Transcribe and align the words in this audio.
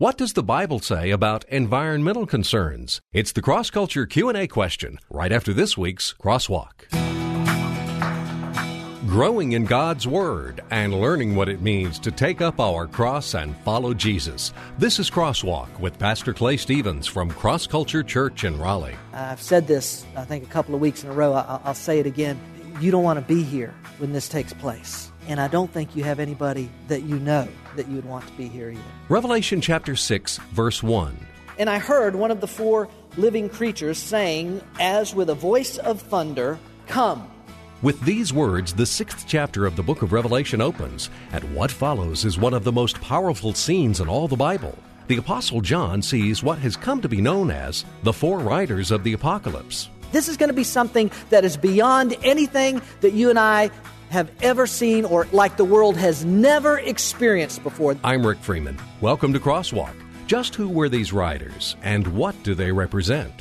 What 0.00 0.16
does 0.16 0.32
the 0.32 0.42
Bible 0.42 0.78
say 0.78 1.10
about 1.10 1.44
environmental 1.50 2.24
concerns? 2.24 3.02
It's 3.12 3.32
the 3.32 3.42
cross 3.42 3.68
culture 3.68 4.06
Q&A 4.06 4.46
question 4.46 4.98
right 5.10 5.30
after 5.30 5.52
this 5.52 5.76
week's 5.76 6.14
crosswalk. 6.14 6.88
Growing 9.06 9.52
in 9.52 9.66
God's 9.66 10.08
Word 10.08 10.62
and 10.70 10.98
learning 10.98 11.36
what 11.36 11.50
it 11.50 11.60
means 11.60 11.98
to 11.98 12.10
take 12.10 12.40
up 12.40 12.58
our 12.58 12.86
cross 12.86 13.34
and 13.34 13.54
follow 13.58 13.92
Jesus. 13.92 14.54
This 14.78 14.98
is 14.98 15.10
Crosswalk 15.10 15.68
with 15.78 15.98
Pastor 15.98 16.32
Clay 16.32 16.56
Stevens 16.56 17.06
from 17.06 17.30
Cross 17.32 17.66
Culture 17.66 18.02
Church 18.02 18.44
in 18.44 18.58
Raleigh. 18.58 18.96
I've 19.12 19.42
said 19.42 19.66
this, 19.66 20.06
I 20.16 20.24
think, 20.24 20.44
a 20.44 20.48
couple 20.48 20.74
of 20.74 20.80
weeks 20.80 21.04
in 21.04 21.10
a 21.10 21.12
row. 21.12 21.34
I'll, 21.34 21.74
say 21.74 21.98
it 21.98 22.06
again. 22.06 22.40
You 22.80 22.90
don't 22.90 23.04
want 23.04 23.18
to 23.18 23.34
be 23.34 23.42
here 23.42 23.74
when 23.98 24.14
this 24.14 24.30
takes 24.30 24.54
place. 24.54 25.09
And 25.28 25.40
I 25.40 25.48
don't 25.48 25.70
think 25.70 25.94
you 25.94 26.04
have 26.04 26.18
anybody 26.18 26.70
that 26.88 27.02
you 27.02 27.18
know 27.18 27.46
that 27.76 27.88
you 27.88 27.96
would 27.96 28.04
want 28.04 28.26
to 28.26 28.32
be 28.34 28.48
here 28.48 28.70
either. 28.70 28.82
Revelation 29.08 29.60
chapter 29.60 29.94
6, 29.96 30.38
verse 30.52 30.82
1. 30.82 31.16
And 31.58 31.68
I 31.68 31.78
heard 31.78 32.14
one 32.16 32.30
of 32.30 32.40
the 32.40 32.46
four 32.46 32.88
living 33.16 33.48
creatures 33.48 33.98
saying, 33.98 34.62
as 34.78 35.14
with 35.14 35.30
a 35.30 35.34
voice 35.34 35.78
of 35.78 36.00
thunder, 36.00 36.58
Come. 36.86 37.30
With 37.82 38.00
these 38.02 38.32
words, 38.32 38.74
the 38.74 38.84
sixth 38.84 39.24
chapter 39.26 39.64
of 39.64 39.76
the 39.76 39.82
book 39.82 40.02
of 40.02 40.12
Revelation 40.12 40.60
opens, 40.60 41.08
and 41.32 41.54
what 41.54 41.70
follows 41.70 42.24
is 42.24 42.36
one 42.36 42.52
of 42.52 42.64
the 42.64 42.72
most 42.72 43.00
powerful 43.00 43.54
scenes 43.54 44.00
in 44.00 44.08
all 44.08 44.28
the 44.28 44.36
Bible. 44.36 44.76
The 45.06 45.16
Apostle 45.16 45.60
John 45.60 46.02
sees 46.02 46.42
what 46.42 46.58
has 46.58 46.76
come 46.76 47.00
to 47.00 47.08
be 47.08 47.20
known 47.20 47.50
as 47.50 47.84
the 48.02 48.12
four 48.12 48.38
riders 48.38 48.90
of 48.90 49.02
the 49.02 49.12
apocalypse. 49.12 49.88
This 50.12 50.28
is 50.28 50.36
going 50.36 50.50
to 50.50 50.54
be 50.54 50.64
something 50.64 51.10
that 51.30 51.44
is 51.44 51.56
beyond 51.56 52.16
anything 52.22 52.82
that 53.00 53.12
you 53.12 53.30
and 53.30 53.38
I 53.38 53.70
have 54.10 54.30
ever 54.42 54.66
seen 54.66 55.04
or 55.04 55.26
like 55.32 55.56
the 55.56 55.64
world 55.64 55.96
has 55.96 56.24
never 56.24 56.78
experienced 56.80 57.62
before. 57.62 57.96
I'm 58.04 58.26
Rick 58.26 58.40
Freeman. 58.40 58.78
Welcome 59.00 59.32
to 59.32 59.40
Crosswalk. 59.40 59.94
Just 60.26 60.54
who 60.54 60.68
were 60.68 60.88
these 60.88 61.12
riders 61.12 61.76
and 61.82 62.06
what 62.08 62.40
do 62.42 62.54
they 62.54 62.70
represent? 62.70 63.32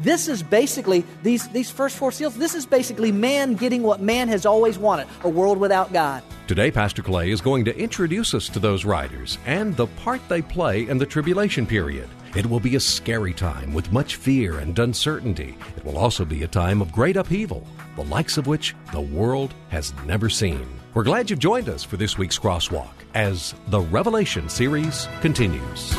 This 0.00 0.28
is 0.28 0.44
basically 0.44 1.04
these 1.24 1.48
these 1.48 1.70
first 1.70 1.96
four 1.96 2.12
seals. 2.12 2.36
This 2.36 2.54
is 2.54 2.66
basically 2.66 3.10
man 3.10 3.54
getting 3.54 3.82
what 3.82 4.00
man 4.00 4.28
has 4.28 4.46
always 4.46 4.78
wanted, 4.78 5.08
a 5.24 5.28
world 5.28 5.58
without 5.58 5.92
God. 5.92 6.22
Today 6.46 6.70
Pastor 6.70 7.02
Clay 7.02 7.30
is 7.30 7.40
going 7.40 7.64
to 7.64 7.76
introduce 7.76 8.32
us 8.32 8.48
to 8.50 8.60
those 8.60 8.84
riders 8.84 9.38
and 9.44 9.76
the 9.76 9.88
part 9.88 10.20
they 10.28 10.42
play 10.42 10.88
in 10.88 10.98
the 10.98 11.06
tribulation 11.06 11.66
period. 11.66 12.08
It 12.36 12.46
will 12.46 12.60
be 12.60 12.76
a 12.76 12.80
scary 12.80 13.32
time 13.32 13.72
with 13.72 13.90
much 13.90 14.16
fear 14.16 14.58
and 14.58 14.78
uncertainty. 14.78 15.56
It 15.76 15.84
will 15.84 15.98
also 15.98 16.24
be 16.24 16.44
a 16.44 16.48
time 16.48 16.80
of 16.80 16.92
great 16.92 17.16
upheaval, 17.16 17.66
the 17.98 18.04
likes 18.04 18.38
of 18.38 18.46
which 18.46 18.76
the 18.92 19.00
world 19.00 19.52
has 19.70 19.92
never 20.06 20.28
seen. 20.28 20.64
We're 20.94 21.02
glad 21.02 21.30
you've 21.30 21.40
joined 21.40 21.68
us 21.68 21.82
for 21.82 21.96
this 21.96 22.16
week's 22.16 22.38
Crosswalk 22.38 22.92
as 23.14 23.56
the 23.66 23.80
Revelation 23.80 24.48
series 24.48 25.08
continues. 25.20 25.94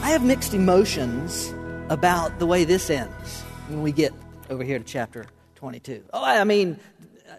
I 0.00 0.10
have 0.14 0.22
mixed 0.24 0.54
emotions 0.54 1.52
about 1.88 2.38
the 2.38 2.46
way 2.46 2.62
this 2.62 2.88
ends 2.88 3.40
when 3.66 3.82
we 3.82 3.90
get 3.90 4.12
over 4.48 4.62
here 4.62 4.78
to 4.78 4.84
chapter 4.84 5.26
22. 5.56 6.04
Oh, 6.12 6.22
I 6.22 6.44
mean, 6.44 6.78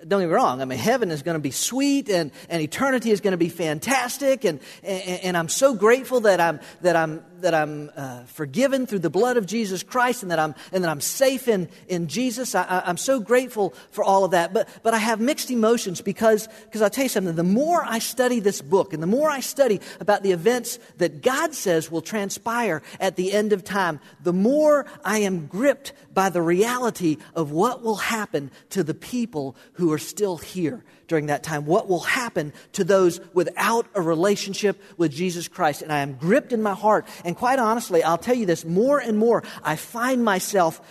don't 0.08 0.22
get 0.22 0.28
me 0.28 0.34
wrong. 0.34 0.62
I 0.62 0.66
mean, 0.66 0.80
heaven 0.80 1.12
is 1.12 1.24
going 1.24 1.36
to 1.36 1.42
be 1.42 1.52
sweet 1.52 2.10
and, 2.10 2.32
and 2.50 2.62
eternity 2.62 3.12
is 3.12 3.22
going 3.22 3.32
to 3.32 3.38
be 3.38 3.50
fantastic. 3.50 4.46
And, 4.46 4.60
and, 4.84 5.20
and 5.24 5.38
I'm 5.38 5.50
so 5.50 5.74
grateful 5.74 6.22
that 6.22 6.40
I'm, 6.40 6.60
that 6.82 6.96
I'm, 6.96 7.24
that 7.44 7.54
I'm 7.54 7.92
uh, 7.96 8.24
forgiven 8.24 8.88
through 8.88 9.00
the 9.00 9.10
blood 9.10 9.38
of 9.38 9.46
Jesus 9.46 9.84
Christ 9.84 10.24
and 10.24 10.32
that 10.32 10.40
I'm, 10.40 10.56
and 10.72 10.84
that 10.84 10.90
I'm 10.90 11.02
safe 11.02 11.48
in, 11.48 11.70
in 11.88 12.08
Jesus. 12.08 12.56
I, 12.56 12.84
I'm 12.86 12.98
so 12.98 13.20
grateful 13.20 13.74
for 13.92 14.04
all 14.04 14.26
of 14.26 14.32
that. 14.32 14.54
But, 14.54 14.68
but 14.82 14.94
I 14.94 14.98
have 14.98 15.22
mixed 15.22 15.52
emotions 15.52 16.02
because, 16.02 16.48
because 16.66 16.82
I'll 16.82 16.90
tell 16.90 17.04
you 17.04 17.10
something. 17.10 17.36
The 17.36 17.44
more 17.44 17.84
I 17.86 18.00
study 18.00 18.40
this 18.40 18.62
book 18.62 18.94
and 18.94 19.04
the 19.04 19.08
more 19.08 19.30
I 19.30 19.42
study 19.42 19.80
about 20.00 20.24
the 20.24 20.32
events 20.32 20.80
that 20.98 21.22
God 21.22 21.54
says 21.54 21.92
will 21.92 22.02
transpire 22.02 22.82
at 23.00 23.16
the 23.16 23.32
end 23.32 23.54
of 23.54 23.64
time, 23.64 24.00
the 24.22 24.34
more 24.34 24.86
I 25.06 25.20
am 25.20 25.48
gripped 25.48 25.94
by 26.14 26.30
the 26.30 26.42
reality 26.42 27.18
of 27.36 27.52
what 27.52 27.84
will 27.84 27.96
happen 27.96 28.52
to 28.72 28.84
the 28.84 28.94
people 28.94 29.56
who 29.74 29.92
are 29.92 30.00
still 30.00 30.38
here 30.38 30.84
during 31.08 31.28
that 31.28 31.44
time. 31.44 31.66
What 31.66 31.88
will 31.88 32.02
happen 32.02 32.54
to 32.74 32.84
those 32.84 33.20
without 33.34 33.88
a 33.96 34.02
relationship 34.02 34.82
with 34.98 35.12
Jesus 35.12 35.48
Christ? 35.48 35.82
And 35.82 35.92
I 35.92 36.00
am 36.00 36.14
gripped 36.14 36.54
in 36.54 36.62
my 36.62 36.74
heart. 36.74 37.08
And 37.26 37.36
quite 37.36 37.60
honestly, 37.60 38.04
I'll 38.04 38.18
tell 38.18 38.36
you 38.36 38.46
this 38.46 38.66
more 38.66 39.00
and 39.00 39.18
more, 39.18 39.44
I 39.64 39.76
find 39.76 40.24
myself 40.24 40.82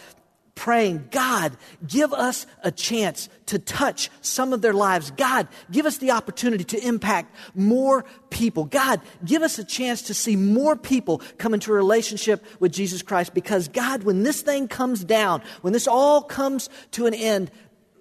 praying, 0.55 1.09
God, 1.11 1.57
give 1.87 2.13
us 2.13 2.47
a 2.63 2.71
chance 2.71 3.29
to 3.47 3.59
touch 3.59 4.11
some 4.21 4.53
of 4.53 4.61
their 4.61 4.73
lives. 4.73 5.11
God, 5.11 5.49
give 5.71 5.87
us 5.87 5.99
the 5.99 6.11
opportunity 6.11 6.65
to 6.65 6.87
impact 6.87 7.35
more 7.55 8.05
people. 8.31 8.65
God, 8.65 9.01
give 9.25 9.43
us 9.43 9.59
a 9.59 9.65
chance 9.65 10.03
to 10.03 10.15
see 10.15 10.37
more 10.37 10.77
people 10.77 11.23
come 11.39 11.55
into 11.55 11.73
a 11.73 11.75
relationship 11.75 12.45
with 12.61 12.73
Jesus 12.73 13.03
Christ 13.03 13.35
because 13.35 13.69
God, 13.69 14.03
when 14.05 14.23
this 14.23 14.43
thing 14.43 14.69
comes 14.69 15.03
down, 15.03 15.43
when 15.63 15.73
this 15.73 15.89
all 15.89 16.23
comes 16.23 16.69
to 16.93 17.07
an 17.07 17.15
end, 17.15 17.51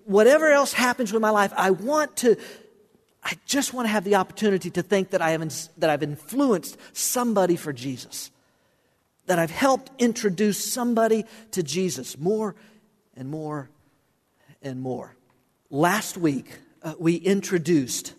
whatever 0.05 0.51
else 0.51 0.73
happens 0.73 1.11
with 1.13 1.21
my 1.21 1.29
life, 1.29 1.53
I 1.55 1.71
want 1.71 2.17
to, 2.17 2.37
I 3.23 3.33
just 3.45 3.73
want 3.73 3.87
to 3.87 3.91
have 3.91 4.03
the 4.03 4.15
opportunity 4.15 4.69
to 4.71 4.81
think 4.81 5.11
that 5.11 5.21
I 5.21 5.31
have, 5.31 5.53
that 5.77 5.89
I've 5.89 6.03
influenced 6.03 6.77
somebody 6.93 7.55
for 7.55 7.73
Jesus, 7.73 8.31
that 9.27 9.39
I've 9.39 9.51
helped 9.51 9.91
introduce 9.99 10.73
somebody 10.73 11.25
to 11.51 11.63
Jesus 11.63 12.17
more 12.17 12.55
and 13.15 13.29
more 13.29 13.69
and 14.61 14.81
more. 14.81 15.15
Last 15.69 16.17
week, 16.17 16.59
uh, 16.83 16.93
we 16.99 17.15
introduced 17.15 18.13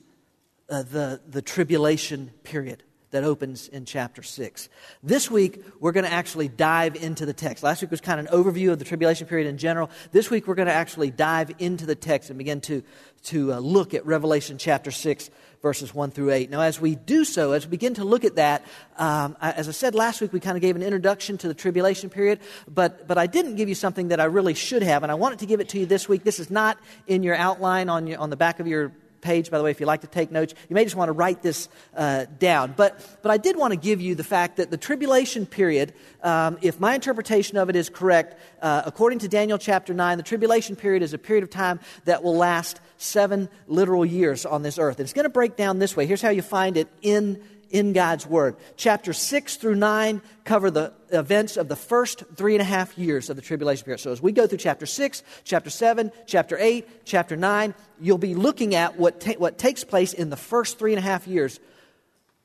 uh, 0.68 0.82
the, 0.82 1.20
the 1.28 1.42
tribulation 1.42 2.30
period 2.44 2.82
that 3.12 3.24
opens 3.24 3.68
in 3.68 3.84
chapter 3.84 4.22
6. 4.22 4.68
This 5.02 5.30
week, 5.30 5.62
we're 5.80 5.92
going 5.92 6.04
to 6.04 6.12
actually 6.12 6.48
dive 6.48 6.96
into 6.96 7.24
the 7.24 7.32
text. 7.32 7.62
Last 7.62 7.82
week 7.82 7.90
was 7.90 8.00
kind 8.00 8.18
of 8.18 8.26
an 8.26 8.32
overview 8.32 8.72
of 8.72 8.78
the 8.78 8.84
tribulation 8.84 9.26
period 9.26 9.46
in 9.46 9.58
general. 9.58 9.90
This 10.10 10.30
week, 10.30 10.46
we're 10.46 10.54
going 10.54 10.66
to 10.66 10.74
actually 10.74 11.10
dive 11.10 11.52
into 11.58 11.86
the 11.86 11.94
text 11.94 12.30
and 12.30 12.38
begin 12.38 12.60
to, 12.62 12.82
to 13.24 13.52
uh, 13.52 13.58
look 13.58 13.94
at 13.94 14.04
Revelation 14.06 14.56
chapter 14.58 14.90
6, 14.90 15.30
verses 15.60 15.94
1 15.94 16.10
through 16.10 16.32
8. 16.32 16.50
Now, 16.50 16.62
as 16.62 16.80
we 16.80 16.94
do 16.96 17.24
so, 17.24 17.52
as 17.52 17.66
we 17.66 17.70
begin 17.70 17.94
to 17.94 18.04
look 18.04 18.24
at 18.24 18.36
that, 18.36 18.64
um, 18.96 19.36
I, 19.40 19.52
as 19.52 19.68
I 19.68 19.72
said 19.72 19.94
last 19.94 20.22
week, 20.22 20.32
we 20.32 20.40
kind 20.40 20.56
of 20.56 20.62
gave 20.62 20.74
an 20.74 20.82
introduction 20.82 21.36
to 21.38 21.48
the 21.48 21.54
tribulation 21.54 22.08
period, 22.08 22.40
but, 22.66 23.06
but 23.06 23.18
I 23.18 23.26
didn't 23.26 23.56
give 23.56 23.68
you 23.68 23.74
something 23.74 24.08
that 24.08 24.20
I 24.20 24.24
really 24.24 24.54
should 24.54 24.82
have, 24.82 25.02
and 25.02 25.12
I 25.12 25.16
wanted 25.16 25.38
to 25.40 25.46
give 25.46 25.60
it 25.60 25.68
to 25.70 25.78
you 25.78 25.84
this 25.84 26.08
week. 26.08 26.24
This 26.24 26.40
is 26.40 26.50
not 26.50 26.78
in 27.06 27.22
your 27.22 27.36
outline 27.36 27.90
on, 27.90 28.06
your, 28.06 28.18
on 28.18 28.30
the 28.30 28.36
back 28.36 28.58
of 28.58 28.66
your 28.66 28.92
page, 29.22 29.50
by 29.50 29.56
the 29.56 29.64
way, 29.64 29.70
if 29.70 29.80
you 29.80 29.86
like 29.86 30.02
to 30.02 30.06
take 30.06 30.30
notes. 30.30 30.52
You 30.68 30.74
may 30.74 30.84
just 30.84 30.96
want 30.96 31.08
to 31.08 31.12
write 31.12 31.40
this 31.42 31.68
uh, 31.96 32.26
down. 32.38 32.74
But, 32.76 33.00
but 33.22 33.30
I 33.30 33.38
did 33.38 33.56
want 33.56 33.72
to 33.72 33.78
give 33.78 34.00
you 34.00 34.14
the 34.14 34.24
fact 34.24 34.58
that 34.58 34.70
the 34.70 34.76
tribulation 34.76 35.46
period, 35.46 35.94
um, 36.22 36.58
if 36.60 36.78
my 36.78 36.94
interpretation 36.94 37.56
of 37.56 37.70
it 37.70 37.76
is 37.76 37.88
correct, 37.88 38.38
uh, 38.60 38.82
according 38.84 39.20
to 39.20 39.28
Daniel 39.28 39.56
chapter 39.56 39.94
9, 39.94 40.18
the 40.18 40.22
tribulation 40.22 40.76
period 40.76 41.02
is 41.02 41.14
a 41.14 41.18
period 41.18 41.44
of 41.44 41.50
time 41.50 41.80
that 42.04 42.22
will 42.22 42.36
last 42.36 42.80
seven 42.98 43.48
literal 43.66 44.04
years 44.04 44.44
on 44.44 44.62
this 44.62 44.78
earth. 44.78 44.98
And 44.98 45.04
it's 45.04 45.12
going 45.12 45.24
to 45.24 45.30
break 45.30 45.56
down 45.56 45.78
this 45.78 45.96
way. 45.96 46.06
Here's 46.06 46.22
how 46.22 46.30
you 46.30 46.42
find 46.42 46.76
it 46.76 46.88
in 47.00 47.42
in 47.72 47.92
God's 47.92 48.26
Word. 48.26 48.56
Chapter 48.76 49.12
6 49.12 49.56
through 49.56 49.74
9 49.74 50.22
cover 50.44 50.70
the 50.70 50.92
events 51.10 51.56
of 51.56 51.68
the 51.68 51.76
first 51.76 52.22
three 52.36 52.54
and 52.54 52.62
a 52.62 52.64
half 52.64 52.96
years 52.96 53.30
of 53.30 53.36
the 53.36 53.42
tribulation 53.42 53.84
period. 53.84 53.98
So 53.98 54.12
as 54.12 54.22
we 54.22 54.30
go 54.30 54.46
through 54.46 54.58
chapter 54.58 54.86
6, 54.86 55.22
chapter 55.42 55.70
7, 55.70 56.12
chapter 56.26 56.56
8, 56.58 57.04
chapter 57.04 57.36
9, 57.36 57.74
you'll 58.00 58.18
be 58.18 58.34
looking 58.34 58.74
at 58.74 58.98
what, 58.98 59.20
ta- 59.20 59.32
what 59.38 59.58
takes 59.58 59.82
place 59.82 60.12
in 60.12 60.30
the 60.30 60.36
first 60.36 60.78
three 60.78 60.92
and 60.92 60.98
a 60.98 61.02
half 61.02 61.26
years 61.26 61.58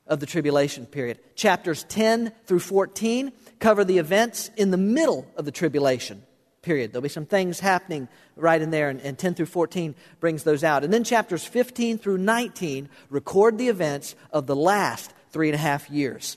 of 0.06 0.20
the 0.20 0.26
tribulation 0.26 0.86
period. 0.86 1.18
Chapters 1.36 1.84
10 1.84 2.32
through 2.46 2.60
14 2.60 3.30
cover 3.58 3.84
the 3.84 3.98
events 3.98 4.50
in 4.56 4.70
the 4.70 4.76
middle 4.78 5.30
of 5.36 5.44
the 5.44 5.52
tribulation 5.52 6.22
period. 6.62 6.92
There'll 6.92 7.02
be 7.02 7.08
some 7.08 7.26
things 7.26 7.60
happening 7.60 8.08
right 8.36 8.60
in 8.60 8.70
there, 8.70 8.88
and, 8.88 9.00
and 9.00 9.18
10 9.18 9.34
through 9.34 9.46
14 9.46 9.94
brings 10.20 10.44
those 10.44 10.64
out. 10.64 10.84
And 10.84 10.92
then 10.92 11.04
chapters 11.04 11.44
15 11.44 11.98
through 11.98 12.18
19 12.18 12.88
record 13.10 13.58
the 13.58 13.68
events 13.68 14.14
of 14.32 14.46
the 14.46 14.56
last 14.56 15.12
three 15.30 15.48
and 15.48 15.54
a 15.54 15.58
half 15.58 15.90
years 15.90 16.36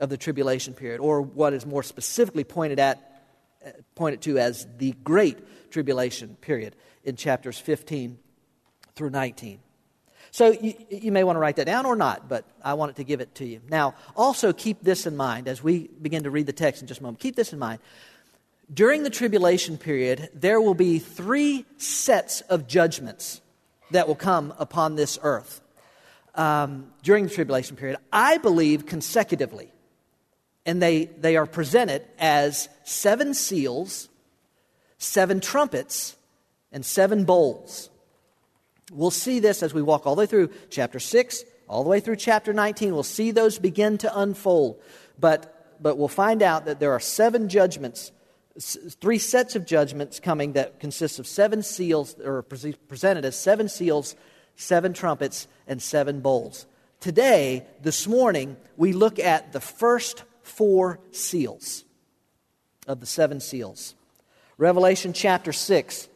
of 0.00 0.08
the 0.08 0.16
tribulation 0.16 0.74
period, 0.74 1.00
or 1.00 1.20
what 1.20 1.52
is 1.52 1.66
more 1.66 1.82
specifically 1.82 2.44
pointed 2.44 2.78
at, 2.78 3.22
uh, 3.64 3.70
pointed 3.94 4.22
to 4.22 4.38
as 4.38 4.66
the 4.78 4.92
great 5.04 5.70
tribulation 5.70 6.36
period 6.40 6.74
in 7.04 7.16
chapters 7.16 7.58
15 7.58 8.18
through 8.94 9.10
19. 9.10 9.60
So 10.32 10.52
you, 10.52 10.74
you, 10.90 11.12
may 11.12 11.24
want 11.24 11.36
to 11.36 11.40
write 11.40 11.56
that 11.56 11.66
down 11.66 11.86
or 11.86 11.96
not, 11.96 12.28
but 12.28 12.44
I 12.62 12.74
wanted 12.74 12.96
to 12.96 13.04
give 13.04 13.20
it 13.20 13.34
to 13.36 13.44
you. 13.44 13.60
Now, 13.68 13.94
also 14.16 14.52
keep 14.52 14.82
this 14.82 15.06
in 15.06 15.16
mind 15.16 15.48
as 15.48 15.62
we 15.62 15.88
begin 16.00 16.22
to 16.22 16.30
read 16.30 16.46
the 16.46 16.52
text 16.52 16.82
in 16.82 16.88
just 16.88 17.00
a 17.00 17.02
moment. 17.02 17.18
Keep 17.18 17.36
this 17.36 17.52
in 17.52 17.58
mind. 17.58 17.80
During 18.72 19.02
the 19.02 19.10
tribulation 19.10 19.76
period, 19.76 20.30
there 20.32 20.60
will 20.60 20.74
be 20.74 21.00
three 21.00 21.64
sets 21.78 22.42
of 22.42 22.68
judgments 22.68 23.40
that 23.90 24.06
will 24.06 24.14
come 24.14 24.54
upon 24.58 24.94
this 24.94 25.18
earth 25.22 25.60
um, 26.34 26.92
during 27.02 27.24
the 27.24 27.30
tribulation 27.30 27.76
period. 27.76 27.98
I 28.12 28.38
believe 28.38 28.86
consecutively. 28.86 29.72
And 30.66 30.80
they, 30.82 31.06
they 31.06 31.36
are 31.36 31.46
presented 31.46 32.04
as 32.18 32.68
seven 32.84 33.34
seals, 33.34 34.08
seven 34.98 35.40
trumpets, 35.40 36.16
and 36.72 36.84
seven 36.84 37.24
bowls. 37.24 37.90
We'll 38.92 39.10
see 39.10 39.40
this 39.40 39.62
as 39.62 39.72
we 39.72 39.82
walk 39.82 40.06
all 40.06 40.14
the 40.14 40.20
way 40.20 40.26
through 40.26 40.50
chapter 40.68 40.98
6, 40.98 41.44
all 41.68 41.84
the 41.84 41.90
way 41.90 42.00
through 42.00 42.16
chapter 42.16 42.52
19. 42.52 42.92
We'll 42.92 43.02
see 43.02 43.30
those 43.30 43.58
begin 43.58 43.98
to 43.98 44.18
unfold. 44.18 44.80
But, 45.18 45.76
but 45.80 45.96
we'll 45.96 46.08
find 46.08 46.42
out 46.42 46.64
that 46.66 46.80
there 46.80 46.92
are 46.92 47.00
seven 47.00 47.48
judgments, 47.48 48.10
three 48.58 49.18
sets 49.18 49.54
of 49.54 49.64
judgments 49.64 50.18
coming 50.18 50.52
that 50.54 50.80
consist 50.80 51.18
of 51.18 51.26
seven 51.26 51.62
seals, 51.62 52.18
or 52.18 52.42
pre- 52.42 52.74
presented 52.88 53.24
as 53.24 53.36
seven 53.36 53.68
seals, 53.68 54.16
seven 54.60 54.92
trumpets, 54.92 55.48
and 55.66 55.80
seven 55.80 56.20
bowls. 56.20 56.66
Today, 57.00 57.64
this 57.82 58.06
morning, 58.06 58.56
we 58.76 58.92
look 58.92 59.18
at 59.18 59.52
the 59.52 59.60
first 59.60 60.24
four 60.42 61.00
seals 61.12 61.84
of 62.86 63.00
the 63.00 63.06
seven 63.06 63.40
seals. 63.40 63.94
Revelation 64.58 65.14
chapter 65.14 65.52
6, 65.52 66.08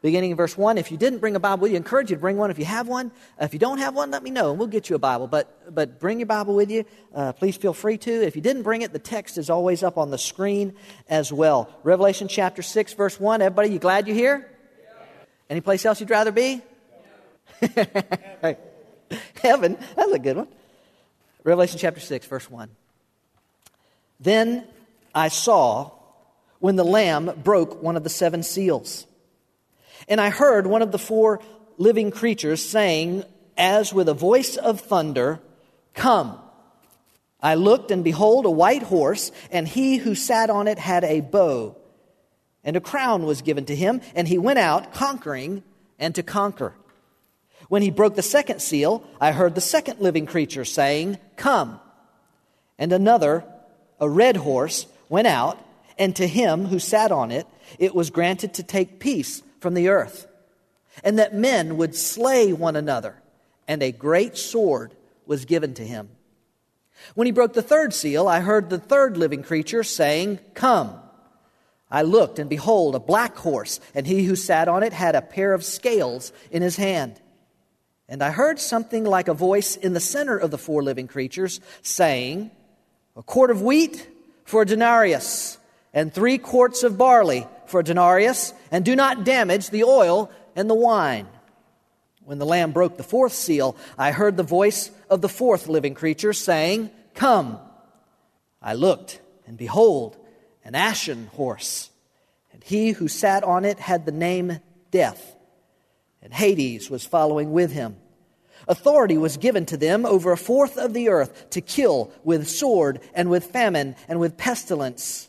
beginning 0.00 0.30
in 0.30 0.36
verse 0.36 0.56
1. 0.56 0.78
If 0.78 0.92
you 0.92 0.96
didn't 0.96 1.18
bring 1.18 1.34
a 1.34 1.40
Bible 1.40 1.62
with 1.62 1.72
you, 1.72 1.76
I 1.76 1.78
encourage 1.78 2.10
you 2.10 2.16
to 2.16 2.20
bring 2.20 2.36
one. 2.36 2.52
If 2.52 2.58
you 2.60 2.64
have 2.66 2.86
one, 2.86 3.10
uh, 3.40 3.46
if 3.46 3.52
you 3.52 3.58
don't 3.58 3.78
have 3.78 3.96
one, 3.96 4.12
let 4.12 4.22
me 4.22 4.30
know 4.30 4.50
and 4.50 4.60
we'll 4.60 4.68
get 4.68 4.88
you 4.88 4.94
a 4.94 5.00
Bible. 5.00 5.26
But, 5.26 5.74
but 5.74 5.98
bring 5.98 6.20
your 6.20 6.26
Bible 6.26 6.54
with 6.54 6.70
you. 6.70 6.84
Uh, 7.12 7.32
please 7.32 7.56
feel 7.56 7.72
free 7.72 7.98
to. 7.98 8.24
If 8.24 8.36
you 8.36 8.42
didn't 8.42 8.62
bring 8.62 8.82
it, 8.82 8.92
the 8.92 9.00
text 9.00 9.38
is 9.38 9.50
always 9.50 9.82
up 9.82 9.98
on 9.98 10.10
the 10.12 10.18
screen 10.18 10.74
as 11.08 11.32
well. 11.32 11.68
Revelation 11.82 12.28
chapter 12.28 12.62
6, 12.62 12.92
verse 12.92 13.18
1. 13.18 13.42
Everybody, 13.42 13.70
you 13.70 13.80
glad 13.80 14.06
you're 14.06 14.14
here? 14.14 14.48
Any 15.50 15.60
place 15.60 15.84
else 15.84 15.98
you'd 15.98 16.10
rather 16.10 16.30
be? 16.30 16.62
Heaven. 19.42 19.78
That's 19.96 20.12
a 20.12 20.18
good 20.18 20.36
one. 20.36 20.48
Revelation 21.44 21.78
chapter 21.78 22.00
6, 22.00 22.26
verse 22.26 22.50
1. 22.50 22.68
Then 24.20 24.64
I 25.14 25.28
saw 25.28 25.92
when 26.58 26.76
the 26.76 26.84
Lamb 26.84 27.32
broke 27.42 27.82
one 27.82 27.96
of 27.96 28.04
the 28.04 28.10
seven 28.10 28.42
seals. 28.42 29.06
And 30.08 30.20
I 30.20 30.30
heard 30.30 30.66
one 30.66 30.82
of 30.82 30.92
the 30.92 30.98
four 30.98 31.40
living 31.76 32.10
creatures 32.10 32.64
saying, 32.64 33.24
as 33.56 33.92
with 33.92 34.08
a 34.08 34.14
voice 34.14 34.56
of 34.56 34.80
thunder, 34.80 35.40
Come. 35.94 36.38
I 37.40 37.54
looked, 37.54 37.90
and 37.90 38.02
behold, 38.02 38.46
a 38.46 38.50
white 38.50 38.82
horse, 38.82 39.30
and 39.50 39.66
he 39.66 39.96
who 39.96 40.14
sat 40.14 40.50
on 40.50 40.66
it 40.66 40.78
had 40.78 41.04
a 41.04 41.20
bow, 41.20 41.76
and 42.64 42.76
a 42.76 42.80
crown 42.80 43.24
was 43.24 43.42
given 43.42 43.64
to 43.66 43.76
him, 43.76 44.00
and 44.14 44.26
he 44.26 44.38
went 44.38 44.58
out 44.58 44.92
conquering 44.92 45.62
and 45.98 46.14
to 46.16 46.22
conquer. 46.22 46.74
When 47.68 47.82
he 47.82 47.90
broke 47.90 48.16
the 48.16 48.22
second 48.22 48.60
seal, 48.60 49.04
I 49.20 49.32
heard 49.32 49.54
the 49.54 49.60
second 49.60 50.00
living 50.00 50.26
creature 50.26 50.64
saying, 50.64 51.18
Come. 51.36 51.80
And 52.78 52.92
another, 52.92 53.44
a 54.00 54.08
red 54.08 54.36
horse, 54.36 54.86
went 55.08 55.26
out, 55.26 55.58
and 55.98 56.14
to 56.16 56.26
him 56.26 56.66
who 56.66 56.78
sat 56.78 57.12
on 57.12 57.30
it, 57.30 57.46
it 57.78 57.94
was 57.94 58.10
granted 58.10 58.54
to 58.54 58.62
take 58.62 59.00
peace 59.00 59.42
from 59.60 59.74
the 59.74 59.88
earth, 59.88 60.26
and 61.04 61.18
that 61.18 61.34
men 61.34 61.76
would 61.76 61.94
slay 61.94 62.52
one 62.52 62.76
another, 62.76 63.16
and 63.66 63.82
a 63.82 63.92
great 63.92 64.36
sword 64.36 64.94
was 65.26 65.44
given 65.44 65.74
to 65.74 65.84
him. 65.84 66.08
When 67.14 67.26
he 67.26 67.32
broke 67.32 67.52
the 67.52 67.62
third 67.62 67.92
seal, 67.92 68.28
I 68.28 68.40
heard 68.40 68.70
the 68.70 68.78
third 68.78 69.16
living 69.16 69.42
creature 69.42 69.84
saying, 69.84 70.40
Come. 70.54 70.98
I 71.90 72.02
looked, 72.02 72.38
and 72.38 72.50
behold, 72.50 72.94
a 72.94 73.00
black 73.00 73.36
horse, 73.36 73.80
and 73.94 74.06
he 74.06 74.24
who 74.24 74.36
sat 74.36 74.68
on 74.68 74.82
it 74.82 74.92
had 74.92 75.14
a 75.14 75.22
pair 75.22 75.52
of 75.52 75.64
scales 75.64 76.32
in 76.50 76.62
his 76.62 76.76
hand. 76.76 77.20
And 78.08 78.22
I 78.22 78.30
heard 78.30 78.58
something 78.58 79.04
like 79.04 79.28
a 79.28 79.34
voice 79.34 79.76
in 79.76 79.92
the 79.92 80.00
center 80.00 80.36
of 80.36 80.50
the 80.50 80.58
four 80.58 80.82
living 80.82 81.08
creatures 81.08 81.60
saying, 81.82 82.50
A 83.16 83.22
quart 83.22 83.50
of 83.50 83.62
wheat 83.62 84.08
for 84.44 84.62
a 84.62 84.66
denarius, 84.66 85.58
and 85.92 86.12
three 86.12 86.38
quarts 86.38 86.82
of 86.82 86.96
barley 86.96 87.46
for 87.66 87.80
a 87.80 87.84
denarius, 87.84 88.54
and 88.70 88.84
do 88.84 88.96
not 88.96 89.24
damage 89.24 89.68
the 89.68 89.84
oil 89.84 90.30
and 90.56 90.70
the 90.70 90.74
wine. 90.74 91.28
When 92.24 92.38
the 92.38 92.46
Lamb 92.46 92.72
broke 92.72 92.96
the 92.96 93.02
fourth 93.02 93.32
seal, 93.32 93.76
I 93.96 94.12
heard 94.12 94.36
the 94.36 94.42
voice 94.42 94.90
of 95.10 95.20
the 95.20 95.28
fourth 95.28 95.66
living 95.68 95.94
creature 95.94 96.32
saying, 96.32 96.90
Come. 97.14 97.58
I 98.60 98.74
looked, 98.74 99.20
and 99.46 99.56
behold, 99.56 100.16
an 100.64 100.74
ashen 100.74 101.26
horse, 101.28 101.90
and 102.52 102.62
he 102.62 102.90
who 102.90 103.08
sat 103.08 103.44
on 103.44 103.64
it 103.64 103.78
had 103.78 104.04
the 104.04 104.12
name 104.12 104.60
Death, 104.90 105.36
and 106.22 106.32
Hades 106.32 106.90
was 106.90 107.04
following 107.04 107.52
with 107.52 107.72
him. 107.72 107.96
Authority 108.66 109.16
was 109.16 109.36
given 109.36 109.64
to 109.66 109.76
them 109.76 110.04
over 110.04 110.32
a 110.32 110.36
fourth 110.36 110.76
of 110.76 110.92
the 110.92 111.08
earth 111.08 111.50
to 111.50 111.60
kill 111.60 112.12
with 112.24 112.48
sword 112.48 113.00
and 113.14 113.30
with 113.30 113.44
famine 113.44 113.96
and 114.08 114.20
with 114.20 114.36
pestilence 114.36 115.28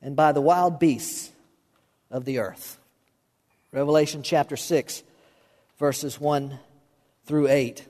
and 0.00 0.16
by 0.16 0.32
the 0.32 0.40
wild 0.40 0.78
beasts 0.78 1.30
of 2.10 2.24
the 2.24 2.38
earth. 2.38 2.78
Revelation 3.72 4.22
chapter 4.22 4.56
6, 4.56 5.02
verses 5.78 6.20
1 6.20 6.58
through 7.26 7.48
8. 7.48 7.84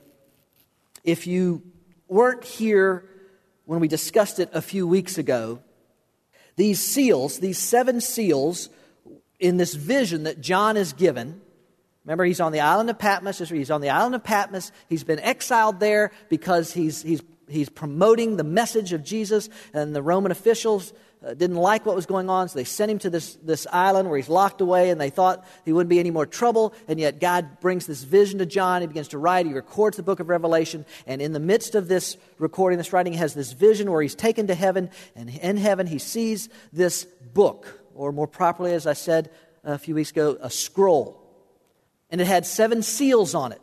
If 1.03 1.27
you 1.27 1.61
weren't 2.07 2.43
here 2.43 3.05
when 3.65 3.79
we 3.79 3.87
discussed 3.87 4.39
it 4.39 4.49
a 4.53 4.61
few 4.61 4.87
weeks 4.87 5.17
ago, 5.17 5.59
these 6.55 6.79
seals, 6.79 7.39
these 7.39 7.59
seven 7.59 8.01
seals, 8.01 8.69
in 9.39 9.57
this 9.57 9.75
vision 9.75 10.23
that 10.23 10.41
John 10.41 10.75
is 10.75 10.93
given, 10.93 11.39
remember 12.07 12.23
he's 12.23 12.39
on 12.39 12.53
the 12.53 12.61
island 12.61 12.89
of 12.89 12.97
Patmos, 12.97 13.37
he's 13.49 13.69
on 13.69 13.81
the 13.81 13.89
island 13.89 14.15
of 14.15 14.23
Patmos, 14.23 14.71
he's 14.87 15.03
been 15.03 15.19
exiled 15.19 15.81
there 15.81 16.11
because 16.29 16.71
he's, 16.73 17.01
he's, 17.01 17.21
he's 17.49 17.67
promoting 17.67 18.37
the 18.37 18.45
message 18.45 18.93
of 18.93 19.03
Jesus, 19.03 19.49
and 19.73 19.93
the 19.93 20.01
Roman 20.01 20.31
officials 20.31 20.93
uh, 21.25 21.33
didn't 21.33 21.57
like 21.57 21.85
what 21.85 21.95
was 21.95 22.05
going 22.05 22.29
on, 22.29 22.47
so 22.47 22.57
they 22.57 22.63
sent 22.63 22.91
him 22.91 22.99
to 22.99 23.09
this, 23.09 23.35
this 23.43 23.67
island 23.73 24.07
where 24.07 24.17
he's 24.17 24.29
locked 24.29 24.61
away, 24.61 24.89
and 24.89 25.01
they 25.01 25.09
thought 25.09 25.45
he 25.65 25.73
wouldn't 25.73 25.89
be 25.89 25.99
any 25.99 26.11
more 26.11 26.25
trouble. 26.25 26.73
And 26.87 26.99
yet, 26.99 27.19
God 27.19 27.59
brings 27.59 27.87
this 27.87 28.03
vision 28.03 28.39
to 28.39 28.45
John. 28.45 28.81
He 28.81 28.87
begins 28.87 29.09
to 29.09 29.17
write. 29.17 29.45
He 29.45 29.53
records 29.53 29.97
the 29.97 30.03
book 30.03 30.19
of 30.19 30.29
Revelation. 30.29 30.85
And 31.07 31.21
in 31.21 31.33
the 31.33 31.39
midst 31.39 31.73
of 31.73 31.87
this 31.87 32.17
recording, 32.37 32.77
this 32.77 32.93
writing, 32.93 33.13
he 33.13 33.19
has 33.19 33.33
this 33.33 33.51
vision 33.51 33.91
where 33.91 34.01
he's 34.01 34.15
taken 34.15 34.47
to 34.47 34.55
heaven. 34.55 34.91
And 35.15 35.29
in 35.29 35.57
heaven, 35.57 35.87
he 35.87 35.97
sees 35.97 36.49
this 36.71 37.05
book, 37.33 37.81
or 37.95 38.11
more 38.11 38.27
properly, 38.27 38.73
as 38.73 38.85
I 38.85 38.93
said 38.93 39.31
a 39.63 39.79
few 39.79 39.95
weeks 39.95 40.11
ago, 40.11 40.37
a 40.39 40.51
scroll. 40.51 41.26
And 42.09 42.21
it 42.21 42.27
had 42.27 42.45
seven 42.45 42.81
seals 42.81 43.35
on 43.35 43.51
it. 43.51 43.61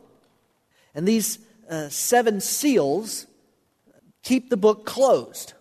And 0.93 1.07
these 1.07 1.39
uh, 1.69 1.89
seven 1.89 2.39
seals 2.39 3.25
keep 4.23 4.49
the 4.49 4.57
book 4.57 4.85
closed. 4.85 5.53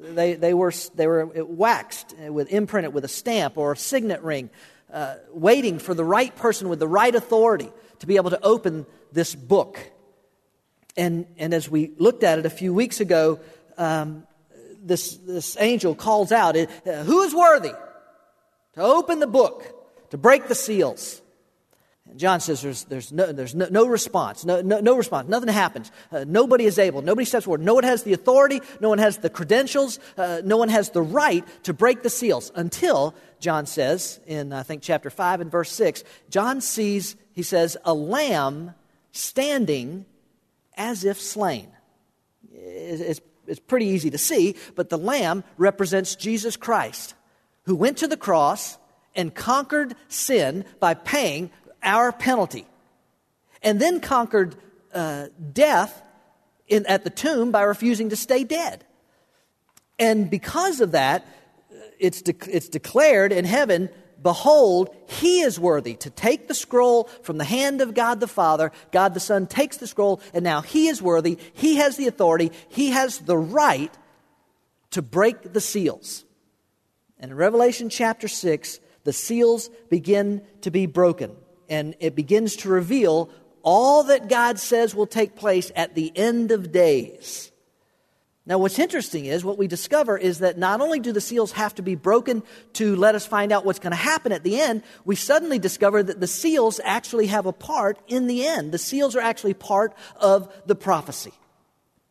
They, 0.00 0.34
they, 0.34 0.54
were, 0.54 0.72
they 0.94 1.06
were 1.06 1.26
waxed, 1.44 2.16
with 2.18 2.50
imprinted 2.50 2.94
with 2.94 3.04
a 3.04 3.08
stamp 3.08 3.58
or 3.58 3.72
a 3.72 3.76
signet 3.76 4.22
ring, 4.22 4.48
uh, 4.92 5.16
waiting 5.32 5.78
for 5.78 5.94
the 5.94 6.04
right 6.04 6.34
person 6.34 6.68
with 6.68 6.78
the 6.78 6.88
right 6.88 7.14
authority 7.14 7.70
to 7.98 8.06
be 8.06 8.16
able 8.16 8.30
to 8.30 8.42
open 8.42 8.86
this 9.12 9.34
book. 9.34 9.78
And, 10.96 11.26
and 11.36 11.54
as 11.54 11.68
we 11.68 11.92
looked 11.98 12.24
at 12.24 12.38
it 12.38 12.46
a 12.46 12.50
few 12.50 12.72
weeks 12.74 13.00
ago, 13.00 13.40
um, 13.76 14.26
this, 14.82 15.16
this 15.16 15.56
angel 15.60 15.94
calls 15.94 16.32
out, 16.32 16.56
uh, 16.56 16.66
Who 17.04 17.22
is 17.22 17.34
worthy 17.34 17.72
to 18.74 18.80
open 18.80 19.20
the 19.20 19.26
book, 19.26 20.10
to 20.10 20.18
break 20.18 20.48
the 20.48 20.54
seals? 20.54 21.19
John 22.16 22.40
says 22.40 22.62
there's, 22.62 22.84
there's, 22.84 23.12
no, 23.12 23.30
there's 23.32 23.54
no, 23.54 23.68
no 23.70 23.86
response, 23.86 24.44
no, 24.44 24.60
no, 24.62 24.80
no, 24.80 24.96
response. 24.96 25.28
Nothing 25.28 25.48
happens. 25.48 25.92
Uh, 26.10 26.24
nobody 26.26 26.64
is 26.64 26.78
able. 26.78 27.02
Nobody 27.02 27.24
steps 27.24 27.44
forward. 27.44 27.62
No 27.62 27.74
one 27.74 27.84
has 27.84 28.02
the 28.02 28.12
authority. 28.12 28.60
No 28.80 28.88
one 28.88 28.98
has 28.98 29.18
the 29.18 29.30
credentials. 29.30 29.98
Uh, 30.16 30.40
no 30.44 30.56
one 30.56 30.70
has 30.70 30.90
the 30.90 31.02
right 31.02 31.44
to 31.64 31.72
break 31.72 32.02
the 32.02 32.10
seals 32.10 32.50
until, 32.54 33.14
John 33.38 33.66
says 33.66 34.18
in, 34.26 34.52
I 34.52 34.62
think, 34.62 34.82
chapter 34.82 35.08
5 35.10 35.40
and 35.40 35.50
verse 35.50 35.70
6, 35.72 36.02
John 36.30 36.60
sees, 36.60 37.16
he 37.32 37.42
says, 37.42 37.76
a 37.84 37.94
lamb 37.94 38.74
standing 39.12 40.04
as 40.76 41.04
if 41.04 41.20
slain. 41.20 41.68
It's, 42.52 43.20
it's 43.46 43.60
pretty 43.60 43.86
easy 43.86 44.10
to 44.10 44.18
see, 44.18 44.56
but 44.74 44.90
the 44.90 44.98
lamb 44.98 45.44
represents 45.58 46.16
Jesus 46.16 46.56
Christ, 46.56 47.14
who 47.64 47.76
went 47.76 47.98
to 47.98 48.08
the 48.08 48.16
cross 48.16 48.78
and 49.14 49.34
conquered 49.34 49.94
sin 50.08 50.64
by 50.78 50.94
paying 50.94 51.50
our 51.82 52.12
penalty, 52.12 52.66
and 53.62 53.80
then 53.80 54.00
conquered 54.00 54.56
uh, 54.94 55.26
death 55.52 56.02
in, 56.68 56.86
at 56.86 57.04
the 57.04 57.10
tomb 57.10 57.50
by 57.50 57.62
refusing 57.62 58.10
to 58.10 58.16
stay 58.16 58.44
dead. 58.44 58.84
And 59.98 60.30
because 60.30 60.80
of 60.80 60.92
that, 60.92 61.26
it's, 61.98 62.22
de- 62.22 62.34
it's 62.50 62.68
declared 62.68 63.32
in 63.32 63.44
heaven 63.44 63.90
Behold, 64.22 64.94
he 65.06 65.40
is 65.40 65.58
worthy 65.58 65.94
to 65.94 66.10
take 66.10 66.46
the 66.46 66.54
scroll 66.54 67.04
from 67.22 67.38
the 67.38 67.44
hand 67.44 67.80
of 67.80 67.94
God 67.94 68.20
the 68.20 68.28
Father. 68.28 68.70
God 68.92 69.14
the 69.14 69.20
Son 69.20 69.46
takes 69.46 69.78
the 69.78 69.86
scroll, 69.86 70.20
and 70.34 70.44
now 70.44 70.60
he 70.60 70.88
is 70.88 71.00
worthy. 71.00 71.38
He 71.54 71.76
has 71.76 71.96
the 71.96 72.06
authority. 72.06 72.52
He 72.68 72.90
has 72.90 73.18
the 73.18 73.38
right 73.38 73.92
to 74.90 75.00
break 75.00 75.52
the 75.52 75.60
seals. 75.60 76.24
And 77.18 77.30
in 77.30 77.36
Revelation 77.36 77.88
chapter 77.88 78.28
6, 78.28 78.80
the 79.04 79.12
seals 79.12 79.70
begin 79.88 80.42
to 80.62 80.70
be 80.70 80.84
broken 80.84 81.34
and 81.70 81.94
it 82.00 82.14
begins 82.14 82.56
to 82.56 82.68
reveal 82.68 83.30
all 83.62 84.04
that 84.04 84.28
God 84.28 84.58
says 84.58 84.94
will 84.94 85.06
take 85.06 85.36
place 85.36 85.70
at 85.76 85.94
the 85.94 86.12
end 86.16 86.50
of 86.50 86.72
days. 86.72 87.50
Now, 88.46 88.58
what's 88.58 88.78
interesting 88.78 89.26
is 89.26 89.44
what 89.44 89.58
we 89.58 89.68
discover 89.68 90.18
is 90.18 90.40
that 90.40 90.58
not 90.58 90.80
only 90.80 90.98
do 90.98 91.12
the 91.12 91.20
seals 91.20 91.52
have 91.52 91.74
to 91.76 91.82
be 91.82 91.94
broken 91.94 92.42
to 92.72 92.96
let 92.96 93.14
us 93.14 93.24
find 93.26 93.52
out 93.52 93.64
what's 93.64 93.78
going 93.78 93.92
to 93.92 93.96
happen 93.96 94.32
at 94.32 94.42
the 94.42 94.58
end, 94.58 94.82
we 95.04 95.14
suddenly 95.14 95.58
discover 95.58 96.02
that 96.02 96.20
the 96.20 96.26
seals 96.26 96.80
actually 96.82 97.26
have 97.26 97.46
a 97.46 97.52
part 97.52 97.98
in 98.08 98.26
the 98.26 98.46
end. 98.46 98.72
The 98.72 98.78
seals 98.78 99.14
are 99.14 99.20
actually 99.20 99.54
part 99.54 99.94
of 100.16 100.52
the 100.66 100.74
prophecy. 100.74 101.32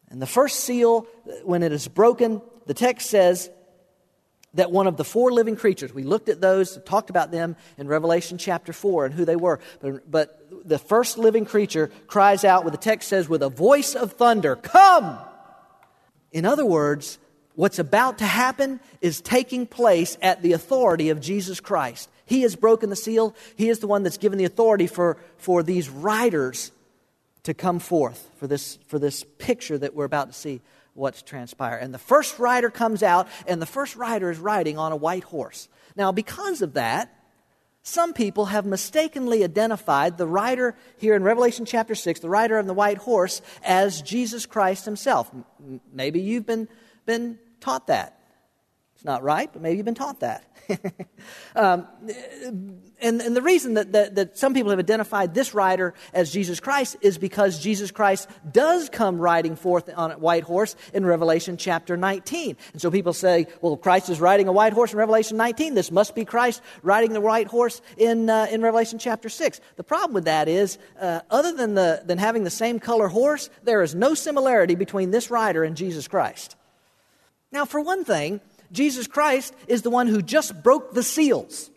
And 0.09 0.21
the 0.21 0.27
first 0.27 0.61
seal, 0.61 1.07
when 1.43 1.61
it 1.61 1.71
is 1.71 1.87
broken, 1.87 2.41
the 2.67 2.73
text 2.73 3.09
says 3.09 3.49
that 4.55 4.71
one 4.71 4.87
of 4.87 4.97
the 4.97 5.03
four 5.03 5.31
living 5.31 5.55
creatures, 5.55 5.93
we 5.93 6.03
looked 6.03 6.29
at 6.29 6.41
those, 6.41 6.79
talked 6.85 7.09
about 7.09 7.31
them 7.31 7.55
in 7.77 7.87
Revelation 7.87 8.37
chapter 8.37 8.73
4 8.73 9.05
and 9.05 9.13
who 9.13 9.25
they 9.25 9.35
were. 9.35 9.59
But, 9.79 10.09
but 10.09 10.67
the 10.67 10.79
first 10.79 11.17
living 11.17 11.45
creature 11.45 11.91
cries 12.07 12.43
out, 12.43 12.63
what 12.63 12.71
the 12.71 12.77
text 12.77 13.09
says, 13.09 13.29
with 13.29 13.43
a 13.43 13.49
voice 13.49 13.95
of 13.95 14.13
thunder, 14.13 14.55
Come! 14.55 15.17
In 16.31 16.45
other 16.45 16.65
words, 16.65 17.17
what's 17.55 17.79
about 17.79 18.19
to 18.19 18.25
happen 18.25 18.79
is 19.01 19.21
taking 19.21 19.65
place 19.65 20.17
at 20.21 20.41
the 20.41 20.53
authority 20.53 21.09
of 21.09 21.19
Jesus 21.21 21.59
Christ. 21.59 22.09
He 22.25 22.41
has 22.43 22.55
broken 22.55 22.89
the 22.89 22.95
seal. 22.95 23.35
He 23.55 23.69
is 23.69 23.79
the 23.79 23.87
one 23.87 24.03
that's 24.03 24.17
given 24.17 24.37
the 24.37 24.45
authority 24.45 24.85
for, 24.85 25.17
for 25.37 25.63
these 25.63 25.89
riders 25.89 26.71
to 27.43 27.53
come 27.53 27.79
forth 27.79 28.29
for 28.37 28.45
this, 28.45 28.77
for 28.87 28.99
this 28.99 29.23
picture 29.39 29.77
that 29.77 29.95
we're 29.95 30.05
about 30.05 30.27
to 30.27 30.33
see 30.33 30.61
what's 30.99 31.21
transpire. 31.21 31.77
And 31.77 31.93
the 31.93 31.97
first 31.97 32.37
rider 32.37 32.69
comes 32.69 33.01
out, 33.01 33.27
and 33.47 33.61
the 33.61 33.65
first 33.65 33.95
rider 33.95 34.29
is 34.29 34.37
riding 34.37 34.77
on 34.77 34.91
a 34.91 34.95
white 34.95 35.23
horse. 35.23 35.67
Now, 35.95 36.11
because 36.11 36.61
of 36.61 36.73
that, 36.73 37.15
some 37.81 38.13
people 38.13 38.47
have 38.47 38.65
mistakenly 38.65 39.43
identified 39.43 40.17
the 40.17 40.27
rider 40.27 40.75
here 40.97 41.15
in 41.15 41.23
Revelation 41.23 41.65
chapter 41.65 41.95
6, 41.95 42.19
the 42.19 42.29
rider 42.29 42.59
on 42.59 42.67
the 42.67 42.73
white 42.73 42.97
horse, 42.97 43.41
as 43.63 44.01
Jesus 44.01 44.45
Christ 44.45 44.85
himself. 44.85 45.31
Maybe 45.91 46.19
you've 46.19 46.45
been, 46.45 46.67
been 47.05 47.39
taught 47.61 47.87
that. 47.87 48.18
It's 48.99 49.05
not 49.05 49.23
right, 49.23 49.49
but 49.53 49.61
maybe 49.61 49.77
you've 49.77 49.85
been 49.85 49.95
taught 49.95 50.19
that. 50.19 50.43
um, 51.55 51.87
and, 53.01 53.21
and 53.21 53.33
the 53.33 53.41
reason 53.41 53.75
that, 53.75 53.93
that, 53.93 54.15
that 54.15 54.37
some 54.37 54.53
people 54.53 54.71
have 54.71 54.79
identified 54.79 55.33
this 55.33 55.53
rider 55.53 55.93
as 56.13 56.33
Jesus 56.33 56.59
Christ 56.59 56.97
is 56.99 57.17
because 57.17 57.59
Jesus 57.59 57.91
Christ 57.91 58.27
does 58.51 58.89
come 58.89 59.17
riding 59.17 59.55
forth 59.55 59.89
on 59.95 60.11
a 60.11 60.17
white 60.17 60.43
horse 60.43 60.75
in 60.93 61.05
Revelation 61.05 61.55
chapter 61.55 61.95
19. 61.95 62.57
And 62.73 62.81
so 62.81 62.91
people 62.91 63.13
say, 63.13 63.47
well, 63.61 63.77
Christ 63.77 64.09
is 64.09 64.19
riding 64.19 64.49
a 64.49 64.51
white 64.51 64.73
horse 64.73 64.91
in 64.91 64.99
Revelation 64.99 65.37
19. 65.37 65.75
This 65.75 65.91
must 65.91 66.13
be 66.13 66.25
Christ 66.25 66.61
riding 66.83 67.13
the 67.13 67.21
white 67.21 67.47
horse 67.47 67.81
in, 67.95 68.29
uh, 68.29 68.47
in 68.51 68.61
Revelation 68.61 68.99
chapter 68.99 69.29
6. 69.29 69.61
The 69.77 69.83
problem 69.85 70.13
with 70.13 70.25
that 70.25 70.49
is, 70.49 70.77
uh, 70.99 71.21
other 71.31 71.53
than, 71.53 71.73
the, 71.73 72.01
than 72.03 72.17
having 72.17 72.43
the 72.43 72.49
same 72.49 72.79
color 72.79 73.07
horse, 73.07 73.49
there 73.63 73.81
is 73.81 73.95
no 73.95 74.13
similarity 74.13 74.75
between 74.75 75.11
this 75.11 75.31
rider 75.31 75.63
and 75.63 75.77
Jesus 75.77 76.09
Christ. 76.09 76.57
Now, 77.53 77.63
for 77.63 77.79
one 77.79 78.03
thing, 78.03 78.41
Jesus 78.71 79.07
Christ 79.07 79.53
is 79.67 79.81
the 79.81 79.89
one 79.89 80.07
who 80.07 80.21
just 80.21 80.61
broke 80.63 80.93
the 80.93 81.03
seals. 81.03 81.69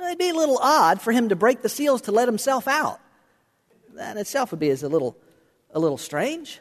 It'd 0.00 0.18
be 0.18 0.30
a 0.30 0.34
little 0.34 0.58
odd 0.58 1.00
for 1.00 1.12
him 1.12 1.30
to 1.30 1.36
break 1.36 1.62
the 1.62 1.68
seals 1.68 2.02
to 2.02 2.12
let 2.12 2.28
himself 2.28 2.68
out. 2.68 3.00
That 3.94 4.16
in 4.16 4.20
itself 4.20 4.50
would 4.50 4.60
be 4.60 4.70
as 4.70 4.82
a 4.82 4.88
little, 4.88 5.16
a 5.72 5.78
little 5.78 5.98
strange. 5.98 6.60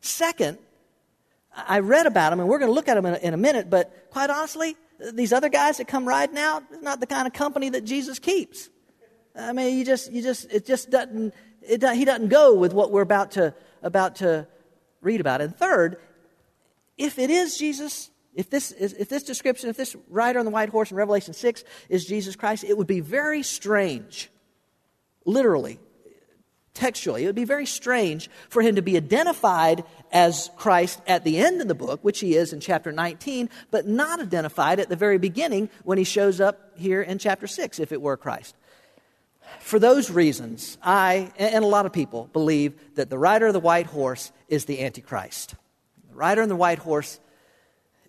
Second, 0.00 0.58
I 1.54 1.80
read 1.80 2.06
about 2.06 2.32
him, 2.32 2.40
and 2.40 2.48
we're 2.48 2.58
going 2.58 2.70
to 2.70 2.74
look 2.74 2.88
at 2.88 2.96
him 2.96 3.06
in 3.06 3.14
a, 3.14 3.18
in 3.18 3.34
a 3.34 3.38
minute, 3.38 3.68
but 3.68 4.10
quite 4.10 4.30
honestly, 4.30 4.76
these 5.12 5.32
other 5.32 5.48
guys 5.48 5.78
that 5.78 5.88
come 5.88 6.06
riding 6.06 6.38
out, 6.38 6.62
is 6.70 6.82
not 6.82 7.00
the 7.00 7.06
kind 7.06 7.26
of 7.26 7.32
company 7.32 7.70
that 7.70 7.84
Jesus 7.84 8.18
keeps. 8.18 8.68
I 9.36 9.52
mean, 9.52 9.76
you 9.76 9.84
just, 9.84 10.12
you 10.12 10.22
just, 10.22 10.50
it 10.52 10.66
just 10.66 10.90
doesn't, 10.90 11.34
it, 11.62 11.82
he 11.94 12.04
doesn't 12.04 12.28
go 12.28 12.54
with 12.54 12.72
what 12.72 12.90
we're 12.90 13.02
about 13.02 13.32
to, 13.32 13.54
about 13.82 14.16
to 14.16 14.46
read 15.00 15.20
about. 15.20 15.40
And 15.40 15.54
third, 15.54 15.98
if 16.96 17.18
it 17.18 17.30
is 17.30 17.56
Jesus, 17.56 18.10
if 18.38 18.48
this, 18.50 18.70
is, 18.70 18.92
if 18.92 19.08
this 19.08 19.24
description, 19.24 19.68
if 19.68 19.76
this 19.76 19.96
rider 20.08 20.38
on 20.38 20.44
the 20.44 20.52
white 20.52 20.68
horse 20.68 20.92
in 20.92 20.96
Revelation 20.96 21.34
6 21.34 21.64
is 21.88 22.06
Jesus 22.06 22.36
Christ, 22.36 22.62
it 22.62 22.78
would 22.78 22.86
be 22.86 23.00
very 23.00 23.42
strange, 23.42 24.30
literally, 25.24 25.80
textually, 26.72 27.24
it 27.24 27.26
would 27.26 27.34
be 27.34 27.44
very 27.44 27.66
strange 27.66 28.30
for 28.48 28.62
him 28.62 28.76
to 28.76 28.80
be 28.80 28.96
identified 28.96 29.82
as 30.12 30.50
Christ 30.56 31.02
at 31.08 31.24
the 31.24 31.38
end 31.38 31.60
of 31.60 31.66
the 31.66 31.74
book, 31.74 32.04
which 32.04 32.20
he 32.20 32.36
is 32.36 32.52
in 32.52 32.60
chapter 32.60 32.92
19, 32.92 33.50
but 33.72 33.88
not 33.88 34.20
identified 34.20 34.78
at 34.78 34.88
the 34.88 34.94
very 34.94 35.18
beginning 35.18 35.68
when 35.82 35.98
he 35.98 36.04
shows 36.04 36.40
up 36.40 36.70
here 36.76 37.02
in 37.02 37.18
chapter 37.18 37.48
6, 37.48 37.80
if 37.80 37.90
it 37.90 38.00
were 38.00 38.16
Christ. 38.16 38.54
For 39.58 39.80
those 39.80 40.12
reasons, 40.12 40.78
I 40.80 41.32
and 41.38 41.64
a 41.64 41.68
lot 41.68 41.86
of 41.86 41.92
people 41.92 42.30
believe 42.32 42.94
that 42.94 43.10
the 43.10 43.18
rider 43.18 43.48
of 43.48 43.52
the 43.52 43.58
white 43.58 43.86
horse 43.86 44.30
is 44.46 44.66
the 44.66 44.84
Antichrist. 44.84 45.56
The 46.08 46.14
rider 46.14 46.42
on 46.42 46.48
the 46.48 46.54
white 46.54 46.78
horse 46.78 47.18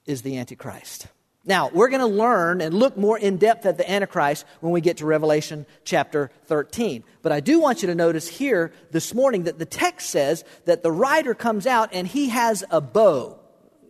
is 0.10 0.24
the 0.24 0.38
Antichrist. 0.38 1.08
Now, 1.46 1.70
we're 1.70 1.90
going 1.90 2.02
to 2.02 2.06
learn 2.06 2.62
and 2.62 2.74
look 2.74 2.98
more 2.98 3.18
in 3.18 3.38
depth 3.38 3.66
at 3.66 3.78
the 3.78 3.90
Antichrist 3.90 4.46
when 4.60 4.74
we 4.74 4.82
get 4.82 4.98
to 4.98 5.06
Revelation 5.06 5.66
chapter 5.86 6.32
13. 6.46 7.04
But 7.22 7.32
I 7.32 7.40
do 7.40 7.60
want 7.60 7.82
you 7.82 7.88
to 7.88 7.96
notice 7.96 8.28
here 8.28 8.74
this 8.92 9.14
morning 9.14 9.44
that 9.44 9.58
the 9.58 9.66
text 9.66 10.10
says 10.10 10.44
that 10.66 10.84
the 10.84 10.92
rider 10.92 11.34
comes 11.34 11.66
out 11.66 11.90
and 11.94 12.08
he 12.08 12.30
has 12.30 12.64
a 12.70 12.82
bow. 12.82 13.40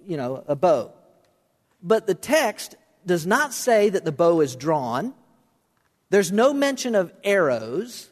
You 0.05 0.17
know, 0.17 0.43
a 0.47 0.55
bow. 0.55 0.93
But 1.81 2.05
the 2.05 2.15
text 2.15 2.75
does 3.05 3.25
not 3.25 3.53
say 3.53 3.89
that 3.89 4.05
the 4.05 4.11
bow 4.11 4.41
is 4.41 4.55
drawn. 4.55 5.13
There's 6.09 6.31
no 6.31 6.53
mention 6.53 6.95
of 6.95 7.13
arrows. 7.23 8.09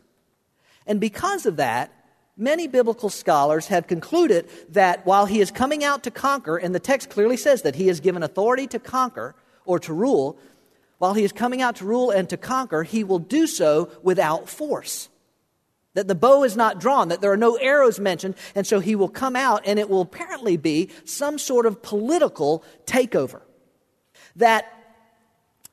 And 0.86 1.00
because 1.00 1.46
of 1.46 1.58
that, 1.58 1.92
Many 2.38 2.68
biblical 2.68 3.10
scholars 3.10 3.68
have 3.68 3.88
concluded 3.88 4.48
that 4.70 5.04
while 5.08 5.26
he 5.26 5.42
is 5.42 5.50
coming 5.50 5.84
out 5.84 6.04
to 6.04 6.12
conquer, 6.12 6.56
and 6.56 6.74
the 6.74 6.80
text 6.80 7.10
clearly 7.10 7.36
says 7.36 7.64
that 7.64 7.76
he 7.76 7.90
is 7.90 8.00
given 8.00 8.22
authority 8.22 8.68
to 8.68 8.80
conquer 8.80 9.34
or 9.66 9.80
to 9.80 9.92
rule, 9.92 10.38
while 11.00 11.16
he 11.16 11.24
is 11.24 11.32
coming 11.32 11.64
out 11.64 11.78
to 11.78 11.86
rule 11.86 12.12
and 12.12 12.30
to 12.30 12.38
conquer, 12.38 12.84
he 12.84 13.04
will 13.04 13.18
do 13.18 13.48
so 13.48 13.90
without 14.04 14.48
force. 14.48 15.10
That 15.96 16.08
the 16.08 16.14
bow 16.14 16.44
is 16.44 16.56
not 16.56 16.80
drawn, 16.80 17.08
that 17.08 17.22
there 17.22 17.32
are 17.32 17.38
no 17.38 17.56
arrows 17.56 18.00
mentioned, 18.00 18.36
and 18.54 18.68
so 18.68 18.80
he 18.80 18.96
will 18.96 19.10
come 19.10 19.36
out 19.36 19.64
and 19.66 19.80
it 19.80 19.90
will 19.90 20.02
apparently 20.02 20.58
be 20.58 20.90
some 21.06 21.40
sort 21.40 21.66
of 21.66 21.82
political 21.82 22.64
takeover. 22.86 23.42
That, 24.36 24.72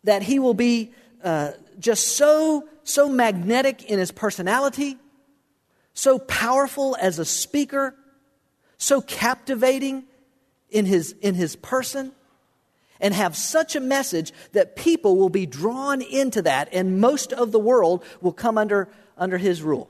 that 0.04 0.22
he 0.22 0.38
will 0.38 0.54
be 0.54 0.92
uh, 1.22 1.52
just 1.78 2.16
so, 2.16 2.66
so 2.84 3.10
magnetic 3.10 3.84
in 3.84 3.98
his 3.98 4.12
personality 4.12 4.96
so 5.94 6.18
powerful 6.18 6.96
as 7.00 7.18
a 7.18 7.24
speaker, 7.24 7.94
so 8.76 9.00
captivating 9.00 10.04
in 10.68 10.84
his, 10.84 11.12
in 11.22 11.34
his 11.34 11.56
person, 11.56 12.12
and 13.00 13.14
have 13.14 13.36
such 13.36 13.76
a 13.76 13.80
message 13.80 14.32
that 14.52 14.76
people 14.76 15.16
will 15.16 15.28
be 15.28 15.46
drawn 15.46 16.02
into 16.02 16.42
that, 16.42 16.68
and 16.72 17.00
most 17.00 17.32
of 17.32 17.52
the 17.52 17.58
world 17.58 18.04
will 18.20 18.32
come 18.32 18.58
under, 18.58 18.88
under 19.16 19.38
his 19.38 19.62
rule. 19.62 19.88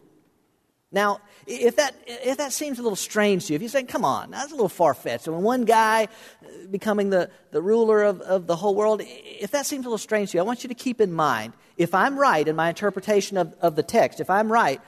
Now, 0.93 1.21
if 1.47 1.77
that, 1.77 1.95
if 2.07 2.37
that 2.37 2.53
seems 2.53 2.79
a 2.79 2.83
little 2.83 2.97
strange 2.97 3.47
to 3.47 3.53
you, 3.53 3.57
if 3.57 3.63
you 3.63 3.69
say, 3.69 3.83
come 3.83 4.05
on, 4.05 4.31
that's 4.31 4.53
a 4.53 4.55
little 4.55 4.69
far 4.69 4.95
fetched. 4.95 5.27
When 5.27 5.43
one 5.43 5.65
guy 5.65 6.05
uh, 6.05 6.49
becoming 6.71 7.11
the, 7.11 7.31
the 7.51 7.61
ruler 7.61 8.05
of, 8.05 8.21
of 8.21 8.47
the 8.47 8.55
whole 8.55 8.77
world, 8.77 9.03
if 9.05 9.51
that 9.51 9.67
seems 9.67 9.85
a 9.85 9.89
little 9.89 9.99
strange 9.99 10.31
to 10.31 10.37
you, 10.37 10.43
I 10.43 10.47
want 10.47 10.63
you 10.63 10.69
to 10.69 10.75
keep 10.75 11.01
in 11.01 11.13
mind, 11.13 11.53
if 11.77 11.95
I'm 11.95 12.17
right 12.17 12.47
in 12.47 12.55
my 12.55 12.69
interpretation 12.69 13.37
of, 13.37 13.55
of 13.61 13.75
the 13.75 13.83
text, 13.83 14.21
if 14.21 14.31
I'm 14.31 14.53
right, 14.53 14.81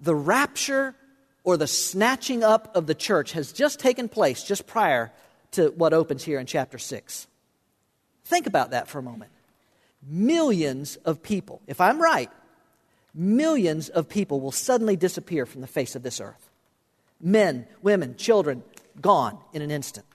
the 0.00 0.14
rapture 0.14 0.94
or 1.44 1.56
the 1.56 1.66
snatching 1.66 2.42
up 2.42 2.74
of 2.76 2.86
the 2.86 2.94
church 2.94 3.32
has 3.32 3.52
just 3.52 3.80
taken 3.80 4.08
place 4.08 4.42
just 4.42 4.66
prior 4.66 5.12
to 5.52 5.68
what 5.70 5.92
opens 5.92 6.22
here 6.22 6.38
in 6.38 6.46
chapter 6.46 6.78
6. 6.78 7.26
Think 8.24 8.46
about 8.46 8.70
that 8.70 8.88
for 8.88 8.98
a 8.98 9.02
moment. 9.02 9.30
Millions 10.06 10.96
of 10.96 11.22
people, 11.22 11.60
if 11.66 11.80
I'm 11.80 12.00
right, 12.00 12.30
millions 13.14 13.88
of 13.88 14.08
people 14.08 14.40
will 14.40 14.52
suddenly 14.52 14.96
disappear 14.96 15.46
from 15.46 15.60
the 15.60 15.66
face 15.66 15.96
of 15.96 16.02
this 16.02 16.20
earth. 16.20 16.50
Men, 17.20 17.66
women, 17.82 18.16
children, 18.16 18.62
gone 19.00 19.38
in 19.52 19.62
an 19.62 19.70
instant. 19.70 20.06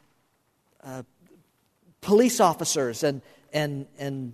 Uh, 0.84 1.04
police 2.02 2.40
officers 2.40 3.04
and, 3.04 3.22
and, 3.52 3.86
and 4.00 4.34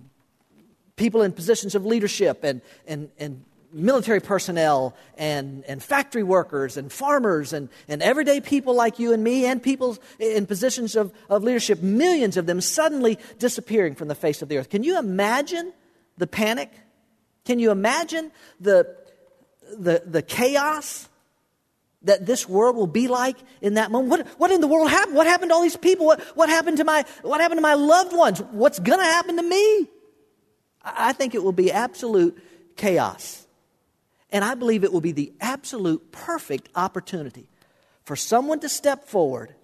people 0.96 1.22
in 1.22 1.32
positions 1.32 1.74
of 1.74 1.84
leadership 1.84 2.44
and, 2.44 2.60
and, 2.86 3.10
and 3.18 3.44
military 3.72 4.20
personnel 4.20 4.94
and, 5.16 5.64
and 5.66 5.82
factory 5.82 6.22
workers 6.22 6.76
and 6.76 6.92
farmers 6.92 7.52
and, 7.52 7.68
and 7.88 8.02
everyday 8.02 8.40
people 8.40 8.74
like 8.74 8.98
you 8.98 9.12
and 9.12 9.22
me 9.22 9.46
and 9.46 9.62
people 9.62 9.98
in 10.18 10.46
positions 10.46 10.96
of, 10.96 11.12
of 11.28 11.42
leadership, 11.42 11.82
millions 11.82 12.36
of 12.36 12.46
them 12.46 12.60
suddenly 12.60 13.18
disappearing 13.38 13.94
from 13.94 14.08
the 14.08 14.14
face 14.14 14.42
of 14.42 14.48
the 14.48 14.58
earth. 14.58 14.68
Can 14.68 14.84
you 14.84 14.98
imagine 14.98 15.72
the 16.18 16.26
panic? 16.26 16.70
Can 17.44 17.58
you 17.58 17.70
imagine 17.70 18.30
the, 18.60 18.96
the, 19.78 20.02
the 20.04 20.22
chaos 20.22 21.08
that 22.02 22.26
this 22.26 22.48
world 22.48 22.76
will 22.76 22.86
be 22.86 23.08
like 23.08 23.36
in 23.60 23.74
that 23.74 23.90
moment? 23.90 24.10
What, 24.10 24.26
what 24.38 24.50
in 24.50 24.60
the 24.60 24.66
world 24.66 24.90
happened? 24.90 25.16
What 25.16 25.26
happened 25.26 25.50
to 25.50 25.54
all 25.54 25.62
these 25.62 25.76
people? 25.76 26.06
What, 26.06 26.20
what, 26.36 26.48
happened, 26.48 26.78
to 26.78 26.84
my, 26.84 27.04
what 27.22 27.40
happened 27.40 27.58
to 27.58 27.62
my 27.62 27.74
loved 27.74 28.14
ones? 28.14 28.40
What's 28.50 28.78
going 28.78 28.98
to 28.98 29.04
happen 29.04 29.36
to 29.36 29.42
me? 29.42 29.88
I 30.84 31.12
think 31.12 31.34
it 31.34 31.42
will 31.42 31.52
be 31.52 31.70
absolute 31.70 32.42
chaos. 32.76 33.46
And 34.32 34.42
I 34.42 34.54
believe 34.54 34.82
it 34.82 34.92
will 34.92 35.02
be 35.02 35.12
the 35.12 35.32
absolute 35.40 36.10
perfect 36.10 36.70
opportunity 36.74 37.48
for 38.04 38.16
someone 38.16 38.60
to 38.60 38.68
step 38.68 39.04
forward 39.04 39.54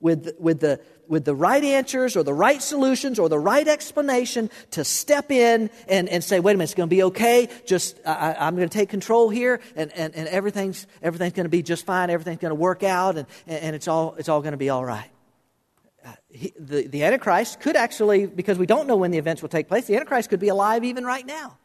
with, 0.00 0.34
with, 0.38 0.60
the, 0.60 0.80
with 1.08 1.24
the 1.24 1.34
right 1.34 1.62
answers 1.62 2.16
or 2.16 2.22
the 2.22 2.32
right 2.32 2.62
solutions 2.62 3.18
or 3.18 3.28
the 3.28 3.38
right 3.38 3.68
explanation 3.68 4.48
to 4.70 4.82
step 4.84 5.30
in 5.30 5.68
and, 5.88 6.08
and 6.08 6.24
say, 6.24 6.40
wait 6.40 6.52
a 6.52 6.54
minute, 6.54 6.64
it's 6.64 6.74
going 6.74 6.88
to 6.88 6.94
be 6.94 7.02
okay. 7.04 7.48
Just, 7.66 7.98
I, 8.06 8.34
I'm 8.38 8.56
going 8.56 8.68
to 8.68 8.72
take 8.72 8.88
control 8.88 9.28
here 9.28 9.60
and, 9.76 9.92
and, 9.92 10.14
and 10.14 10.26
everything's, 10.28 10.86
everything's 11.02 11.34
going 11.34 11.44
to 11.44 11.50
be 11.50 11.62
just 11.62 11.84
fine. 11.84 12.08
Everything's 12.08 12.40
going 12.40 12.50
to 12.50 12.54
work 12.54 12.82
out 12.82 13.18
and, 13.18 13.26
and 13.46 13.76
it's 13.76 13.88
all, 13.88 14.14
it's 14.18 14.28
all 14.28 14.40
going 14.40 14.52
to 14.52 14.58
be 14.58 14.70
all 14.70 14.84
right. 14.84 15.10
Uh, 16.04 16.12
he, 16.30 16.54
the, 16.58 16.86
the 16.86 17.04
Antichrist 17.04 17.60
could 17.60 17.76
actually, 17.76 18.26
because 18.26 18.56
we 18.56 18.66
don't 18.66 18.86
know 18.86 18.96
when 18.96 19.10
the 19.10 19.18
events 19.18 19.42
will 19.42 19.48
take 19.50 19.68
place, 19.68 19.86
the 19.86 19.96
Antichrist 19.96 20.30
could 20.30 20.40
be 20.40 20.48
alive 20.48 20.84
even 20.84 21.04
right 21.04 21.26
now 21.26 21.58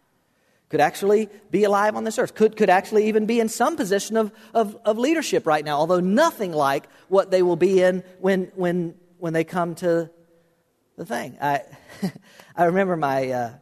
could 0.73 0.81
actually 0.81 1.29
be 1.51 1.65
alive 1.65 1.95
on 1.95 2.03
this 2.03 2.17
earth, 2.17 2.33
could, 2.33 2.57
could 2.57 2.71
actually 2.71 3.07
even 3.07 3.27
be 3.27 3.39
in 3.39 3.47
some 3.47 3.75
position 3.75 4.17
of, 4.17 4.31
of, 4.55 4.75
of 4.83 4.97
leadership 4.97 5.45
right 5.45 5.63
now, 5.63 5.77
although 5.77 5.99
nothing 5.99 6.51
like 6.51 6.87
what 7.09 7.29
they 7.29 7.43
will 7.43 7.55
be 7.55 7.79
in 7.79 8.03
when, 8.19 8.51
when, 8.55 8.95
when 9.19 9.33
they 9.33 9.43
come 9.43 9.75
to 9.75 10.09
the 10.97 11.05
thing. 11.05 11.37
I, 11.39 11.61
I 12.55 12.63
remember 12.63 12.97
my, 12.97 13.29
uh, 13.29 13.53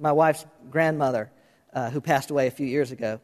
my 0.00 0.12
wife's 0.12 0.46
grandmother, 0.70 1.30
uh, 1.74 1.90
who 1.90 2.00
passed 2.00 2.30
away 2.30 2.46
a 2.46 2.50
few 2.50 2.66
years 2.66 2.90
ago. 2.90 3.20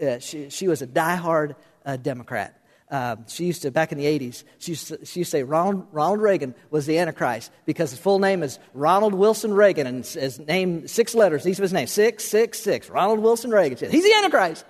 Uh, 0.00 0.18
she, 0.18 0.48
she 0.48 0.68
was 0.68 0.80
a 0.80 0.86
diehard 0.86 1.54
uh, 1.84 1.98
Democrat. 1.98 2.57
Um, 2.90 3.26
she 3.28 3.44
used 3.44 3.62
to, 3.62 3.70
back 3.70 3.92
in 3.92 3.98
the 3.98 4.06
80s, 4.06 4.44
she 4.58 4.72
used 4.72 4.88
to, 4.88 5.04
she 5.04 5.20
used 5.20 5.30
to 5.30 5.38
say 5.38 5.42
Ronald, 5.42 5.86
Ronald 5.92 6.20
Reagan 6.20 6.54
was 6.70 6.86
the 6.86 6.98
Antichrist 6.98 7.52
because 7.66 7.90
his 7.90 7.98
full 7.98 8.18
name 8.18 8.42
is 8.42 8.58
Ronald 8.72 9.12
Wilson 9.12 9.52
Reagan 9.52 9.86
and 9.86 10.06
his 10.06 10.38
name, 10.38 10.88
six 10.88 11.14
letters, 11.14 11.46
each 11.46 11.58
of 11.58 11.62
his 11.62 11.72
name, 11.72 11.86
666. 11.86 12.88
Ronald 12.88 13.18
Wilson 13.20 13.50
Reagan. 13.50 13.90
He's 13.90 14.04
the 14.04 14.14
Antichrist. 14.14 14.64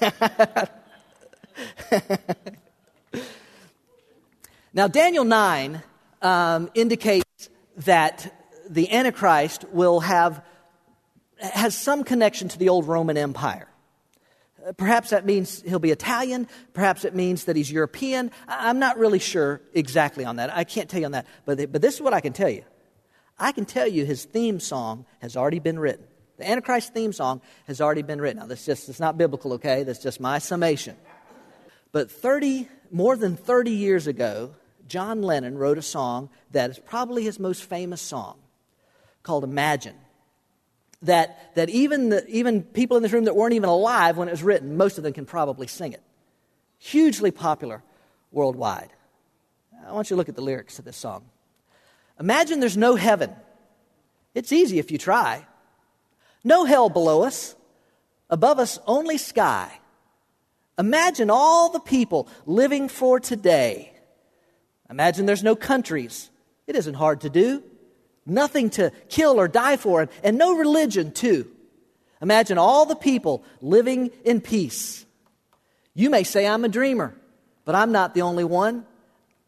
now, 4.72 4.86
Daniel 4.86 5.24
9 5.24 5.82
um, 6.22 6.70
indicates 6.74 7.50
that 7.78 8.32
the 8.68 8.92
Antichrist 8.92 9.64
will 9.72 10.00
have 10.00 10.44
has 11.38 11.76
some 11.76 12.04
connection 12.04 12.48
to 12.48 12.58
the 12.58 12.68
old 12.68 12.86
Roman 12.86 13.16
Empire. 13.16 13.68
Perhaps 14.76 15.10
that 15.10 15.26
means 15.26 15.62
he'll 15.62 15.78
be 15.78 15.90
Italian. 15.90 16.48
Perhaps 16.72 17.04
it 17.04 17.14
means 17.14 17.44
that 17.44 17.56
he's 17.56 17.70
European. 17.70 18.30
I'm 18.48 18.78
not 18.78 18.98
really 18.98 19.18
sure 19.18 19.60
exactly 19.74 20.24
on 20.24 20.36
that. 20.36 20.54
I 20.54 20.64
can't 20.64 20.88
tell 20.88 21.00
you 21.00 21.06
on 21.06 21.12
that. 21.12 21.26
But, 21.44 21.70
but 21.70 21.82
this 21.82 21.94
is 21.94 22.00
what 22.00 22.14
I 22.14 22.20
can 22.20 22.32
tell 22.32 22.48
you. 22.48 22.64
I 23.38 23.52
can 23.52 23.66
tell 23.66 23.86
you 23.86 24.04
his 24.06 24.24
theme 24.24 24.60
song 24.60 25.04
has 25.20 25.36
already 25.36 25.58
been 25.58 25.78
written. 25.78 26.06
The 26.38 26.48
Antichrist 26.48 26.94
theme 26.94 27.12
song 27.12 27.42
has 27.66 27.80
already 27.80 28.02
been 28.02 28.20
written. 28.20 28.40
Now, 28.40 28.46
that's 28.46 28.64
just, 28.64 28.88
it's 28.88 29.00
not 29.00 29.18
biblical, 29.18 29.54
okay? 29.54 29.82
That's 29.82 30.02
just 30.02 30.20
my 30.20 30.38
summation. 30.38 30.96
But 31.92 32.10
30, 32.10 32.68
more 32.90 33.16
than 33.16 33.36
30 33.36 33.70
years 33.70 34.06
ago, 34.06 34.54
John 34.88 35.22
Lennon 35.22 35.56
wrote 35.58 35.78
a 35.78 35.82
song 35.82 36.30
that 36.52 36.70
is 36.70 36.78
probably 36.78 37.22
his 37.22 37.38
most 37.38 37.64
famous 37.64 38.00
song 38.00 38.36
called 39.22 39.44
Imagine 39.44 39.94
that, 41.04 41.54
that 41.54 41.70
even, 41.70 42.08
the, 42.08 42.26
even 42.28 42.62
people 42.62 42.96
in 42.96 43.02
this 43.02 43.12
room 43.12 43.24
that 43.24 43.36
weren't 43.36 43.54
even 43.54 43.68
alive 43.68 44.16
when 44.16 44.28
it 44.28 44.32
was 44.32 44.42
written, 44.42 44.76
most 44.76 44.98
of 44.98 45.04
them 45.04 45.12
can 45.12 45.26
probably 45.26 45.66
sing 45.66 45.92
it. 45.92 46.02
Hugely 46.78 47.30
popular 47.30 47.82
worldwide. 48.32 48.90
I 49.86 49.92
want 49.92 50.10
you 50.10 50.14
to 50.14 50.18
look 50.18 50.28
at 50.28 50.36
the 50.36 50.42
lyrics 50.42 50.76
to 50.76 50.82
this 50.82 50.96
song. 50.96 51.24
Imagine 52.18 52.60
there's 52.60 52.76
no 52.76 52.96
heaven. 52.96 53.34
It's 54.34 54.52
easy 54.52 54.78
if 54.78 54.90
you 54.90 54.98
try. 54.98 55.46
No 56.42 56.64
hell 56.64 56.88
below 56.88 57.22
us, 57.22 57.54
above 58.28 58.58
us 58.58 58.78
only 58.86 59.18
sky. 59.18 59.80
Imagine 60.78 61.30
all 61.30 61.70
the 61.70 61.80
people 61.80 62.28
living 62.46 62.88
for 62.88 63.20
today. 63.20 63.92
Imagine 64.90 65.26
there's 65.26 65.44
no 65.44 65.56
countries. 65.56 66.30
It 66.66 66.76
isn't 66.76 66.94
hard 66.94 67.22
to 67.22 67.30
do 67.30 67.62
nothing 68.26 68.70
to 68.70 68.90
kill 69.08 69.40
or 69.40 69.48
die 69.48 69.76
for, 69.76 70.08
and 70.22 70.38
no 70.38 70.56
religion, 70.56 71.12
too. 71.12 71.50
Imagine 72.20 72.58
all 72.58 72.86
the 72.86 72.96
people 72.96 73.44
living 73.60 74.10
in 74.24 74.40
peace. 74.40 75.04
You 75.94 76.10
may 76.10 76.24
say 76.24 76.46
I'm 76.46 76.64
a 76.64 76.68
dreamer, 76.68 77.14
but 77.64 77.74
I'm 77.74 77.92
not 77.92 78.14
the 78.14 78.22
only 78.22 78.44
one. 78.44 78.86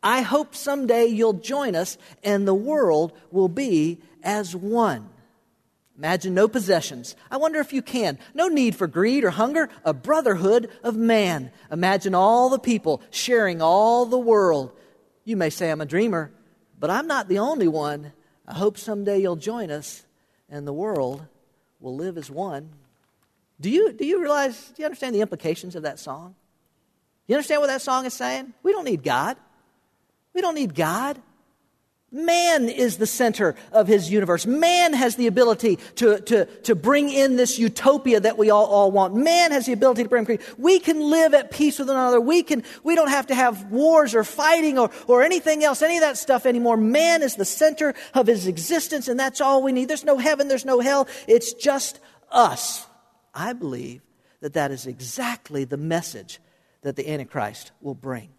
I 0.03 0.21
hope 0.21 0.55
someday 0.55 1.07
you'll 1.07 1.33
join 1.33 1.75
us 1.75 1.99
and 2.23 2.47
the 2.47 2.55
world 2.55 3.13
will 3.31 3.49
be 3.49 4.01
as 4.23 4.55
one. 4.55 5.09
Imagine 5.99 6.35
no 6.35 6.47
possessions. 6.47 7.17
I 7.31 7.39
wonder 7.39 7.59
if 7.59 7.73
you 7.73 7.81
can. 7.81 8.19
No 8.35 8.49
need 8.49 8.77
for 8.77 8.87
greed 8.87 9.25
or 9.25 9.31
hunger, 9.31 9.71
a 9.83 9.95
brotherhood 9.95 10.71
of 10.83 10.95
man. 10.95 11.51
Imagine 11.73 12.15
all 12.15 12.51
the 12.51 12.59
people 12.59 13.01
sharing 13.11 13.63
all 13.63 14.05
the 14.05 14.19
world. 14.19 14.73
You 15.25 15.37
may 15.37 15.49
say 15.49 15.71
I'm 15.71 15.81
a 15.81 15.87
dreamer, 15.87 16.31
but 16.79 16.91
I'm 16.91 17.07
not 17.07 17.29
the 17.29 17.39
only 17.39 17.67
one. 17.67 18.13
I 18.47 18.55
hope 18.55 18.79
someday 18.79 19.19
you'll 19.19 19.37
join 19.37 19.71
us 19.71 20.05
and 20.49 20.67
the 20.67 20.73
world 20.73 21.27
will 21.81 21.97
live 21.97 22.17
as 22.17 22.31
one. 22.31 22.71
Do 23.61 23.71
you, 23.71 23.93
do 23.93 24.05
you 24.05 24.21
realize, 24.21 24.69
do 24.69 24.83
you 24.83 24.85
understand 24.85 25.15
the 25.15 25.21
implications 25.21 25.75
of 25.75 25.83
that 25.83 25.99
song? 25.99 26.35
You 27.27 27.35
understand 27.35 27.61
what 27.61 27.69
that 27.69 27.83
song 27.83 28.07
is 28.07 28.15
saying? 28.15 28.53
We 28.63 28.73
don't 28.73 28.85
need 28.85 29.03
God. 29.03 29.37
We 30.35 30.41
don't 30.41 30.55
need 30.55 30.75
God. 30.75 31.21
Man 32.17 32.71
is 32.71 32.97
the 32.97 33.07
center 33.07 33.55
of 33.73 33.87
his 33.87 34.11
universe. 34.11 34.47
Man 34.47 34.95
has 34.95 35.17
the 35.17 35.27
ability 35.27 35.77
to, 35.97 36.19
to, 36.21 36.47
to 36.47 36.75
bring 36.75 37.11
in 37.11 37.37
this 37.37 37.59
utopia 37.59 38.21
that 38.21 38.39
we 38.39 38.49
all, 38.49 38.65
all 38.65 38.91
want. 38.91 39.15
Man 39.15 39.53
has 39.53 39.67
the 39.67 39.75
ability 39.75 40.05
to 40.05 40.09
bring 40.09 40.25
peace. 40.25 40.41
We 40.57 40.79
can 40.79 41.11
live 41.11 41.35
at 41.35 41.51
peace 41.51 41.79
with 41.79 41.89
one 41.89 41.97
another. 41.99 42.19
We, 42.19 42.43
can, 42.43 42.65
we 42.83 42.95
don't 42.95 43.11
have 43.11 43.27
to 43.27 43.35
have 43.35 43.71
wars 43.71 44.15
or 44.15 44.25
fighting 44.25 44.79
or, 44.79 44.91
or 45.07 45.23
anything 45.23 45.63
else, 45.63 45.83
any 45.83 45.99
of 45.99 46.01
that 46.01 46.17
stuff 46.17 46.47
anymore. 46.47 46.79
Man 46.79 47.23
is 47.23 47.37
the 47.37 47.45
center 47.45 47.95
of 48.15 48.27
his 48.27 48.47
existence, 48.47 49.09
and 49.09 49.21
that's 49.21 49.43
all 49.43 49.63
we 49.63 49.73
need. 49.73 49.89
There's 49.89 50.05
no 50.05 50.17
heaven, 50.17 50.49
there's 50.49 50.65
no 50.65 50.81
hell. 50.81 51.09
It's 51.29 51.53
just 51.53 52.01
us. 52.31 52.87
I 53.35 53.53
believe 53.53 54.01
that 54.41 54.55
that 54.55 54.71
is 54.71 54.87
exactly 54.87 55.65
the 55.65 55.77
message 55.77 56.41
that 56.81 56.97
the 56.97 57.11
Antichrist 57.11 57.73
will 57.83 57.95
bring. 57.95 58.31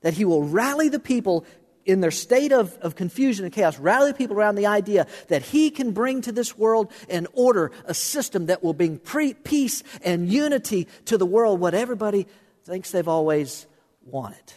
That 0.00 0.14
he 0.14 0.24
will 0.24 0.44
rally 0.44 0.88
the 0.88 0.98
people 0.98 1.44
in 1.86 2.00
their 2.00 2.10
state 2.10 2.52
of, 2.52 2.76
of 2.78 2.96
confusion 2.96 3.44
and 3.44 3.54
chaos, 3.54 3.78
rally 3.78 4.12
people 4.12 4.36
around 4.36 4.56
the 4.56 4.66
idea 4.66 5.06
that 5.28 5.42
he 5.42 5.70
can 5.70 5.92
bring 5.92 6.20
to 6.22 6.32
this 6.32 6.58
world 6.58 6.92
an 7.08 7.28
order 7.32 7.70
a 7.86 7.94
system 7.94 8.46
that 8.46 8.62
will 8.62 8.74
bring 8.74 8.98
pre- 8.98 9.34
peace 9.34 9.82
and 10.02 10.28
unity 10.28 10.88
to 11.06 11.16
the 11.16 11.24
world, 11.24 11.60
what 11.60 11.74
everybody 11.74 12.26
thinks 12.64 12.90
they've 12.90 13.08
always 13.08 13.66
wanted. 14.04 14.52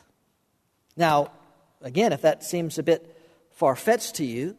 Now, 0.98 1.32
again, 1.82 2.12
if 2.12 2.24
that 2.24 2.44
seems 2.44 2.80
a 2.80 2.84
bit 2.84 3.16
far 3.52 3.76
fetched 3.76 4.16
to 4.16 4.26
you, 4.26 4.58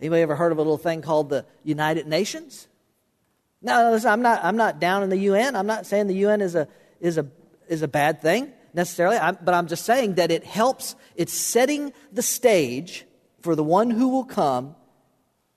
anybody 0.00 0.22
ever 0.22 0.34
heard 0.34 0.50
of 0.50 0.58
a 0.58 0.60
little 0.60 0.78
thing 0.78 1.00
called 1.00 1.30
the 1.30 1.46
United 1.62 2.08
Nations? 2.08 2.66
No, 3.62 3.92
listen, 3.92 4.10
I'm 4.10 4.22
not, 4.22 4.44
I'm 4.44 4.56
not 4.56 4.80
down 4.80 5.04
in 5.04 5.10
the 5.10 5.16
UN. 5.16 5.54
I'm 5.54 5.66
not 5.66 5.86
saying 5.86 6.08
the 6.08 6.14
UN 6.14 6.40
is 6.40 6.56
a, 6.56 6.66
is 7.00 7.18
a, 7.18 7.26
is 7.68 7.82
a 7.82 7.88
bad 7.88 8.20
thing 8.20 8.52
necessarily, 8.74 9.18
but 9.42 9.54
I'm 9.54 9.66
just 9.66 9.84
saying 9.84 10.14
that 10.14 10.30
it 10.30 10.44
helps, 10.44 10.96
it's 11.16 11.32
setting 11.32 11.92
the 12.12 12.22
stage 12.22 13.04
for 13.40 13.54
the 13.54 13.64
one 13.64 13.90
who 13.90 14.08
will 14.08 14.24
come. 14.24 14.74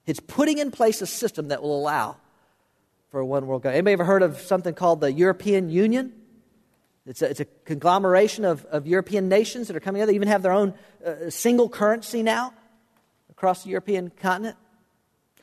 It's 0.06 0.19
putting 0.19 0.58
in 0.58 0.71
place 0.71 1.02
a 1.02 1.08
system 1.08 1.50
that 1.50 1.62
will 1.62 1.78
allow 1.80 2.17
for 3.10 3.19
a 3.19 3.26
one 3.26 3.45
world 3.47 3.63
government. 3.63 3.78
Anybody 3.78 3.93
ever 3.93 4.06
heard 4.06 4.24
of 4.24 4.39
something 4.39 4.74
called 4.74 5.02
the 5.02 5.12
European 5.12 5.69
Union? 5.69 6.13
It's 7.06 7.21
a, 7.21 7.30
it's 7.30 7.39
a 7.39 7.45
conglomeration 7.65 8.45
of, 8.45 8.63
of 8.65 8.88
European 8.88 9.28
nations 9.28 9.67
that 9.67 9.76
are 9.76 9.80
coming 9.80 10.00
together, 10.00 10.13
even 10.13 10.28
have 10.28 10.43
their 10.43 10.52
own 10.52 10.74
uh, 11.06 11.30
single 11.30 11.67
currency 11.67 12.24
now 12.24 12.54
across 13.30 13.63
the 13.63 13.69
European 13.69 14.12
continent. 14.21 14.56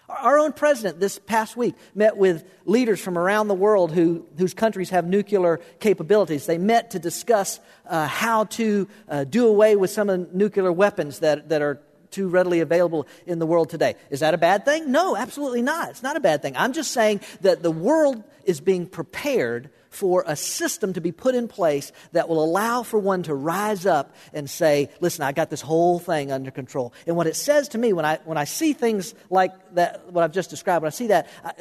Our 0.09 0.39
own 0.39 0.55
president 0.55 1.01
this 1.01 1.19
past 1.19 1.55
week 1.55 1.75
met 1.95 2.17
with 2.17 2.43
leaders 2.65 2.99
from 2.99 3.19
around 3.19 3.49
the 3.49 3.55
world 3.55 3.93
who, 3.93 4.27
whose 4.39 4.55
countries 4.55 4.89
have 4.89 5.07
nuclear 5.07 5.61
capabilities. 5.81 6.47
They 6.47 6.57
met 6.57 6.93
to 6.93 6.99
discuss 6.99 7.61
uh, 7.87 8.07
how 8.07 8.45
to 8.45 8.89
uh, 9.09 9.25
do 9.25 9.47
away 9.47 9.77
with 9.77 9.91
some 9.91 10.09
of 10.09 10.21
the 10.21 10.37
nuclear 10.37 10.73
weapons 10.73 11.19
that, 11.19 11.51
that 11.51 11.61
are 11.61 11.81
too 12.11 12.29
readily 12.29 12.61
available 12.61 13.07
in 13.27 13.39
the 13.39 13.47
world 13.47 13.71
today. 13.71 13.95
Is 14.11 14.21
that 14.21 14.35
a 14.35 14.39
bad 14.39 14.65
thing? 14.65 14.91
No, 14.91 15.17
absolutely 15.17 15.63
not. 15.63 15.91
It's 15.91 16.03
not 16.03 16.17
a 16.17 16.21
bad 16.21 16.43
thing. 16.43 16.57
I'm 16.57 16.73
just 16.73 16.93
saying 16.93 17.21
that 17.41 17.63
the 17.63 17.71
world 17.71 18.23
is 18.45 18.61
being 18.61 18.87
prepared 18.87 19.71
for 19.91 20.25
a 20.27 20.37
system 20.37 20.93
to 20.93 21.01
be 21.01 21.13
put 21.13 21.35
in 21.35 21.49
place 21.49 21.93
that 22.13 22.29
will 22.29 22.43
allow 22.43 22.83
for 22.83 22.99
one 22.99 23.23
to 23.25 23.35
rise 23.35 23.87
up 23.87 24.15
and 24.33 24.49
say, 24.49 24.91
listen, 25.01 25.25
I 25.25 25.33
got 25.33 25.51
this 25.51 25.61
whole 25.61 25.99
thing 25.99 26.31
under 26.31 26.51
control. 26.51 26.93
And 27.07 27.17
what 27.17 27.27
it 27.27 27.37
says 27.37 27.69
to 27.69 27.79
me 27.79 27.93
when 27.93 28.05
I, 28.05 28.19
when 28.25 28.39
I 28.39 28.45
see 28.45 28.73
things 28.73 29.15
like 29.31 29.53
that, 29.75 30.13
what 30.13 30.25
I've 30.25 30.33
just 30.33 30.51
described, 30.51 30.83
when 30.83 30.89
I 30.89 30.91
see 30.91 31.09
that, 31.09 31.29
I, 31.45 31.53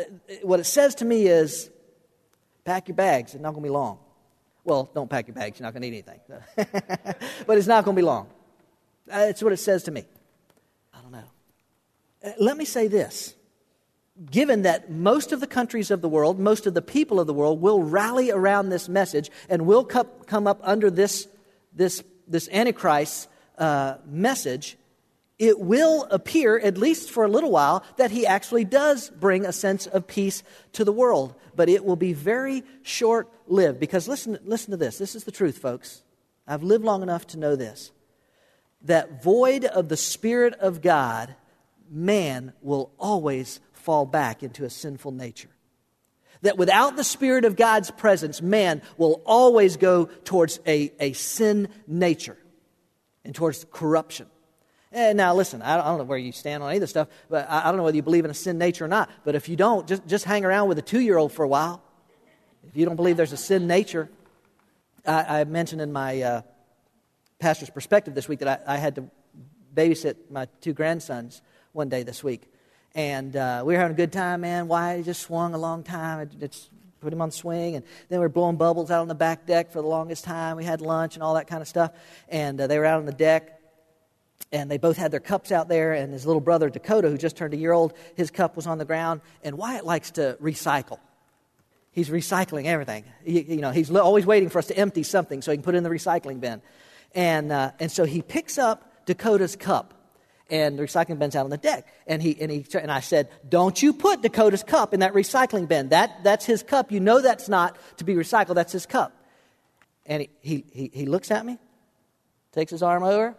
what 0.43 0.59
it 0.59 0.65
says 0.65 0.95
to 0.95 1.05
me 1.05 1.27
is, 1.27 1.69
pack 2.65 2.89
your 2.89 2.95
bags, 2.95 3.33
it's 3.33 3.41
not 3.41 3.51
going 3.51 3.63
to 3.63 3.67
be 3.67 3.73
long. 3.73 3.99
Well, 4.63 4.89
don't 4.93 5.09
pack 5.09 5.27
your 5.27 5.35
bags, 5.35 5.59
you're 5.59 5.65
not 5.65 5.73
going 5.73 5.83
to 5.83 5.89
need 5.89 6.03
anything. 6.07 6.19
but 7.47 7.57
it's 7.57 7.67
not 7.67 7.85
going 7.85 7.95
to 7.95 8.01
be 8.01 8.05
long. 8.05 8.27
That's 9.05 9.41
what 9.41 9.53
it 9.53 9.57
says 9.57 9.83
to 9.83 9.91
me. 9.91 10.03
I 10.93 11.01
don't 11.01 11.13
know. 11.13 11.19
Uh, 11.19 11.23
let 12.39 12.57
me 12.57 12.65
say 12.65 12.87
this 12.87 13.35
given 14.25 14.63
that 14.63 14.89
most 14.89 15.31
of 15.31 15.39
the 15.39 15.47
countries 15.47 15.91
of 15.91 16.01
the 16.01 16.09
world, 16.09 16.39
most 16.39 16.65
of 16.65 16.73
the 16.73 16.81
people 16.81 17.19
of 17.19 17.27
the 17.27 17.33
world 17.33 17.61
will 17.61 17.83
rally 17.83 18.31
around 18.31 18.69
this 18.69 18.89
message 18.89 19.29
and 19.49 19.65
will 19.65 19.85
come 19.85 20.47
up 20.47 20.59
under 20.63 20.89
this, 20.89 21.27
this, 21.73 22.03
this 22.27 22.49
Antichrist 22.51 23.29
uh, 23.57 23.95
message, 24.07 24.77
it 25.37 25.59
will 25.59 26.07
appear, 26.09 26.57
at 26.57 26.79
least 26.79 27.11
for 27.11 27.23
a 27.23 27.27
little 27.27 27.51
while, 27.51 27.83
that 27.97 28.09
he 28.09 28.25
actually 28.25 28.65
does 28.65 29.11
bring 29.11 29.45
a 29.45 29.53
sense 29.53 29.85
of 29.85 30.07
peace 30.07 30.41
to 30.73 30.83
the 30.83 30.91
world. 30.91 31.35
But 31.55 31.69
it 31.69 31.85
will 31.85 31.95
be 31.95 32.13
very 32.13 32.63
short 32.81 33.29
lived. 33.45 33.79
Because 33.79 34.07
listen, 34.07 34.39
listen 34.43 34.71
to 34.71 34.77
this. 34.77 34.97
This 34.97 35.15
is 35.15 35.25
the 35.25 35.31
truth, 35.31 35.59
folks. 35.59 36.01
I've 36.47 36.63
lived 36.63 36.83
long 36.83 37.03
enough 37.03 37.27
to 37.27 37.37
know 37.37 37.55
this. 37.55 37.91
That 38.81 39.21
void 39.23 39.65
of 39.65 39.89
the 39.89 39.97
Spirit 39.97 40.55
of 40.55 40.81
God, 40.81 41.35
man 41.89 42.53
will 42.61 42.91
always 42.99 43.59
fall 43.73 44.05
back 44.05 44.43
into 44.43 44.65
a 44.65 44.69
sinful 44.69 45.11
nature. 45.11 45.49
That 46.41 46.57
without 46.57 46.95
the 46.95 47.03
Spirit 47.03 47.45
of 47.45 47.55
God's 47.55 47.89
presence, 47.89 48.41
man 48.41 48.81
will 48.97 49.21
always 49.25 49.77
go 49.77 50.05
towards 50.05 50.59
a, 50.67 50.91
a 50.99 51.13
sin 51.13 51.69
nature 51.87 52.37
and 53.25 53.33
towards 53.33 53.65
corruption. 53.71 54.27
And 54.91 55.17
now, 55.17 55.35
listen, 55.35 55.61
I 55.61 55.77
don't 55.77 55.97
know 55.97 56.03
where 56.05 56.17
you 56.17 56.31
stand 56.31 56.63
on 56.63 56.69
any 56.69 56.77
of 56.77 56.81
this 56.81 56.91
stuff, 56.91 57.07
but 57.29 57.49
I 57.49 57.65
don't 57.65 57.77
know 57.77 57.83
whether 57.83 57.97
you 57.97 58.03
believe 58.03 58.23
in 58.23 58.31
a 58.31 58.35
sin 58.35 58.57
nature 58.57 58.85
or 58.85 58.87
not. 58.87 59.09
But 59.25 59.35
if 59.35 59.49
you 59.49 59.55
don't, 59.55 59.87
just, 59.87 60.05
just 60.07 60.25
hang 60.25 60.45
around 60.45 60.69
with 60.69 60.77
a 60.77 60.81
two 60.81 61.01
year 61.01 61.17
old 61.17 61.31
for 61.31 61.43
a 61.43 61.47
while. 61.47 61.81
If 62.67 62.75
you 62.75 62.85
don't 62.85 62.95
believe 62.95 63.17
there's 63.17 63.33
a 63.33 63.37
sin 63.37 63.67
nature, 63.67 64.09
I, 65.05 65.41
I 65.41 65.43
mentioned 65.45 65.81
in 65.81 65.91
my 65.91 66.21
uh, 66.21 66.41
pastor's 67.39 67.69
perspective 67.69 68.15
this 68.15 68.27
week 68.27 68.39
that 68.39 68.63
I, 68.65 68.75
I, 68.75 68.77
had 68.77 68.95
to 68.95 69.09
babysit 69.73 70.15
my 70.29 70.47
two 70.61 70.73
grandsons 70.73 71.41
one 71.77 71.89
day 71.89 72.01
this 72.01 72.23
week. 72.23 72.41
And 72.95 73.35
uh, 73.35 73.61
we 73.63 73.75
were 73.75 73.79
having 73.79 73.93
a 73.93 73.97
good 73.97 74.11
time, 74.11 74.41
man. 74.41 74.67
Why? 74.67 74.97
He 74.97 75.03
just 75.03 75.21
swung 75.21 75.53
a 75.53 75.59
long 75.59 75.83
time. 75.83 76.21
It, 76.21 76.31
it's 76.41 76.69
put 76.99 77.13
him 77.13 77.21
on 77.21 77.29
swing, 77.29 77.75
and 77.75 77.85
then 78.09 78.17
we 78.19 78.25
were 78.25 78.29
blowing 78.29 78.55
bubbles 78.55 78.89
out 78.89 79.01
on 79.01 79.07
the 79.07 79.13
back 79.13 79.45
deck 79.45 79.71
for 79.71 79.83
the 79.83 79.87
longest 79.87 80.23
time. 80.23 80.57
We 80.57 80.63
had 80.63 80.81
lunch 80.81 81.13
and 81.13 81.21
all 81.21 81.35
that 81.35 81.45
kind 81.45 81.61
of 81.61 81.67
stuff, 81.67 81.91
and 82.29 82.59
uh, 82.59 82.65
they 82.65 82.79
were 82.79 82.85
out 82.85 82.97
on 82.97 83.05
the 83.05 83.11
deck, 83.11 83.61
and 84.51 84.71
they 84.71 84.79
both 84.79 84.97
had 84.97 85.11
their 85.11 85.19
cups 85.19 85.51
out 85.51 85.67
there. 85.67 85.93
And 85.93 86.11
his 86.11 86.25
little 86.25 86.41
brother 86.41 86.67
Dakota, 86.71 87.09
who 87.09 87.17
just 87.17 87.35
turned 87.35 87.53
a 87.53 87.57
year 87.57 87.73
old, 87.73 87.93
his 88.15 88.31
cup 88.31 88.55
was 88.55 88.65
on 88.65 88.79
the 88.79 88.85
ground. 88.85 89.21
And 89.43 89.55
Wyatt 89.55 89.85
likes 89.85 90.11
to 90.11 90.35
recycle. 90.41 90.97
He's 91.91 92.09
recycling 92.09 92.65
everything. 92.65 93.03
He, 93.23 93.41
you 93.41 93.61
know, 93.61 93.71
he's 93.71 93.91
always 93.91 94.25
waiting 94.25 94.49
for 94.49 94.57
us 94.57 94.67
to 94.67 94.77
empty 94.77 95.03
something 95.03 95.43
so 95.43 95.51
he 95.51 95.57
can 95.57 95.63
put 95.63 95.75
it 95.75 95.77
in 95.77 95.83
the 95.83 95.89
recycling 95.89 96.39
bin. 96.39 96.61
And, 97.13 97.51
uh, 97.51 97.71
and 97.79 97.91
so 97.91 98.05
he 98.05 98.23
picks 98.23 98.57
up 98.57 99.05
Dakota's 99.05 99.55
cup 99.55 99.93
and 100.49 100.77
the 100.77 100.83
recycling 100.83 101.19
bin's 101.19 101.35
out 101.35 101.43
on 101.43 101.49
the 101.49 101.57
deck. 101.57 101.85
And, 102.05 102.21
he, 102.21 102.39
and, 102.39 102.51
he, 102.51 102.65
and 102.79 102.91
I 102.91 102.99
said, 102.99 103.29
Don't 103.47 103.81
you 103.81 103.93
put 103.93 104.21
Dakota's 104.21 104.63
cup 104.63 104.93
in 104.93 105.01
that 105.01 105.13
recycling 105.13 105.67
bin. 105.67 105.89
That, 105.89 106.23
that's 106.23 106.45
his 106.45 106.63
cup. 106.63 106.91
You 106.91 106.99
know 106.99 107.21
that's 107.21 107.49
not 107.49 107.77
to 107.97 108.03
be 108.03 108.15
recycled, 108.15 108.55
that's 108.55 108.71
his 108.71 108.85
cup. 108.85 109.13
And 110.05 110.21
he, 110.21 110.29
he, 110.41 110.65
he, 110.71 110.91
he 110.93 111.05
looks 111.05 111.31
at 111.31 111.45
me, 111.45 111.57
takes 112.53 112.71
his 112.71 112.81
arm 112.81 113.03
over, 113.03 113.35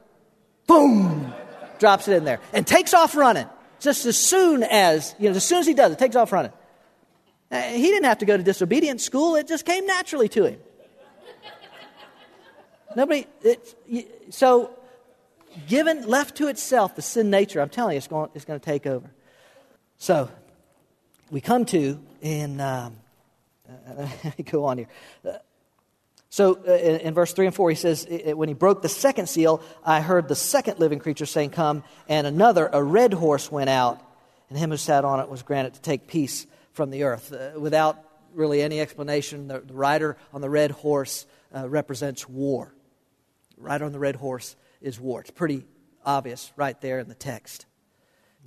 boom, 0.67 1.33
drops 1.79 2.09
it 2.09 2.17
in 2.17 2.25
there, 2.25 2.41
and 2.53 2.67
takes 2.67 2.93
off 2.93 3.17
running. 3.17 3.47
Just 3.81 4.07
as 4.07 4.19
soon 4.19 4.65
as, 4.65 5.15
you 5.19 5.31
know, 5.31 5.37
as 5.37 5.45
soon 5.45 5.59
as 5.61 5.67
he 5.67 5.75
does 5.75 5.93
it, 5.93 5.99
takes 5.99 6.17
off 6.17 6.33
running. 6.33 6.53
Uh, 7.51 7.63
he 7.63 7.85
didn't 7.85 8.05
have 8.05 8.19
to 8.19 8.27
go 8.27 8.37
to 8.37 8.43
disobedience 8.43 9.03
school, 9.03 9.37
it 9.37 9.49
just 9.49 9.65
came 9.65 9.87
naturally 9.87 10.29
to 10.29 10.45
him. 10.45 10.61
Nobody, 12.97 13.27
it, 13.43 13.77
so 14.31 14.78
given, 15.67 16.07
left 16.07 16.37
to 16.37 16.49
itself, 16.49 16.97
the 16.97 17.03
sin 17.03 17.31
nature, 17.31 17.61
I'm 17.61 17.69
telling 17.69 17.95
you, 17.95 17.99
it's 17.99 18.09
going, 18.09 18.31
it's 18.35 18.45
going 18.45 18.59
to 18.59 18.65
take 18.65 18.87
over. 18.87 19.11
So, 19.99 20.31
we 21.31 21.41
come 21.41 21.65
to 21.67 22.01
in, 22.23 22.61
um, 22.61 22.97
uh, 23.69 24.09
go 24.51 24.65
on 24.65 24.79
here. 24.79 24.89
So, 26.31 26.59
uh, 26.67 26.73
in, 26.73 27.01
in, 27.01 27.15
verse 27.15 27.33
3 27.33 27.47
and 27.47 27.55
4, 27.55 27.71
he 27.71 27.77
says, 27.77 28.07
When 28.35 28.49
he 28.49 28.55
broke 28.55 28.83
the 28.83 28.89
second 28.89 29.29
seal, 29.29 29.63
I 29.85 30.01
heard 30.01 30.29
the 30.29 30.37
second 30.37 30.79
living 30.79 30.99
creature 30.99 31.27
saying, 31.27 31.51
Come, 31.51 31.83
and 32.09 32.27
another, 32.27 32.69
a 32.73 32.83
red 32.83 33.15
horse, 33.15 33.51
went 33.51 33.71
out, 33.71 34.01
and 34.51 34.59
him 34.59 34.71
who 34.71 34.77
sat 34.77 35.05
on 35.05 35.21
it 35.21 35.29
was 35.29 35.43
granted 35.43 35.75
to 35.75 35.81
take 35.81 36.07
peace 36.07 36.47
from 36.73 36.91
the 36.91 37.05
earth. 37.05 37.33
Uh, 37.33 37.59
without 37.59 37.99
really 38.35 38.63
any 38.63 38.81
explanation, 38.81 39.49
the, 39.49 39.61
the 39.61 39.75
rider 39.75 40.17
on 40.33 40.41
the 40.41 40.51
red 40.51 40.71
horse 40.71 41.27
uh, 41.55 41.69
represents 41.69 42.29
war. 42.29 42.73
Rider 43.57 43.85
on 43.85 43.93
the 43.93 43.99
red 43.99 44.17
horse 44.17 44.55
is 44.81 45.01
war. 45.01 45.21
It's 45.21 45.31
pretty 45.31 45.65
obvious 46.05 46.53
right 46.57 46.81
there 46.81 46.99
in 46.99 47.09
the 47.09 47.15
text. 47.15 47.67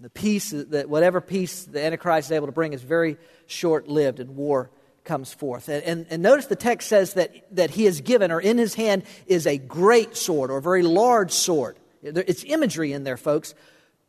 The 0.02 0.10
peace, 0.10 0.50
that 0.50 0.90
whatever 0.90 1.22
peace 1.22 1.64
the 1.64 1.84
Antichrist 1.84 2.30
is 2.30 2.32
able 2.32 2.48
to 2.48 2.52
bring 2.52 2.74
is 2.74 2.82
very 2.82 3.18
short 3.46 3.88
lived, 3.88 4.20
and 4.20 4.36
war 4.36 4.72
comes 5.04 5.32
forth. 5.32 5.70
And, 5.70 5.84
and, 5.84 6.08
and, 6.10 6.24
notice 6.24 6.48
the 6.48 6.56
text 6.56 6.88
says 6.88 7.14
that, 7.14 7.32
that 7.56 7.70
he 7.70 7.86
is 7.86 8.02
given, 8.02 8.32
or 8.32 8.42
in 8.42 8.58
his 8.58 8.74
hand 8.74 9.04
is 9.28 9.46
a 9.46 9.60
great 9.60 10.18
sword, 10.18 10.50
or 10.50 10.58
a 10.58 10.62
very 10.62 10.82
large 10.82 11.32
sword. 11.32 11.78
It's 12.02 12.44
imagery 12.44 12.94
in 12.94 13.04
there, 13.04 13.18
folks. 13.18 13.54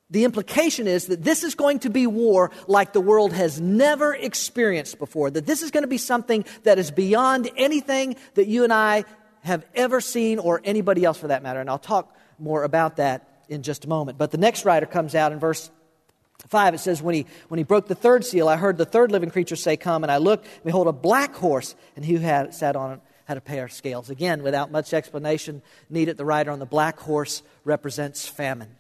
The 0.09 0.25
implication 0.25 0.87
is 0.87 1.07
that 1.07 1.23
this 1.23 1.43
is 1.43 1.55
going 1.55 1.81
to 1.81 1.91
be 1.91 2.07
war 2.07 2.51
like 2.67 2.93
the 2.93 3.01
world 3.01 3.33
has 3.33 3.61
never 3.61 4.15
experienced 4.15 4.99
before, 4.99 5.31
that 5.31 5.47
this 5.47 5.63
is 5.63 5.71
going 5.71 5.85
to 5.85 5.89
be 5.89 5.99
something 5.99 6.45
that 6.65 6.79
is 6.79 6.91
beyond 6.91 7.51
anything 7.57 8.17
that 8.35 8.47
you 8.47 8.65
and 8.65 8.73
I 8.73 9.05
have 9.43 9.67
ever 9.75 10.01
seen, 10.01 10.39
or 10.39 10.61
anybody 10.65 11.05
else 11.05 11.19
for 11.19 11.29
that 11.29 11.43
matter. 11.43 11.61
And 11.61 11.69
I'll 11.69 11.79
talk 11.79 12.17
more 12.39 12.65
about 12.65 12.97
that 12.97 13.29
in 13.49 13.63
just 13.63 13.85
a 13.85 13.89
moment. 13.89 14.19
But 14.19 14.31
the 14.31 14.39
next 14.39 14.65
rider 14.65 14.87
comes 14.87 15.15
out 15.15 15.33
in 15.33 15.39
verse 15.39 15.71
5. 16.49 16.75
It 16.75 16.79
says, 16.79 17.03
when 17.03 17.15
he, 17.15 17.27
when 17.49 17.59
he 17.59 17.65
broke 17.65 17.89
the 17.89 17.95
third 17.95 18.25
seal, 18.25 18.49
I 18.49 18.57
heard 18.57 18.79
the 18.79 18.85
third 18.85 19.13
living 19.13 19.31
creature 19.31 19.57
say, 19.57 19.77
Come. 19.77 20.05
And 20.05 20.11
I 20.11 20.19
looked, 20.19 20.47
behold, 20.65 20.87
a 20.87 20.93
black 20.93 21.35
horse, 21.35 21.75
and 21.97 22.05
he 22.05 22.15
who 22.15 22.21
had, 22.21 22.55
sat 22.55 22.77
on 22.77 22.93
it 22.93 23.01
had 23.25 23.37
a 23.37 23.41
pair 23.41 23.65
of 23.65 23.73
scales. 23.73 24.11
Again, 24.11 24.43
without 24.43 24.71
much 24.71 24.93
explanation 24.93 25.63
needed, 25.89 26.17
the 26.17 26.25
rider 26.25 26.51
on 26.51 26.59
the 26.59 26.67
black 26.67 26.99
horse 26.99 27.43
represents 27.65 28.29
famine. 28.29 28.77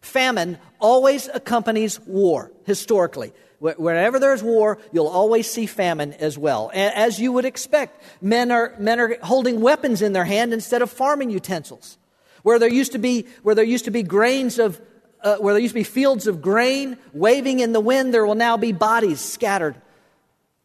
Famine 0.00 0.58
always 0.78 1.28
accompanies 1.28 2.00
war, 2.00 2.50
historically. 2.64 3.32
Wherever 3.60 4.18
there's 4.18 4.42
war, 4.42 4.78
you'll 4.90 5.06
always 5.06 5.48
see 5.48 5.66
famine 5.66 6.14
as 6.14 6.38
well. 6.38 6.70
As 6.72 7.20
you 7.20 7.30
would 7.32 7.44
expect, 7.44 8.02
men 8.22 8.50
are, 8.50 8.74
men 8.78 8.98
are 8.98 9.18
holding 9.22 9.60
weapons 9.60 10.00
in 10.00 10.14
their 10.14 10.24
hand 10.24 10.54
instead 10.54 10.80
of 10.80 10.90
farming 10.90 11.28
utensils. 11.28 11.98
Where 12.42 12.58
there 12.58 12.70
used 12.70 12.92
to 12.92 12.98
be, 12.98 13.26
where 13.42 13.54
there 13.54 13.64
used 13.64 13.84
to 13.84 13.90
be 13.90 14.02
grains 14.02 14.58
of, 14.58 14.80
uh, 15.22 15.36
where 15.36 15.52
there 15.52 15.60
used 15.60 15.74
to 15.74 15.80
be 15.80 15.84
fields 15.84 16.26
of 16.26 16.40
grain 16.40 16.96
waving 17.12 17.60
in 17.60 17.72
the 17.72 17.80
wind, 17.80 18.14
there 18.14 18.24
will 18.24 18.34
now 18.34 18.56
be 18.56 18.72
bodies 18.72 19.20
scattered 19.20 19.74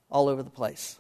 all 0.10 0.30
over 0.30 0.42
the 0.42 0.50
place 0.50 0.98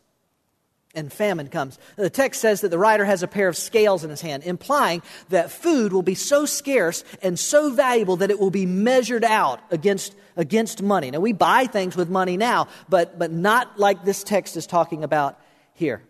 and 0.95 1.12
famine 1.12 1.49
comes. 1.49 1.77
The 1.95 2.10
text 2.10 2.41
says 2.41 2.62
that 2.62 2.69
the 2.69 2.79
rider 2.79 3.05
has 3.05 3.21
a 3.21 3.27
pair 3.27 3.47
of 3.47 3.58
scales 3.58 4.03
in 4.03 4.10
his 4.10 4.21
hand, 4.21 4.43
implying 4.43 5.01
that 5.29 5.51
food 5.51 5.93
will 5.93 6.01
be 6.01 6.15
so 6.15 6.45
scarce 6.45 7.03
and 7.21 7.38
so 7.38 7.71
valuable 7.71 8.15
that 8.17 8.31
it 8.31 8.39
will 8.39 8.51
be 8.51 8.65
measured 8.65 9.23
out 9.23 9.60
against, 9.71 10.15
against 10.36 10.81
money. 10.81 11.12
Now, 11.12 11.19
we 11.19 11.34
buy 11.34 11.65
things 11.65 11.95
with 11.95 12.10
money 12.10 12.38
now, 12.38 12.67
but, 12.89 13.19
but 13.19 13.31
not 13.31 13.77
like 13.77 14.05
this 14.05 14.23
text 14.23 14.58
is 14.58 14.65
talking 14.65 15.03
about 15.03 15.39
here. 15.73 16.01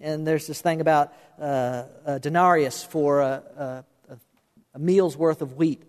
And 0.00 0.26
there's 0.26 0.46
this 0.46 0.60
thing 0.60 0.80
about 0.80 1.12
uh, 1.38 1.84
a 2.06 2.18
denarius 2.18 2.82
for 2.82 3.20
a, 3.20 3.84
a, 4.08 4.16
a, 4.74 4.78
meal's 4.78 5.16
worth 5.16 5.42
of 5.42 5.56
wheat 5.56 5.82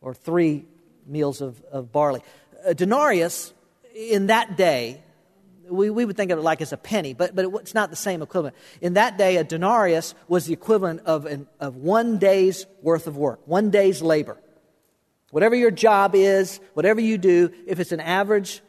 or 0.00 0.12
three 0.12 0.64
meals 1.06 1.40
of, 1.40 1.60
of 1.70 1.92
barley. 1.92 2.22
A 2.64 2.74
denarius 2.74 3.52
in 3.94 4.26
that 4.26 4.56
day 4.56 5.02
we, 5.70 5.90
we 5.90 6.04
would 6.04 6.16
think 6.16 6.30
of 6.30 6.38
it 6.38 6.42
like 6.42 6.60
as 6.60 6.72
a 6.72 6.76
penny, 6.76 7.14
but, 7.14 7.34
but 7.34 7.46
it's 7.60 7.74
not 7.74 7.90
the 7.90 7.96
same 7.96 8.22
equivalent. 8.22 8.56
In 8.80 8.94
that 8.94 9.18
day, 9.18 9.36
a 9.36 9.44
denarius 9.44 10.14
was 10.28 10.46
the 10.46 10.52
equivalent 10.52 11.00
of, 11.06 11.26
an, 11.26 11.46
of 11.60 11.76
one 11.76 12.18
day's 12.18 12.66
worth 12.82 13.06
of 13.06 13.16
work, 13.16 13.40
one 13.46 13.70
day's 13.70 14.02
labor. 14.02 14.36
Whatever 15.30 15.54
your 15.54 15.70
job 15.70 16.14
is, 16.14 16.60
whatever 16.74 17.00
you 17.00 17.18
do, 17.18 17.52
if 17.66 17.80
it's 17.80 17.92
an 17.92 18.00
average 18.00 18.62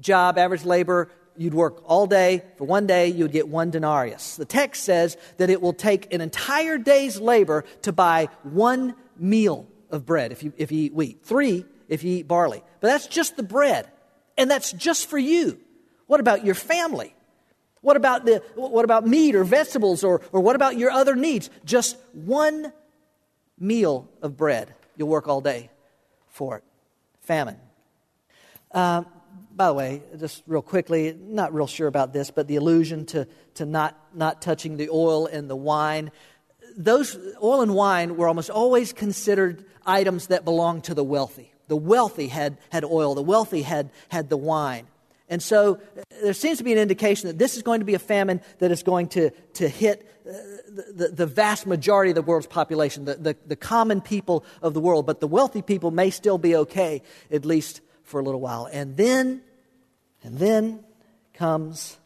job, 0.00 0.36
average 0.36 0.64
labor, 0.64 1.10
you'd 1.36 1.54
work 1.54 1.82
all 1.86 2.06
day. 2.06 2.42
For 2.58 2.64
one 2.64 2.86
day, 2.86 3.08
you 3.08 3.24
would 3.24 3.32
get 3.32 3.48
one 3.48 3.70
denarius. 3.70 4.36
The 4.36 4.44
text 4.44 4.84
says 4.84 5.16
that 5.38 5.50
it 5.50 5.62
will 5.62 5.72
take 5.72 6.12
an 6.12 6.20
entire 6.20 6.78
day's 6.78 7.18
labor 7.18 7.64
to 7.82 7.92
buy 7.92 8.28
one 8.42 8.94
meal 9.16 9.66
of 9.90 10.04
bread 10.04 10.32
if 10.32 10.42
you, 10.42 10.52
if 10.56 10.72
you 10.72 10.84
eat 10.84 10.94
wheat, 10.94 11.24
three 11.24 11.64
if 11.88 12.04
you 12.04 12.16
eat 12.16 12.28
barley. 12.28 12.62
But 12.80 12.88
that's 12.88 13.06
just 13.06 13.36
the 13.36 13.42
bread, 13.42 13.90
and 14.36 14.50
that's 14.50 14.72
just 14.72 15.08
for 15.08 15.18
you. 15.18 15.58
What 16.12 16.20
about 16.20 16.44
your 16.44 16.54
family? 16.54 17.14
What 17.80 17.96
about, 17.96 18.26
the, 18.26 18.42
what 18.54 18.84
about 18.84 19.06
meat 19.06 19.34
or 19.34 19.44
vegetables 19.44 20.04
or, 20.04 20.20
or 20.30 20.42
what 20.42 20.56
about 20.56 20.76
your 20.76 20.90
other 20.90 21.16
needs? 21.16 21.48
Just 21.64 21.96
one 22.12 22.70
meal 23.58 24.10
of 24.20 24.36
bread. 24.36 24.74
You'll 24.98 25.08
work 25.08 25.26
all 25.26 25.40
day 25.40 25.70
for 26.28 26.58
it. 26.58 26.64
Famine. 27.22 27.56
Uh, 28.72 29.04
by 29.56 29.68
the 29.68 29.72
way, 29.72 30.02
just 30.18 30.42
real 30.46 30.60
quickly, 30.60 31.16
not 31.18 31.54
real 31.54 31.66
sure 31.66 31.88
about 31.88 32.12
this, 32.12 32.30
but 32.30 32.46
the 32.46 32.56
allusion 32.56 33.06
to, 33.06 33.26
to 33.54 33.64
not, 33.64 33.98
not 34.12 34.42
touching 34.42 34.76
the 34.76 34.90
oil 34.90 35.24
and 35.24 35.48
the 35.48 35.56
wine. 35.56 36.10
Those 36.76 37.16
oil 37.42 37.62
and 37.62 37.74
wine 37.74 38.18
were 38.18 38.28
almost 38.28 38.50
always 38.50 38.92
considered 38.92 39.64
items 39.86 40.26
that 40.26 40.44
belonged 40.44 40.84
to 40.84 40.94
the 40.94 41.04
wealthy. 41.04 41.54
The 41.68 41.76
wealthy 41.76 42.28
had, 42.28 42.58
had 42.68 42.84
oil, 42.84 43.14
the 43.14 43.22
wealthy 43.22 43.62
had, 43.62 43.88
had 44.10 44.28
the 44.28 44.36
wine. 44.36 44.88
And 45.32 45.42
so 45.42 45.80
uh, 45.96 46.02
there 46.22 46.34
seems 46.34 46.58
to 46.58 46.64
be 46.64 46.72
an 46.72 46.78
indication 46.78 47.28
that 47.28 47.38
this 47.38 47.56
is 47.56 47.62
going 47.62 47.80
to 47.80 47.86
be 47.86 47.94
a 47.94 47.98
famine 47.98 48.42
that 48.58 48.70
is 48.70 48.82
going 48.82 49.08
to, 49.08 49.30
to 49.30 49.66
hit 49.66 50.06
uh, 50.28 50.32
the, 50.94 51.08
the, 51.08 51.26
vast 51.26 51.66
majority 51.66 52.10
of 52.10 52.16
the 52.16 52.22
world's 52.22 52.46
population, 52.46 53.06
the, 53.06 53.14
the, 53.14 53.36
the 53.46 53.56
common 53.56 54.02
people 54.02 54.44
of 54.60 54.74
the 54.74 54.80
world. 54.80 55.06
But 55.06 55.20
the 55.20 55.26
wealthy 55.26 55.62
people 55.62 55.90
may 55.90 56.10
still 56.10 56.36
be 56.36 56.54
okay, 56.54 57.00
at 57.30 57.46
least 57.46 57.80
for 58.02 58.20
a 58.20 58.22
little 58.22 58.42
while. 58.42 58.68
And 58.70 58.94
then, 58.98 59.40
and 60.22 60.38
then 60.38 60.84
comes 61.32 61.96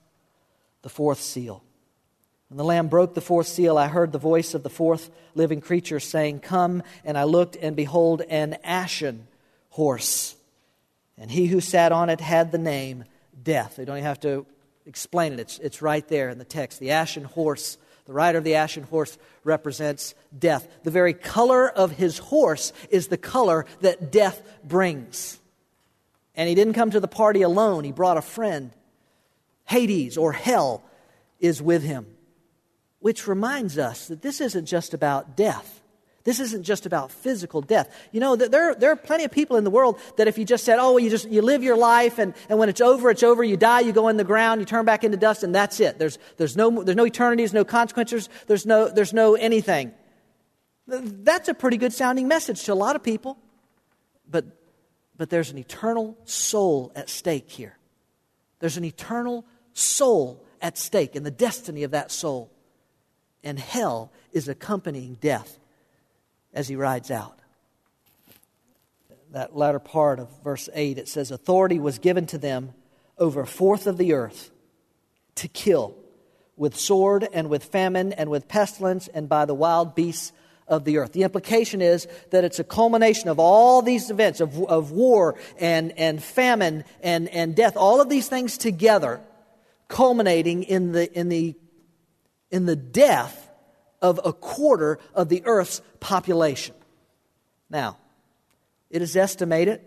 the 0.83 0.89
fourth 0.89 1.21
seal. 1.21 1.65
When 2.49 2.59
the 2.59 2.65
Lamb 2.65 2.87
broke 2.87 3.15
the 3.15 3.21
fourth 3.21 3.49
seal, 3.49 3.77
I 3.77 3.89
heard 3.89 4.13
the 4.13 4.19
voice 4.19 4.55
of 4.55 4.63
the 4.63 4.71
fourth 4.71 5.11
living 5.35 5.61
creature 5.61 5.99
saying, 5.99 6.41
Come. 6.41 6.81
And 7.05 7.19
I 7.19 7.25
looked, 7.25 7.57
and 7.57 7.75
behold, 7.75 8.23
an 8.23 8.57
ashen 8.63 9.27
horse. 9.71 10.37
And 11.19 11.29
he 11.29 11.47
who 11.47 11.61
sat 11.61 11.91
on 11.91 12.09
it 12.09 12.21
had 12.21 12.53
the 12.53 12.59
name 12.59 13.03
Death. 13.41 13.79
You 13.79 13.85
don't 13.85 14.03
have 14.03 14.21
to 14.21 14.47
explain 14.87 15.33
it, 15.33 15.41
it's, 15.41 15.59
it's 15.59 15.83
right 15.83 16.07
there 16.09 16.29
in 16.29 16.39
the 16.39 16.45
text. 16.45 16.79
The 16.79 16.93
ashen 16.93 17.25
horse, 17.25 17.77
the 18.07 18.13
rider 18.13 18.39
of 18.39 18.45
the 18.45 18.55
ashen 18.55 18.85
horse 18.85 19.19
represents 19.45 20.15
death. 20.37 20.69
The 20.85 20.91
very 20.91 21.13
color 21.13 21.69
of 21.69 21.93
his 21.93 22.19
horse 22.19 22.73
is 22.91 23.09
the 23.09 23.17
color 23.17 23.67
that 23.81 24.13
death 24.13 24.41
brings. 24.63 25.41
And 26.37 26.49
he 26.49 26.55
didn't 26.55 26.75
come 26.75 26.91
to 26.91 27.01
the 27.01 27.09
party 27.09 27.43
alone, 27.43 27.85
he 27.85 27.93
brought 27.93 28.17
a 28.17 28.23
friend. 28.23 28.73
Hades 29.65 30.17
or 30.17 30.33
hell 30.33 30.85
is 31.41 31.61
with 31.61 31.83
him. 31.83 32.07
Which 33.01 33.27
reminds 33.27 33.79
us 33.79 34.09
that 34.09 34.23
this 34.23 34.41
isn't 34.41 34.67
just 34.67 34.95
about 34.95 35.37
death. 35.37 35.83
This 36.27 36.41
isn't 36.41 36.65
just 36.65 36.87
about 36.87 37.13
physical 37.13 37.61
death. 37.61 37.89
You 38.11 38.19
know, 38.19 38.35
there, 38.35 38.75
there 38.75 38.91
are 38.91 38.97
plenty 38.97 39.23
of 39.23 39.31
people 39.31 39.57
in 39.59 39.63
the 39.63 39.71
world 39.71 40.01
that 40.17 40.27
if 40.27 40.39
you 40.39 40.45
just 40.45 40.65
said, 40.65 40.81
oh, 40.81 40.91
well, 40.91 40.99
you 40.99 41.09
just 41.09 41.29
you 41.31 41.41
live 41.41 41.63
your 41.63 41.77
life 41.77 42.19
and, 42.19 42.35
and 42.49 42.59
when 42.59 42.69
it's 42.69 42.81
over, 42.81 43.11
it's 43.11 43.23
over, 43.23 43.45
you 43.45 43.57
die, 43.57 43.79
you 43.79 43.93
go 43.93 44.09
in 44.09 44.17
the 44.17 44.25
ground, 44.25 44.61
you 44.61 44.65
turn 44.65 44.85
back 44.85 45.05
into 45.05 45.17
dust, 45.17 45.45
and 45.45 45.55
that's 45.55 45.79
it. 45.79 46.01
There's, 46.01 46.19
there's, 46.37 46.57
no, 46.57 46.83
there's 46.83 46.97
no 46.97 47.07
eternity, 47.07 47.45
there's 47.45 47.55
no 47.55 47.65
consequences, 47.65 48.29
there's 48.49 48.67
no, 48.67 48.89
there's 48.89 49.13
no 49.13 49.37
anything. 49.37 49.93
That's 50.89 51.49
a 51.49 51.55
pretty 51.55 51.77
good 51.77 51.93
sounding 51.93 52.27
message 52.27 52.65
to 52.65 52.73
a 52.73 52.75
lot 52.75 52.97
of 52.97 53.05
people. 53.05 53.39
But, 54.29 54.47
but 55.17 55.31
there's 55.31 55.53
an 55.53 55.59
eternal 55.59 56.19
soul 56.25 56.91
at 56.97 57.09
stake 57.09 57.49
here. 57.51 57.79
There's 58.59 58.77
an 58.77 58.85
eternal 58.85 59.45
soul 59.75 60.45
at 60.61 60.77
stake 60.77 61.15
and 61.15 61.25
the 61.25 61.31
destiny 61.31 61.85
of 61.85 61.93
that 61.93 62.11
soul. 62.11 62.51
And 63.45 63.61
hell 63.61 64.11
is 64.33 64.49
accompanying 64.49 65.19
death 65.21 65.61
as 66.57 66.67
he 66.67 66.75
rides 66.75 67.11
out. 67.11 67.39
That 69.33 69.55
latter 69.55 69.79
part 69.79 70.19
of 70.19 70.29
verse 70.43 70.69
8, 70.73 70.97
it 70.99 71.07
says, 71.07 71.31
Authority 71.31 71.79
was 71.79 71.99
given 71.99 72.27
to 72.29 72.39
them 72.39 72.73
over 73.19 73.43
a 73.43 73.47
fourth 73.47 73.87
of 73.87 73.99
the 73.99 74.15
earth 74.15 74.51
to 75.37 75.49
kill 75.49 75.95
with 76.57 76.75
sword 76.75 77.29
and 77.31 77.51
with 77.51 77.63
famine 77.63 78.15
and 78.15 78.31
with 78.31 78.49
pestilence 78.49 79.09
and 79.09 79.29
by 79.29 79.45
the 79.45 79.55
wild 79.55 79.95
beasts 79.95 80.33
of 80.67 80.85
the 80.85 80.97
earth. 80.97 81.13
The 81.13 81.25
implication 81.25 81.83
is 81.83 82.09
that 82.31 82.45
it's 82.45 82.59
a 82.59 82.65
culmination 82.65 83.29
of 83.29 83.39
all 83.39 83.83
these 83.83 84.11
events 84.11 84.41
of, 84.41 84.59
of 84.65 84.91
war 84.91 85.39
and, 85.61 85.93
and 85.99 86.23
famine 86.23 86.85
and, 87.03 87.29
and 87.29 87.55
death, 87.55 87.77
all 87.77 88.01
of 88.01 88.09
these 88.09 88.29
things 88.29 88.57
together 88.57 89.21
culminating 89.89 90.63
in 90.63 90.93
the, 90.93 91.13
in 91.13 91.29
the, 91.29 91.55
in 92.51 92.65
the 92.65 92.77
death 92.77 93.46
of 94.07 94.21
a 94.25 94.33
quarter 94.33 94.99
of 95.15 95.29
the 95.29 95.43
earth's 95.45 95.83
population. 96.01 96.75
Now, 97.69 97.99
it 98.89 99.03
is 99.03 99.17
estimated 99.17 99.81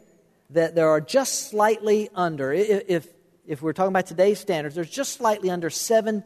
that 0.49 0.75
there 0.75 0.89
are 0.89 0.99
just 0.99 1.49
slightly 1.49 2.09
under, 2.13 2.51
if, 2.51 3.07
if 3.47 3.61
we're 3.61 3.73
talking 3.73 3.91
about 3.91 4.07
today's 4.07 4.39
standards, 4.39 4.75
there's 4.75 4.89
just 4.89 5.13
slightly 5.13 5.49
under 5.49 5.69
7 5.69 6.23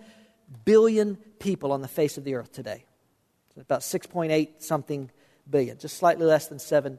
billion 0.65 1.17
people 1.39 1.71
on 1.71 1.81
the 1.81 1.87
face 1.87 2.17
of 2.17 2.23
the 2.23 2.33
earth 2.35 2.51
today. 2.51 2.85
about 3.59 3.81
6.8 3.81 4.61
something 4.61 5.11
billion, 5.47 5.77
just 5.77 5.97
slightly 5.97 6.25
less 6.25 6.47
than 6.47 6.57
7 6.57 6.97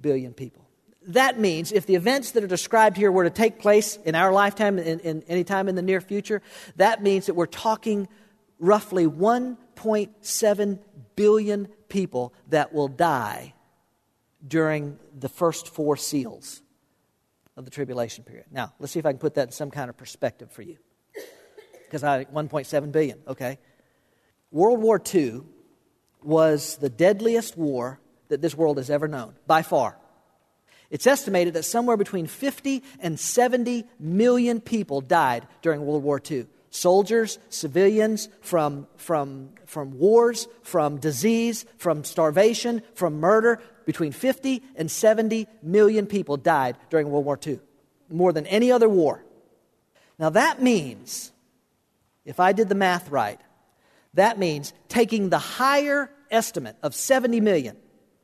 billion 0.00 0.34
people 0.34 0.68
that 1.08 1.38
means 1.38 1.72
if 1.72 1.86
the 1.86 1.94
events 1.94 2.32
that 2.32 2.44
are 2.44 2.48
described 2.48 2.96
here 2.96 3.10
were 3.10 3.24
to 3.24 3.30
take 3.30 3.60
place 3.60 3.96
in 4.04 4.14
our 4.14 4.30
lifetime, 4.30 4.78
in, 4.78 5.00
in 5.00 5.22
any 5.26 5.42
time 5.42 5.68
in 5.68 5.74
the 5.74 5.82
near 5.82 6.02
future, 6.02 6.42
that 6.76 7.02
means 7.02 7.26
that 7.26 7.34
we're 7.34 7.46
talking 7.46 8.08
roughly 8.58 9.06
1.7 9.78 10.78
billion 11.16 11.68
people 11.88 12.34
that 12.48 12.72
will 12.72 12.88
die 12.88 13.54
during 14.46 14.98
the 15.18 15.28
first 15.28 15.68
four 15.68 15.96
seals 15.96 16.62
of 17.56 17.64
the 17.64 17.70
tribulation 17.70 18.24
period. 18.24 18.46
Now, 18.50 18.72
let's 18.78 18.92
see 18.92 18.98
if 18.98 19.06
I 19.06 19.12
can 19.12 19.18
put 19.18 19.34
that 19.34 19.48
in 19.48 19.52
some 19.52 19.70
kind 19.70 19.90
of 19.90 19.96
perspective 19.96 20.50
for 20.52 20.62
you. 20.62 20.78
Because 21.84 22.04
I 22.04 22.24
1.7 22.24 22.92
billion, 22.92 23.18
okay. 23.26 23.58
World 24.50 24.80
War 24.80 25.00
II 25.14 25.42
was 26.22 26.76
the 26.76 26.88
deadliest 26.88 27.56
war 27.56 28.00
that 28.28 28.42
this 28.42 28.54
world 28.54 28.76
has 28.76 28.90
ever 28.90 29.08
known, 29.08 29.34
by 29.46 29.62
far. 29.62 29.96
It's 30.90 31.06
estimated 31.06 31.54
that 31.54 31.64
somewhere 31.64 31.96
between 31.96 32.26
50 32.26 32.82
and 33.00 33.18
70 33.18 33.84
million 33.98 34.60
people 34.60 35.00
died 35.00 35.46
during 35.62 35.84
World 35.84 36.02
War 36.02 36.20
II. 36.30 36.46
Soldiers, 36.70 37.38
civilians, 37.48 38.28
from, 38.40 38.86
from, 38.96 39.50
from 39.66 39.98
wars, 39.98 40.48
from 40.62 40.98
disease, 40.98 41.64
from 41.76 42.04
starvation, 42.04 42.82
from 42.94 43.20
murder. 43.20 43.60
Between 43.86 44.12
50 44.12 44.62
and 44.76 44.90
70 44.90 45.46
million 45.62 46.06
people 46.06 46.36
died 46.36 46.76
during 46.90 47.10
World 47.10 47.24
War 47.24 47.38
II, 47.44 47.58
more 48.10 48.34
than 48.34 48.46
any 48.46 48.70
other 48.70 48.88
war. 48.88 49.24
Now 50.18 50.30
that 50.30 50.62
means, 50.62 51.32
if 52.26 52.38
I 52.38 52.52
did 52.52 52.68
the 52.68 52.74
math 52.74 53.10
right, 53.10 53.40
that 54.14 54.38
means 54.38 54.74
taking 54.88 55.30
the 55.30 55.38
higher 55.38 56.10
estimate 56.30 56.76
of 56.82 56.94
70 56.94 57.40
million 57.40 57.76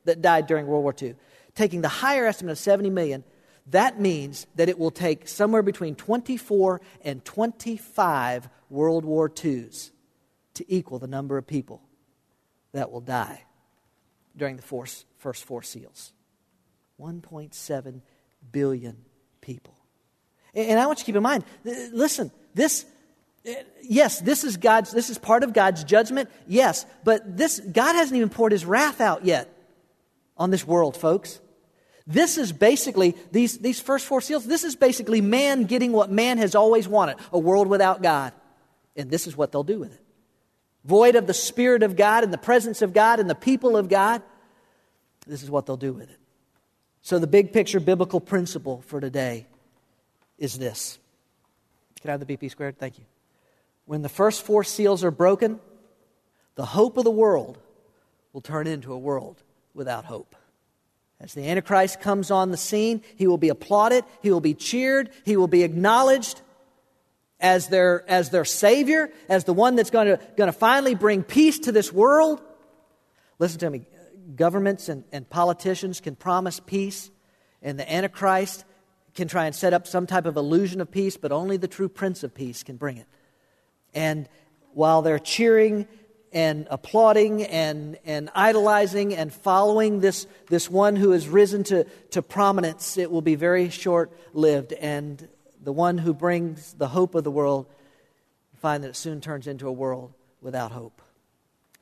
that 0.05 0.21
died 0.21 0.47
during 0.47 0.67
World 0.67 0.83
War 0.83 0.95
II 1.01 1.15
taking 1.55 1.81
the 1.83 1.89
higher 1.89 2.27
estimate 2.27 2.53
of 2.53 2.59
70 2.59 2.91
million, 2.91 3.25
that 3.69 4.01
means 4.01 4.47
that 4.57 4.69
it 4.69 4.79
will 4.79 4.91
take 4.91 5.27
somewhere 5.27 5.63
between 5.63 5.95
24 5.95 6.81
and 7.03 7.25
25 7.25 8.49
World 8.69 9.05
War 9.05 9.31
IIs 9.43 9.91
to 10.55 10.73
equal 10.73 10.99
the 10.99 11.07
number 11.07 11.39
of 11.39 11.47
people 11.47 11.83
that 12.73 12.91
will 12.91 13.01
die 13.01 13.45
during 14.37 14.57
the 14.57 14.63
first 14.63 15.07
four 15.45 15.63
seals. 15.63 16.13
1.7 17.01 18.01
billion 18.53 18.97
people. 19.41 19.75
And 20.55 20.79
I 20.79 20.87
want 20.87 20.99
you 20.99 21.03
to 21.03 21.07
keep 21.07 21.17
in 21.17 21.23
mind 21.23 21.45
listen, 21.65 22.31
this, 22.55 22.85
eh, 23.45 23.63
yes, 23.83 24.21
this 24.21 24.45
is 24.45 24.57
God's, 24.57 24.93
this 24.93 25.11
is 25.11 25.19
part 25.19 25.43
of 25.43 25.53
God's 25.53 25.83
judgment, 25.83 26.31
yes, 26.47 26.87
but 27.03 27.37
this, 27.37 27.59
God 27.61 27.95
hasn't 27.95 28.17
even 28.17 28.29
poured 28.29 28.53
his 28.53 28.65
wrath 28.65 29.01
out 29.01 29.25
yet 29.25 29.49
on 30.37 30.51
this 30.51 30.67
world, 30.67 30.97
folks. 30.97 31.41
This 32.07 32.37
is 32.37 32.53
basically, 32.53 33.17
these, 33.33 33.59
these 33.59 33.81
first 33.81 34.07
four 34.07 34.21
seals, 34.21 34.45
this 34.45 34.63
is 34.63 34.77
basically 34.77 35.21
man 35.21 35.65
getting 35.65 35.93
what 35.93 36.11
man 36.11 36.39
has 36.39 36.55
always 36.55 36.87
wanted 36.87 37.17
a 37.33 37.39
world 37.39 37.67
without 37.67 38.03
God. 38.03 38.33
And 38.97 39.11
this 39.11 39.27
is 39.27 39.37
what 39.37 39.53
they'll 39.53 39.65
do 39.65 39.79
with 39.79 39.93
it. 39.93 40.01
Void 40.85 41.17
of 41.17 41.27
the 41.27 41.35
Spirit 41.35 41.83
of 41.83 41.97
God 41.97 42.25
and 42.25 42.33
the 42.33 42.39
presence 42.39 42.83
of 42.83 42.93
God 42.93 43.21
and 43.21 43.29
the 43.29 43.35
people 43.35 43.77
of 43.77 43.89
God, 43.89 44.23
this 45.27 45.43
is 45.43 45.51
what 45.51 45.65
they'll 45.65 45.79
do 45.79 45.95
with 45.95 46.11
it. 46.11 46.19
So, 47.01 47.19
the 47.19 47.27
big 47.27 47.53
picture 47.53 47.81
biblical 47.81 48.21
principle 48.21 48.83
for 48.87 49.01
today 49.01 49.47
is 50.39 50.59
this. 50.59 50.99
Can 52.01 52.11
I 52.11 52.13
have 52.13 52.27
the 52.27 52.37
BP 52.37 52.51
squared? 52.51 52.79
Thank 52.79 52.99
you. 52.99 53.05
When 53.87 54.03
the 54.03 54.09
first 54.09 54.43
four 54.43 54.65
seals 54.65 55.05
are 55.05 55.11
broken, 55.11 55.61
the 56.55 56.65
hope 56.65 56.97
of 56.97 57.05
the 57.05 57.11
world 57.11 57.59
will 58.33 58.41
turn 58.41 58.67
into 58.67 58.93
a 58.93 58.99
world 58.99 59.43
without 59.75 60.05
hope. 60.05 60.35
As 61.25 61.33
the 61.33 61.49
Antichrist 61.49 62.03
comes 62.03 62.31
on 62.31 62.51
the 62.51 62.59
scene, 62.59 63.01
he 63.17 63.27
will 63.27 63.39
be 63.39 63.49
applauded, 63.49 64.05
he 64.21 64.31
will 64.31 64.43
be 64.43 64.53
cheered, 64.53 65.09
he 65.25 65.39
will 65.39 65.49
be 65.49 65.63
acknowledged 65.63 66.43
as 67.41 67.69
their, 67.69 68.05
as 68.11 68.29
their 68.29 68.45
Savior, 68.45 69.11
as 69.27 69.45
the 69.45 69.55
one 69.55 69.75
that's 69.75 69.89
going 69.89 70.07
to, 70.07 70.21
going 70.37 70.49
to 70.49 70.53
finally 70.53 70.95
bring 70.95 71.23
peace 71.23 71.61
to 71.61 71.73
this 71.73 71.91
world. 71.91 72.43
Listen 73.39 73.59
to 73.61 73.71
me 73.71 73.87
governments 74.37 74.91
and, 74.91 75.03
and 75.13 75.29
politicians 75.31 75.99
can 75.99 76.15
promise 76.15 76.61
peace, 76.61 77.11
and 77.63 77.79
the 77.79 77.91
Antichrist 77.91 78.67
can 79.15 79.27
try 79.27 79.47
and 79.47 79.55
set 79.55 79.73
up 79.73 79.87
some 79.87 80.07
type 80.07 80.27
of 80.27 80.37
illusion 80.37 80.83
of 80.83 80.91
peace, 80.91 81.17
but 81.17 81.33
only 81.33 81.57
the 81.57 81.69
true 81.69 81.89
Prince 81.89 82.23
of 82.23 82.35
Peace 82.35 82.63
can 82.63 82.77
bring 82.77 82.99
it. 82.99 83.07
And 83.95 84.29
while 84.75 85.01
they're 85.01 85.19
cheering 85.19 85.89
and 86.35 86.67
applauding 86.69 87.45
and, 87.45 87.97
and 88.05 88.29
idolizing 88.35 89.15
and 89.15 89.33
following 89.33 90.01
this, 90.01 90.27
this 90.49 90.69
one 90.69 90.97
who 90.97 91.13
has 91.13 91.29
risen 91.29 91.63
to, 91.63 91.85
to 92.11 92.23
prominence, 92.23 92.99
it 92.99 93.09
will 93.11 93.23
be 93.23 93.37
very 93.37 93.71
short 93.71 94.13
lived. 94.35 94.73
And 94.73 95.29
the 95.63 95.73
one 95.73 95.97
who 95.97 96.13
brings 96.13 96.75
the 96.75 96.89
hope 96.89 97.15
of 97.15 97.23
the 97.23 97.31
world, 97.31 97.67
you 98.53 98.59
find 98.59 98.83
that 98.83 98.89
it 98.89 98.97
soon 98.97 99.21
turns 99.21 99.47
into 99.47 99.69
a 99.69 99.73
world 99.73 100.13
without 100.41 100.73
hope. 100.73 101.01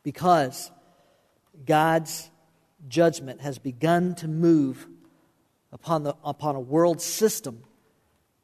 Because 0.03 0.71
God's 1.65 2.31
judgment 2.87 3.41
has 3.41 3.59
begun 3.59 4.15
to 4.17 4.29
move 4.29 4.87
upon, 5.73 6.03
the, 6.03 6.15
upon 6.23 6.57
a 6.57 6.61
world 6.61 7.01
system 7.01 7.63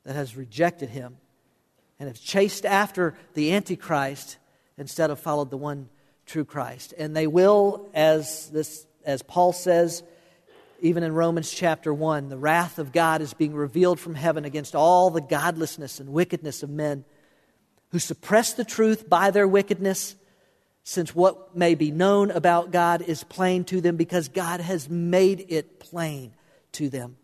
that 0.04 0.16
has 0.16 0.34
rejected 0.36 0.88
him 0.88 1.18
and 2.00 2.08
have 2.08 2.18
chased 2.18 2.64
after 2.64 3.14
the 3.34 3.52
Antichrist 3.52 4.38
instead 4.78 5.10
of 5.10 5.18
followed 5.18 5.50
the 5.50 5.56
one 5.58 5.90
true 6.28 6.44
Christ. 6.44 6.94
And 6.96 7.16
they 7.16 7.26
will, 7.26 7.88
as, 7.94 8.48
this, 8.50 8.86
as 9.04 9.22
Paul 9.22 9.52
says, 9.52 10.02
even 10.80 11.02
in 11.02 11.12
Romans 11.12 11.50
chapter 11.50 11.92
1, 11.92 12.28
the 12.28 12.38
wrath 12.38 12.78
of 12.78 12.92
God 12.92 13.20
is 13.20 13.34
being 13.34 13.54
revealed 13.54 13.98
from 13.98 14.14
heaven 14.14 14.44
against 14.44 14.76
all 14.76 15.10
the 15.10 15.20
godlessness 15.20 15.98
and 15.98 16.10
wickedness 16.10 16.62
of 16.62 16.70
men 16.70 17.04
who 17.90 17.98
suppress 17.98 18.52
the 18.52 18.64
truth 18.64 19.08
by 19.08 19.30
their 19.30 19.48
wickedness, 19.48 20.14
since 20.84 21.14
what 21.14 21.56
may 21.56 21.74
be 21.74 21.90
known 21.90 22.30
about 22.30 22.70
God 22.70 23.02
is 23.02 23.24
plain 23.24 23.64
to 23.64 23.80
them 23.80 23.96
because 23.96 24.28
God 24.28 24.60
has 24.60 24.88
made 24.88 25.46
it 25.48 25.80
plain 25.80 26.32
to 26.72 26.88
them. 26.88 27.16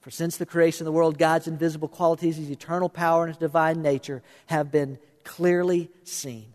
For 0.00 0.10
since 0.10 0.36
the 0.36 0.46
creation 0.46 0.82
of 0.82 0.86
the 0.86 0.96
world, 0.96 1.16
God's 1.18 1.46
invisible 1.46 1.88
qualities, 1.88 2.36
his 2.36 2.50
eternal 2.50 2.88
power, 2.88 3.24
and 3.24 3.30
his 3.30 3.38
divine 3.38 3.82
nature 3.82 4.22
have 4.46 4.72
been 4.72 4.98
clearly 5.22 5.90
seen, 6.02 6.54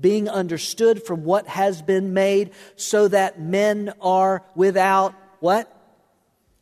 being 0.00 0.28
understood 0.28 1.02
from 1.02 1.24
what 1.24 1.46
has 1.46 1.82
been 1.82 2.14
made, 2.14 2.50
so 2.76 3.08
that 3.08 3.40
men 3.40 3.92
are 4.00 4.42
without 4.54 5.14
what? 5.40 5.70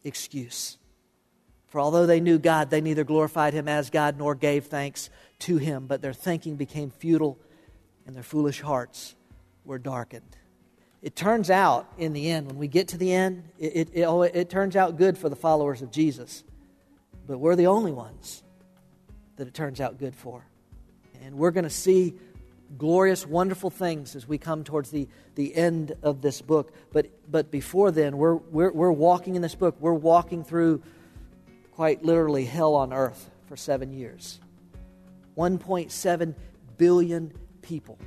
Excuse. 0.03 0.79
For 1.69 1.81
although 1.81 2.07
they 2.07 2.21
knew 2.21 2.39
God, 2.39 2.71
they 2.71 2.81
neither 2.81 3.05
glorified 3.05 3.55
him 3.55 3.69
as 3.69 3.91
God 3.91 4.19
nor 4.19 4.35
gave 4.35 4.67
thanks 4.67 5.09
to 5.41 5.57
him, 5.57 5.87
but 5.87 6.03
their 6.03 6.13
thinking 6.13 6.57
became 6.57 6.91
futile 6.91 7.39
and 8.07 8.17
their 8.17 8.25
foolish 8.25 8.61
hearts 8.61 9.15
were 9.65 9.79
darkened. 9.79 10.37
It 11.01 11.15
turns 11.15 11.49
out 11.49 11.91
in 11.97 12.13
the 12.13 12.29
end, 12.29 12.49
when 12.49 12.59
we 12.59 12.67
get 12.67 12.89
to 12.89 12.99
the 12.99 13.13
end, 13.13 13.45
it, 13.59 13.77
it, 13.77 13.91
it, 13.93 14.03
oh, 14.03 14.23
it 14.23 14.51
turns 14.51 14.75
out 14.75 14.99
good 14.99 15.17
for 15.17 15.29
the 15.29 15.37
followers 15.37 15.81
of 15.81 15.91
Jesus. 15.91 16.43
But 17.27 17.39
we're 17.39 17.57
the 17.57 17.69
only 17.69 17.93
ones 17.93 18.43
that 19.37 19.47
it 19.47 19.55
turns 19.55 19.81
out 19.81 19.99
good 19.99 20.15
for. 20.15 20.45
And 21.23 21.37
we're 21.37 21.53
going 21.53 21.65
to 21.65 21.71
see 21.71 22.15
glorious, 22.79 23.27
wonderful 23.27 23.71
things 23.71 24.15
as 24.15 24.27
we 24.27 24.39
come 24.39 24.65
towards 24.65 24.91
the, 24.91 25.09
the 25.35 25.55
end 25.55 25.93
of 26.03 26.23
this 26.23 26.41
book. 26.41 26.73
But, 26.93 27.11
but 27.31 27.51
before 27.51 27.91
then, 27.91 28.17
we're, 28.17 28.35
we're, 28.35 28.73
we're 28.73 28.93
walking 28.93 29.35
in 29.35 29.43
this 29.43 29.55
book. 29.55 29.77
We're 29.81 29.93
walking 29.93 30.45
through 30.45 30.83
quite 31.73 32.05
literally 32.05 32.45
hell 32.45 32.75
on 32.75 32.93
earth 32.93 33.31
for 33.47 33.57
seven 33.57 33.93
years. 33.93 34.41
1.7 35.37 36.35
billion 36.77 37.33
people. 37.63 37.99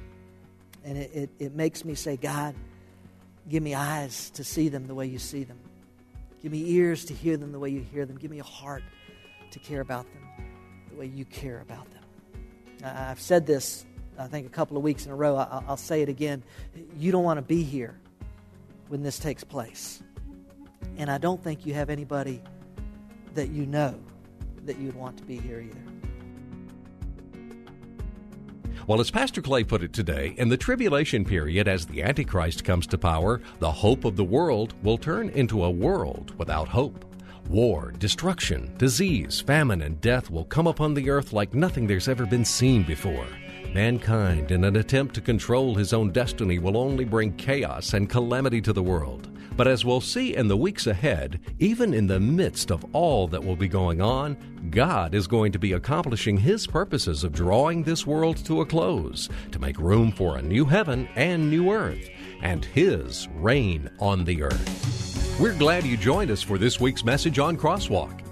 And 0.84 0.98
it, 0.98 1.12
it, 1.14 1.30
it 1.40 1.56
makes 1.56 1.86
me 1.86 1.96
say, 1.96 2.18
God, 2.18 2.56
give 3.50 3.64
me 3.64 3.74
eyes 3.74 4.30
to 4.32 4.44
see 4.44 4.70
them 4.70 4.88
the 4.88 4.96
way 4.96 5.06
you 5.06 5.20
see 5.20 5.44
them. 5.44 5.60
Give 6.42 6.52
me 6.52 6.72
ears 6.72 7.06
to 7.06 7.14
hear 7.14 7.38
them 7.38 7.52
the 7.52 7.60
way 7.60 7.70
you 7.70 7.82
hear 7.82 8.06
them. 8.06 8.18
Give 8.18 8.30
me 8.30 8.40
a 8.40 8.44
heart 8.44 8.84
to 9.52 9.60
care 9.60 9.82
about 9.82 10.06
them 10.12 10.24
the 10.90 11.00
way 11.00 11.06
you 11.06 11.26
care 11.26 11.62
about 11.62 11.88
them. 11.92 12.04
I've 12.84 13.22
said 13.22 13.46
this, 13.46 13.86
I 14.18 14.28
think, 14.28 14.46
a 14.46 14.50
couple 14.50 14.78
of 14.78 14.84
weeks 14.84 15.06
in 15.06 15.12
a 15.12 15.16
row. 15.16 15.36
I'll, 15.36 15.64
I'll 15.70 15.78
say 15.78 16.02
it 16.02 16.10
again. 16.10 16.44
You 16.98 17.12
don't 17.12 17.24
want 17.24 17.38
to 17.38 17.42
be 17.42 17.64
here 17.64 18.00
when 18.88 19.04
this 19.04 19.18
takes 19.20 19.44
place. 19.44 20.04
And 20.98 21.10
I 21.10 21.18
don't 21.18 21.44
think 21.44 21.66
you 21.66 21.74
have 21.74 21.90
anybody 21.90 22.42
that 23.34 23.50
you 23.50 23.66
know 23.66 24.00
that 24.66 24.78
you'd 24.78 24.96
want 24.96 25.18
to 25.18 25.24
be 25.24 25.38
here 25.38 25.60
either. 25.60 25.94
Well, 28.86 29.00
as 29.00 29.10
Pastor 29.10 29.42
Clay 29.42 29.64
put 29.64 29.82
it 29.82 29.94
today, 29.94 30.36
in 30.38 30.50
the 30.50 30.58
tribulation 30.58 31.24
period, 31.24 31.70
as 31.70 31.86
the 31.86 32.04
Antichrist 32.04 32.66
comes 32.66 32.86
to 32.88 32.98
power, 32.98 33.40
the 33.60 33.72
hope 33.72 34.04
of 34.04 34.18
the 34.18 34.26
world 34.26 34.74
will 34.84 34.98
turn 34.98 35.30
into 35.30 35.64
a 35.64 35.72
world 35.72 36.38
without 36.38 36.68
hope. 36.68 37.06
War, 37.50 37.94
destruction, 37.98 38.74
disease, 38.78 39.40
famine, 39.40 39.82
and 39.82 40.02
death 40.02 40.30
will 40.30 40.46
come 40.46 40.68
upon 40.68 40.94
the 40.94 41.10
earth 41.10 41.32
like 41.32 41.54
nothing 41.54 41.88
there's 41.88 42.10
ever 42.10 42.26
been 42.26 42.46
seen 42.46 42.84
before. 42.84 43.28
Mankind, 43.74 44.52
in 44.52 44.66
an 44.66 44.76
attempt 44.76 45.16
to 45.16 45.22
control 45.22 45.74
his 45.74 45.94
own 45.94 46.12
destiny, 46.12 46.60
will 46.60 46.78
only 46.78 47.06
bring 47.06 47.34
chaos 47.38 47.94
and 47.94 48.08
calamity 48.08 48.62
to 48.62 48.72
the 48.72 48.84
world. 48.84 49.30
But 49.58 49.68
as 49.68 49.84
we'll 49.84 50.02
see 50.02 50.36
in 50.36 50.48
the 50.48 50.58
weeks 50.58 50.86
ahead, 50.86 51.40
even 51.58 51.92
in 51.94 52.06
the 52.06 52.20
midst 52.20 52.72
of 52.72 52.86
all 52.94 53.28
that 53.30 53.44
will 53.44 53.56
be 53.56 53.68
going 53.68 54.00
on, 54.00 54.38
God 54.70 55.16
is 55.16 55.26
going 55.26 55.52
to 55.54 55.60
be 55.60 55.74
accomplishing 55.74 56.38
His 56.38 56.68
purposes 56.68 57.24
of 57.24 57.34
drawing 57.34 57.82
this 57.82 58.06
world 58.06 58.38
to 58.46 58.62
a 58.62 58.66
close, 58.66 59.28
to 59.52 59.60
make 59.60 59.80
room 59.80 60.12
for 60.12 60.38
a 60.38 60.42
new 60.42 60.66
heaven 60.66 61.08
and 61.16 61.50
new 61.50 61.72
earth, 61.72 62.10
and 62.44 62.66
His 62.66 63.28
reign 63.36 63.90
on 64.00 64.24
the 64.24 64.44
earth. 64.44 65.40
We're 65.40 65.58
glad 65.58 65.84
you 65.84 65.98
joined 65.98 66.30
us 66.30 66.44
for 66.44 66.60
this 66.60 66.80
week's 66.80 67.04
message 67.04 67.40
on 67.40 67.58
Crosswalk. 67.58 68.23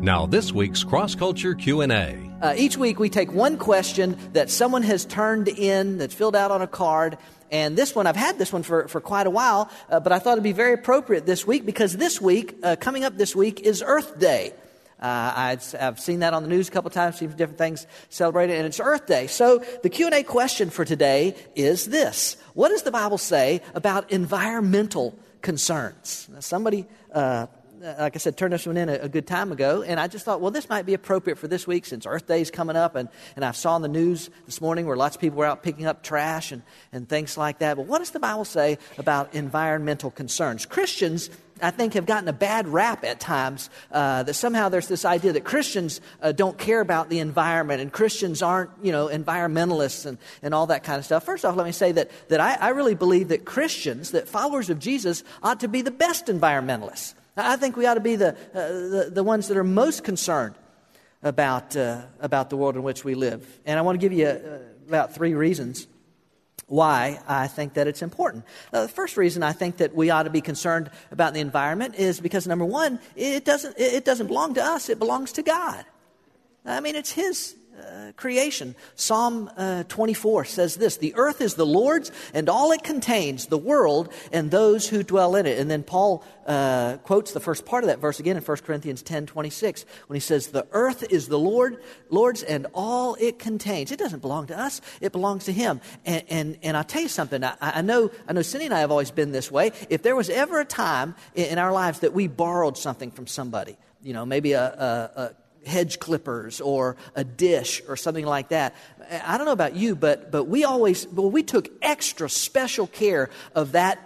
Now, 0.00 0.26
this 0.26 0.52
week's 0.52 0.84
Cross 0.84 1.16
Culture 1.16 1.56
Q&A. 1.56 2.30
Uh, 2.40 2.54
each 2.56 2.76
week 2.76 3.00
we 3.00 3.10
take 3.10 3.32
one 3.32 3.58
question 3.58 4.16
that 4.32 4.48
someone 4.48 4.84
has 4.84 5.04
turned 5.04 5.48
in, 5.48 5.98
that's 5.98 6.14
filled 6.14 6.36
out 6.36 6.52
on 6.52 6.62
a 6.62 6.68
card, 6.68 7.18
and 7.50 7.76
this 7.76 7.96
one, 7.96 8.06
I've 8.06 8.14
had 8.14 8.38
this 8.38 8.52
one 8.52 8.62
for, 8.62 8.86
for 8.86 9.00
quite 9.00 9.26
a 9.26 9.30
while, 9.30 9.68
uh, 9.90 9.98
but 9.98 10.12
I 10.12 10.20
thought 10.20 10.34
it'd 10.34 10.44
be 10.44 10.52
very 10.52 10.74
appropriate 10.74 11.26
this 11.26 11.44
week 11.44 11.66
because 11.66 11.96
this 11.96 12.20
week, 12.20 12.60
uh, 12.62 12.76
coming 12.76 13.02
up 13.02 13.16
this 13.16 13.34
week, 13.34 13.58
is 13.62 13.82
Earth 13.84 14.20
Day. 14.20 14.52
Uh, 15.00 15.58
I've, 15.74 15.98
seen 15.98 16.20
that 16.20 16.32
on 16.32 16.44
the 16.44 16.48
news 16.48 16.68
a 16.68 16.70
couple 16.70 16.90
times, 16.90 17.18
seen 17.18 17.30
different 17.30 17.58
things 17.58 17.84
celebrated, 18.08 18.56
and 18.56 18.66
it's 18.66 18.78
Earth 18.78 19.06
Day. 19.06 19.26
So 19.26 19.64
the 19.82 19.90
Q&A 19.90 20.22
question 20.22 20.70
for 20.70 20.84
today 20.84 21.34
is 21.56 21.86
this. 21.86 22.36
What 22.54 22.68
does 22.68 22.82
the 22.82 22.92
Bible 22.92 23.18
say 23.18 23.62
about 23.74 24.12
environmental 24.12 25.18
concerns? 25.42 26.28
Now, 26.32 26.38
somebody 26.38 26.86
uh, 27.12 27.46
like 27.80 28.16
I 28.16 28.18
said, 28.18 28.36
turned 28.36 28.52
this 28.52 28.66
one 28.66 28.76
in 28.76 28.88
a, 28.88 28.94
a, 28.94 29.08
good 29.08 29.26
time 29.26 29.52
ago, 29.52 29.82
and 29.82 30.00
I 30.00 30.08
just 30.08 30.24
thought, 30.24 30.40
well, 30.40 30.50
this 30.50 30.68
might 30.68 30.86
be 30.86 30.94
appropriate 30.94 31.36
for 31.36 31.48
this 31.48 31.66
week 31.66 31.86
since 31.86 32.06
Earth 32.06 32.26
Day 32.26 32.40
is 32.40 32.50
coming 32.50 32.76
up, 32.76 32.96
and, 32.96 33.08
and 33.36 33.44
I 33.44 33.52
saw 33.52 33.76
in 33.76 33.82
the 33.82 33.88
news 33.88 34.30
this 34.46 34.60
morning 34.60 34.86
where 34.86 34.96
lots 34.96 35.16
of 35.16 35.20
people 35.20 35.38
were 35.38 35.46
out 35.46 35.62
picking 35.62 35.86
up 35.86 36.02
trash 36.02 36.50
and, 36.50 36.62
and 36.92 37.08
things 37.08 37.36
like 37.36 37.58
that. 37.58 37.76
But 37.76 37.86
what 37.86 37.98
does 37.98 38.10
the 38.10 38.20
Bible 38.20 38.44
say 38.44 38.78
about 38.96 39.34
environmental 39.34 40.10
concerns? 40.10 40.66
Christians, 40.66 41.30
I 41.62 41.70
think, 41.70 41.94
have 41.94 42.06
gotten 42.06 42.28
a 42.28 42.32
bad 42.32 42.66
rap 42.66 43.04
at 43.04 43.20
times 43.20 43.70
uh, 43.92 44.24
that 44.24 44.34
somehow 44.34 44.68
there's 44.68 44.88
this 44.88 45.04
idea 45.04 45.32
that 45.34 45.44
Christians 45.44 46.00
uh, 46.20 46.32
don't 46.32 46.58
care 46.58 46.80
about 46.80 47.10
the 47.10 47.20
environment 47.20 47.80
and 47.80 47.92
Christians 47.92 48.42
aren't, 48.42 48.70
you 48.82 48.90
know, 48.90 49.06
environmentalists 49.06 50.04
and, 50.04 50.18
and 50.42 50.52
all 50.52 50.66
that 50.66 50.82
kind 50.82 50.98
of 50.98 51.04
stuff. 51.04 51.24
First 51.24 51.44
off, 51.44 51.54
let 51.54 51.66
me 51.66 51.72
say 51.72 51.92
that, 51.92 52.10
that 52.28 52.40
I, 52.40 52.54
I 52.54 52.68
really 52.70 52.94
believe 52.94 53.28
that 53.28 53.44
Christians, 53.44 54.10
that 54.12 54.28
followers 54.28 54.68
of 54.68 54.80
Jesus, 54.80 55.22
ought 55.42 55.60
to 55.60 55.68
be 55.68 55.82
the 55.82 55.92
best 55.92 56.26
environmentalists. 56.26 57.14
I 57.38 57.56
think 57.56 57.76
we 57.76 57.86
ought 57.86 57.94
to 57.94 58.00
be 58.00 58.16
the, 58.16 58.30
uh, 58.30 58.34
the, 58.52 59.10
the, 59.12 59.22
ones 59.22 59.48
that 59.48 59.56
are 59.56 59.64
most 59.64 60.02
concerned 60.02 60.56
about, 61.22 61.76
uh, 61.76 62.02
about 62.20 62.50
the 62.50 62.56
world 62.56 62.76
in 62.76 62.82
which 62.82 63.04
we 63.04 63.14
live. 63.14 63.60
And 63.64 63.78
I 63.78 63.82
want 63.82 64.00
to 64.00 64.04
give 64.04 64.12
you 64.12 64.26
uh, 64.26 64.58
about 64.88 65.14
three 65.14 65.34
reasons 65.34 65.86
why 66.66 67.20
I 67.26 67.46
think 67.46 67.74
that 67.74 67.86
it's 67.86 68.02
important. 68.02 68.44
Uh, 68.72 68.82
the 68.82 68.88
first 68.88 69.16
reason 69.16 69.42
I 69.42 69.52
think 69.52 69.78
that 69.78 69.94
we 69.94 70.10
ought 70.10 70.24
to 70.24 70.30
be 70.30 70.40
concerned 70.40 70.90
about 71.10 71.32
the 71.32 71.40
environment 71.40 71.94
is 71.94 72.20
because 72.20 72.46
number 72.46 72.64
one, 72.64 72.98
it 73.16 73.44
doesn't, 73.44 73.78
it 73.78 74.04
doesn't 74.04 74.26
belong 74.26 74.54
to 74.54 74.62
us, 74.62 74.88
it 74.88 74.98
belongs 74.98 75.32
to 75.32 75.42
God. 75.42 75.84
I 76.64 76.80
mean, 76.80 76.96
it's 76.96 77.12
His 77.12 77.54
uh, 77.78 78.12
creation. 78.16 78.74
Psalm 78.94 79.50
uh, 79.56 79.84
24 79.84 80.44
says 80.44 80.76
this 80.76 80.96
The 80.96 81.14
earth 81.16 81.40
is 81.40 81.54
the 81.54 81.66
Lord's 81.66 82.10
and 82.34 82.48
all 82.48 82.72
it 82.72 82.82
contains, 82.82 83.46
the 83.46 83.58
world 83.58 84.12
and 84.32 84.50
those 84.50 84.88
who 84.88 85.02
dwell 85.02 85.36
in 85.36 85.46
it. 85.46 85.58
And 85.58 85.70
then 85.70 85.82
Paul 85.82 86.24
uh, 86.46 86.96
quotes 86.98 87.32
the 87.32 87.40
first 87.40 87.66
part 87.66 87.84
of 87.84 87.88
that 87.88 87.98
verse 87.98 88.20
again 88.20 88.36
in 88.36 88.42
1 88.42 88.56
Corinthians 88.58 89.02
10 89.02 89.26
26 89.26 89.84
when 90.06 90.14
he 90.14 90.20
says, 90.20 90.48
The 90.48 90.66
earth 90.72 91.04
is 91.10 91.28
the 91.28 91.38
Lord, 91.38 91.82
Lord's 92.10 92.42
and 92.42 92.66
all 92.74 93.16
it 93.20 93.38
contains. 93.38 93.92
It 93.92 93.98
doesn't 93.98 94.20
belong 94.20 94.46
to 94.48 94.58
us, 94.58 94.80
it 95.00 95.12
belongs 95.12 95.44
to 95.44 95.52
Him. 95.52 95.80
And, 96.04 96.24
and, 96.28 96.58
and 96.62 96.76
I'll 96.76 96.84
tell 96.84 97.02
you 97.02 97.08
something, 97.08 97.44
I, 97.44 97.54
I, 97.60 97.82
know, 97.82 98.10
I 98.26 98.32
know 98.32 98.42
Cindy 98.42 98.66
and 98.66 98.74
I 98.74 98.80
have 98.80 98.90
always 98.90 99.10
been 99.10 99.32
this 99.32 99.50
way. 99.50 99.72
If 99.90 100.02
there 100.02 100.16
was 100.16 100.30
ever 100.30 100.60
a 100.60 100.64
time 100.64 101.14
in, 101.34 101.46
in 101.46 101.58
our 101.58 101.72
lives 101.72 102.00
that 102.00 102.12
we 102.12 102.26
borrowed 102.26 102.76
something 102.76 103.10
from 103.10 103.26
somebody, 103.26 103.76
you 104.02 104.12
know, 104.12 104.24
maybe 104.24 104.52
a, 104.52 104.64
a, 104.64 105.20
a 105.20 105.34
hedge 105.68 105.98
clippers 105.98 106.60
or 106.60 106.96
a 107.14 107.22
dish 107.24 107.82
or 107.88 107.96
something 107.96 108.26
like 108.26 108.48
that. 108.48 108.74
I 109.24 109.36
don't 109.36 109.46
know 109.46 109.52
about 109.52 109.76
you, 109.76 109.94
but, 109.94 110.30
but 110.30 110.44
we 110.44 110.64
always, 110.64 111.06
well, 111.08 111.30
we 111.30 111.42
took 111.42 111.68
extra 111.82 112.28
special 112.28 112.86
care 112.86 113.30
of 113.54 113.72
that 113.72 113.98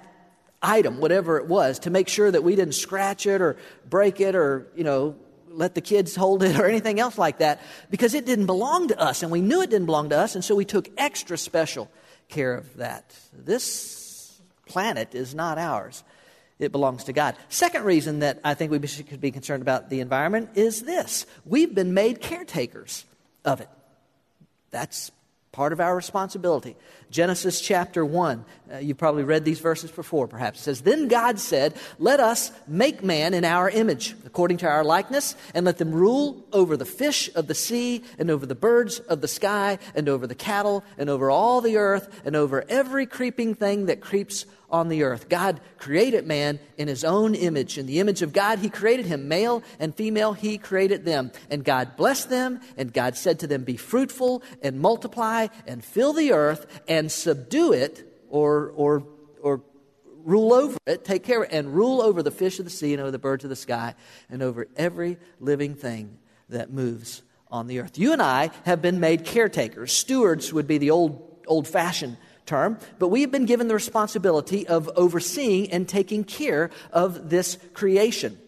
item, 0.62 0.98
whatever 1.00 1.38
it 1.38 1.46
was, 1.46 1.80
to 1.80 1.90
make 1.90 2.08
sure 2.08 2.30
that 2.30 2.44
we 2.44 2.54
didn't 2.54 2.74
scratch 2.74 3.26
it 3.26 3.40
or 3.40 3.56
break 3.88 4.20
it 4.20 4.34
or, 4.34 4.66
you 4.76 4.84
know, 4.84 5.16
let 5.48 5.74
the 5.74 5.80
kids 5.80 6.16
hold 6.16 6.42
it 6.42 6.58
or 6.60 6.66
anything 6.66 7.00
else 7.00 7.18
like 7.18 7.38
that 7.38 7.60
because 7.90 8.14
it 8.14 8.26
didn't 8.26 8.46
belong 8.46 8.88
to 8.88 9.00
us 9.00 9.22
and 9.22 9.32
we 9.32 9.40
knew 9.40 9.62
it 9.62 9.70
didn't 9.70 9.86
belong 9.86 10.10
to 10.10 10.18
us 10.18 10.34
and 10.34 10.44
so 10.44 10.54
we 10.54 10.64
took 10.64 10.88
extra 10.96 11.38
special 11.38 11.90
care 12.28 12.54
of 12.54 12.76
that. 12.76 13.14
This 13.32 14.40
planet 14.66 15.14
is 15.14 15.34
not 15.34 15.58
ours 15.58 16.02
it 16.58 16.72
belongs 16.72 17.04
to 17.04 17.12
God. 17.12 17.36
Second 17.48 17.84
reason 17.84 18.20
that 18.20 18.40
I 18.44 18.54
think 18.54 18.70
we 18.70 18.86
should 18.86 19.20
be 19.20 19.30
concerned 19.30 19.62
about 19.62 19.90
the 19.90 20.00
environment 20.00 20.50
is 20.54 20.82
this 20.82 21.26
we've 21.44 21.74
been 21.74 21.94
made 21.94 22.20
caretakers 22.20 23.04
of 23.44 23.60
it. 23.60 23.68
That's 24.70 25.10
part 25.52 25.72
of 25.72 25.80
our 25.80 25.94
responsibility. 25.94 26.76
Genesis 27.12 27.60
chapter 27.60 28.06
1, 28.06 28.44
uh, 28.72 28.78
you've 28.78 28.96
probably 28.96 29.22
read 29.22 29.44
these 29.44 29.60
verses 29.60 29.90
before, 29.90 30.26
perhaps. 30.26 30.60
It 30.60 30.62
says, 30.62 30.80
Then 30.80 31.08
God 31.08 31.38
said, 31.38 31.74
Let 31.98 32.20
us 32.20 32.50
make 32.66 33.04
man 33.04 33.34
in 33.34 33.44
our 33.44 33.68
image, 33.68 34.16
according 34.24 34.56
to 34.58 34.66
our 34.66 34.82
likeness, 34.82 35.36
and 35.54 35.66
let 35.66 35.76
them 35.76 35.92
rule 35.92 36.42
over 36.54 36.74
the 36.74 36.86
fish 36.86 37.28
of 37.34 37.48
the 37.48 37.54
sea, 37.54 38.02
and 38.18 38.30
over 38.30 38.46
the 38.46 38.54
birds 38.54 38.98
of 38.98 39.20
the 39.20 39.28
sky, 39.28 39.78
and 39.94 40.08
over 40.08 40.26
the 40.26 40.34
cattle, 40.34 40.84
and 40.96 41.10
over 41.10 41.30
all 41.30 41.60
the 41.60 41.76
earth, 41.76 42.22
and 42.24 42.34
over 42.34 42.64
every 42.66 43.04
creeping 43.04 43.54
thing 43.54 43.86
that 43.86 44.00
creeps 44.00 44.46
on 44.72 44.88
the 44.88 45.02
earth. 45.02 45.28
God 45.28 45.60
created 45.76 46.26
man 46.26 46.58
in 46.78 46.88
his 46.88 47.04
own 47.04 47.34
image. 47.34 47.76
In 47.76 47.84
the 47.84 48.00
image 48.00 48.22
of 48.22 48.32
God, 48.32 48.58
he 48.58 48.70
created 48.70 49.04
him. 49.04 49.28
Male 49.28 49.62
and 49.78 49.94
female, 49.94 50.32
he 50.32 50.56
created 50.56 51.04
them. 51.04 51.30
And 51.50 51.62
God 51.62 51.94
blessed 51.96 52.30
them, 52.30 52.60
and 52.78 52.92
God 52.92 53.14
said 53.14 53.40
to 53.40 53.46
them, 53.46 53.64
Be 53.64 53.76
fruitful 53.76 54.42
and 54.62 54.80
multiply 54.80 55.48
and 55.66 55.84
fill 55.84 56.14
the 56.14 56.32
earth 56.32 56.66
and 56.88 57.01
subdue 57.10 57.72
it 57.72 58.06
or, 58.28 58.72
or, 58.76 59.06
or 59.42 59.62
rule 60.24 60.52
over 60.52 60.76
it, 60.86 61.04
take 61.04 61.24
care 61.24 61.42
of 61.42 61.50
it, 61.50 61.54
and 61.54 61.74
rule 61.74 62.00
over 62.00 62.22
the 62.22 62.30
fish 62.30 62.58
of 62.58 62.64
the 62.64 62.70
sea 62.70 62.92
and 62.92 63.00
over 63.00 63.10
the 63.10 63.18
birds 63.18 63.44
of 63.44 63.50
the 63.50 63.56
sky 63.56 63.94
and 64.30 64.42
over 64.42 64.68
every 64.76 65.18
living 65.40 65.74
thing 65.74 66.18
that 66.48 66.72
moves 66.72 67.22
on 67.50 67.66
the 67.66 67.80
earth. 67.80 67.98
You 67.98 68.12
and 68.12 68.22
I 68.22 68.50
have 68.64 68.80
been 68.80 69.00
made 69.00 69.24
caretakers. 69.24 69.92
Stewards 69.92 70.52
would 70.52 70.66
be 70.66 70.78
the 70.78 70.90
old 70.90 71.28
old 71.46 71.66
fashioned 71.66 72.16
term, 72.46 72.78
but 72.98 73.08
we 73.08 73.20
have 73.22 73.30
been 73.30 73.46
given 73.46 73.68
the 73.68 73.74
responsibility 73.74 74.66
of 74.66 74.88
overseeing 74.96 75.70
and 75.70 75.88
taking 75.88 76.24
care 76.24 76.70
of 76.92 77.30
this 77.30 77.58
creation. 77.74 78.38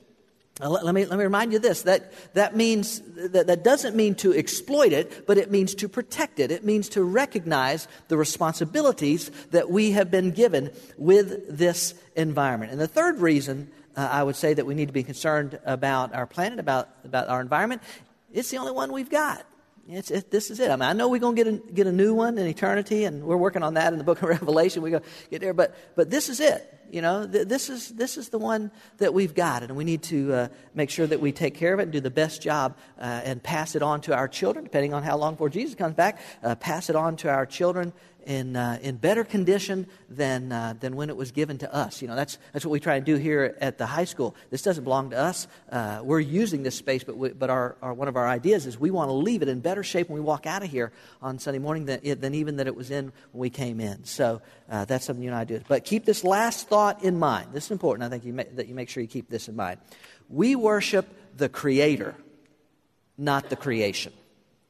Let, 0.61 0.85
let, 0.85 0.95
me, 0.95 1.05
let 1.05 1.19
me 1.19 1.25
remind 1.25 1.53
you 1.53 1.59
this 1.59 1.83
that, 1.83 2.13
that 2.35 2.55
means 2.55 3.01
that, 3.17 3.49
that 3.49 3.65
doesn't 3.65 3.97
mean 3.97 4.15
to 4.17 4.33
exploit 4.33 4.93
it, 4.93 5.27
but 5.27 5.37
it 5.37 5.51
means 5.51 5.75
to 5.77 5.89
protect 5.89 6.39
it. 6.39 6.53
It 6.53 6.65
means 6.65 6.89
to 6.91 7.03
recognize 7.03 7.89
the 8.09 8.17
responsibilities 8.17 9.31
that 9.51 9.69
we 9.69 9.93
have 9.93 10.11
been 10.11 10.31
given 10.31 10.71
with 10.97 11.59
this 11.59 11.95
environment. 12.15 12.71
And 12.71 12.81
the 12.81 12.87
third 12.87 13.21
reason 13.21 13.71
uh, 13.97 14.09
I 14.11 14.23
would 14.23 14.37
say 14.37 14.55
that 14.55 14.67
we 14.67 14.75
need 14.75 14.87
to 14.87 14.93
be 14.93 15.03
concerned 15.03 15.59
about 15.65 16.15
our 16.15 16.27
planet, 16.27 16.59
about, 16.59 16.89
about 17.05 17.29
our 17.29 17.41
environment, 17.41 17.83
it's 18.33 18.51
the 18.51 18.59
only 18.59 18.73
one 18.73 18.93
we've 18.93 19.11
got. 19.11 19.47
It's, 19.87 20.11
it, 20.11 20.30
this 20.30 20.51
is 20.51 20.61
it. 20.61 20.70
I 20.70 20.76
mean, 20.76 20.89
I 20.89 20.95
know 20.95 21.09
we're 21.09 21.20
going 21.20 21.37
to 21.37 21.45
get 21.45 21.53
a, 21.53 21.72
get 21.72 21.87
a 21.87 21.93
new 21.93 22.14
one 22.14 22.39
in 22.39 22.47
eternity, 22.47 23.05
and 23.05 23.22
we're 23.22 23.37
working 23.37 23.62
on 23.62 23.74
that 23.74 23.93
in 23.93 23.99
the 23.99 24.05
book 24.05 24.22
of 24.22 24.28
Revelation. 24.41 24.82
We're 24.82 24.91
going 24.91 25.03
to 25.03 25.09
get 25.30 25.43
there, 25.43 25.53
but, 25.53 25.74
but 25.95 26.09
this 26.09 26.30
is 26.30 26.41
it. 26.41 26.70
You 26.91 27.03
know, 27.03 27.26
th- 27.26 27.49
this, 27.49 27.68
is, 27.68 27.91
this 27.91 28.16
is 28.16 28.30
the 28.30 28.39
one 28.39 28.70
that 28.99 29.12
we've 29.12 29.35
got, 29.35 29.62
and 29.62 29.76
we 29.76 29.85
need 29.85 30.03
to 30.05 30.32
uh, 30.32 30.49
make 30.74 30.89
sure 30.89 31.07
that 31.07 31.20
we 31.20 31.32
take 31.32 31.55
care 31.55 31.74
of 31.74 31.80
it 31.80 31.85
and 31.85 31.93
do 31.93 32.01
the 32.01 32.11
best 32.11 32.41
job 32.41 32.78
uh, 32.99 33.03
and 33.24 33.43
pass 33.43 33.74
it 33.74 33.82
on 33.82 34.01
to 34.03 34.14
our 34.14 34.28
children, 34.28 34.64
depending 34.64 34.95
on 34.95 35.03
how 35.03 35.18
long 35.18 35.35
before 35.35 35.51
Jesus 35.51 35.74
comes 35.74 35.95
back, 35.95 36.18
uh, 36.43 36.55
pass 36.55 36.89
it 36.89 36.97
on 36.97 37.16
to 37.16 37.28
our 37.28 37.45
children 37.45 37.93
in, 38.27 38.57
uh, 38.57 38.79
in 38.83 38.97
better 38.97 39.25
condition 39.25 39.87
than, 40.09 40.53
uh, 40.53 40.75
than 40.79 40.97
when 40.97 41.11
it 41.11 41.16
was 41.16 41.33
given 41.33 41.59
to 41.59 41.75
us. 41.75 42.03
You 42.03 42.09
know, 42.09 42.16
that's, 42.16 42.39
that's 42.53 42.64
what 42.64 42.72
we 42.72 42.81
try 42.81 42.99
to 42.99 43.05
do 43.05 43.16
here 43.16 43.57
at 43.61 43.79
the 43.79 43.87
high 43.87 44.05
school. 44.05 44.35
This 44.51 44.62
doesn't 44.62 44.85
belong 44.85 45.11
to 45.11 45.18
us. 45.18 45.47
Uh, 45.70 46.01
we're 46.03 46.20
using 46.20 46.62
this 46.62 46.75
space, 46.75 47.05
but, 47.05 47.16
we, 47.16 47.31
but 47.31 47.51
our, 47.51 47.77
our, 47.83 47.95
one 47.95 48.09
of 48.09 48.16
our 48.16 48.27
ideas 48.27 48.66
is 48.66 48.79
we 48.79 48.91
want 48.91 49.09
to 49.09 49.14
leave 49.14 49.43
it 49.43 49.49
in 49.49 49.61
better 49.61 49.83
shape 49.83 50.09
when 50.09 50.14
we 50.14 50.25
walk 50.25 50.47
out 50.47 50.62
of 50.62 50.70
here 50.70 50.93
on 51.22 51.39
Sunday 51.39 51.59
morning 51.59 51.87
than, 51.87 52.01
than 52.20 52.35
even 52.35 52.57
that 52.57 52.66
it 52.66 52.75
was 52.75 52.91
in 52.91 53.12
when 53.33 53.41
we 53.41 53.51
came 53.51 53.81
in. 53.81 54.05
So 54.05 54.43
uh, 54.70 54.85
that's 54.85 55.05
something 55.05 55.22
you 55.22 55.31
and 55.31 55.39
I 55.39 55.45
do. 55.45 55.61
But 55.68 55.85
keep 55.85 56.05
this 56.05 56.25
last 56.25 56.68
thought 56.68 57.03
in 57.03 57.18
mind. 57.18 57.53
This 57.53 57.66
is 57.66 57.70
important. 57.70 58.05
I 58.05 58.09
think 58.09 58.25
you 58.25 58.35
that 58.57 58.68
you 58.68 58.75
make 58.75 58.89
sure 58.89 59.03
you 59.03 59.09
keep 59.09 59.29
this 59.29 59.49
in 59.49 59.57
mind. 59.57 59.79
We 60.29 60.57
worship 60.57 61.07
the 61.37 61.49
Creator, 61.49 62.14
not 63.18 63.51
the 63.51 63.57
creation. 63.57 64.12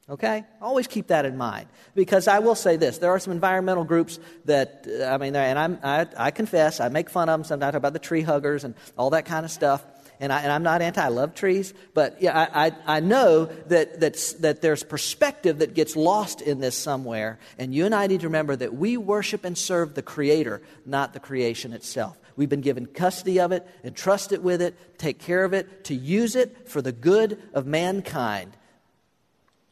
Okay? 0.07 0.43
Always 0.61 0.85
keep 0.85 1.07
that 1.07 1.25
in 1.25 1.35
mind. 1.35 1.67
Because 1.95 2.27
I 2.27 2.39
will 2.39 2.55
say 2.55 2.77
this 2.77 2.99
there 2.99 3.09
are 3.09 3.19
some 3.19 3.33
environmental 3.33 3.83
groups 3.83 4.19
that, 4.45 4.85
uh, 4.87 5.05
I 5.05 5.17
mean, 5.17 5.35
and 5.35 5.57
I'm, 5.57 5.79
I, 5.83 6.07
I 6.17 6.31
confess, 6.31 6.79
I 6.79 6.89
make 6.89 7.09
fun 7.09 7.27
of 7.27 7.39
them 7.39 7.43
sometimes 7.43 7.75
about 7.75 7.93
the 7.93 7.99
tree 7.99 8.21
huggers 8.21 8.63
and 8.63 8.75
all 8.97 9.09
that 9.11 9.25
kind 9.25 9.45
of 9.45 9.51
stuff. 9.51 9.83
And, 10.19 10.31
I, 10.31 10.43
am 10.43 10.63
not 10.63 10.81
anti, 10.81 11.03
I 11.03 11.09
love 11.09 11.33
trees. 11.33 11.73
But 11.93 12.21
yeah, 12.21 12.47
I, 12.53 12.67
I, 12.67 12.97
I 12.97 12.99
know 12.99 13.45
that, 13.67 13.99
that, 13.99 14.35
that 14.39 14.61
there's 14.61 14.83
perspective 14.83 15.59
that 15.59 15.73
gets 15.73 15.95
lost 15.95 16.39
in 16.39 16.59
this 16.59 16.77
somewhere. 16.77 17.39
And 17.57 17.73
you 17.73 17.85
and 17.85 17.93
I 17.93 18.07
need 18.07 18.21
to 18.21 18.27
remember 18.27 18.55
that 18.55 18.75
we 18.75 18.97
worship 18.97 19.43
and 19.43 19.57
serve 19.57 19.95
the 19.95 20.01
Creator, 20.01 20.61
not 20.85 21.13
the 21.13 21.19
creation 21.19 21.73
itself. 21.73 22.17
We've 22.37 22.49
been 22.49 22.61
given 22.61 22.85
custody 22.85 23.39
of 23.39 23.51
it, 23.51 23.67
entrusted 23.83 24.43
with 24.43 24.61
it, 24.61 24.97
take 24.97 25.19
care 25.19 25.43
of 25.43 25.53
it, 25.53 25.85
to 25.85 25.95
use 25.95 26.35
it 26.35 26.69
for 26.69 26.81
the 26.81 26.91
good 26.91 27.41
of 27.53 27.65
mankind. 27.65 28.55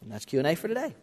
And 0.04 0.12
that's 0.12 0.26
Q&A 0.26 0.56
for 0.56 0.68
today. 0.68 0.94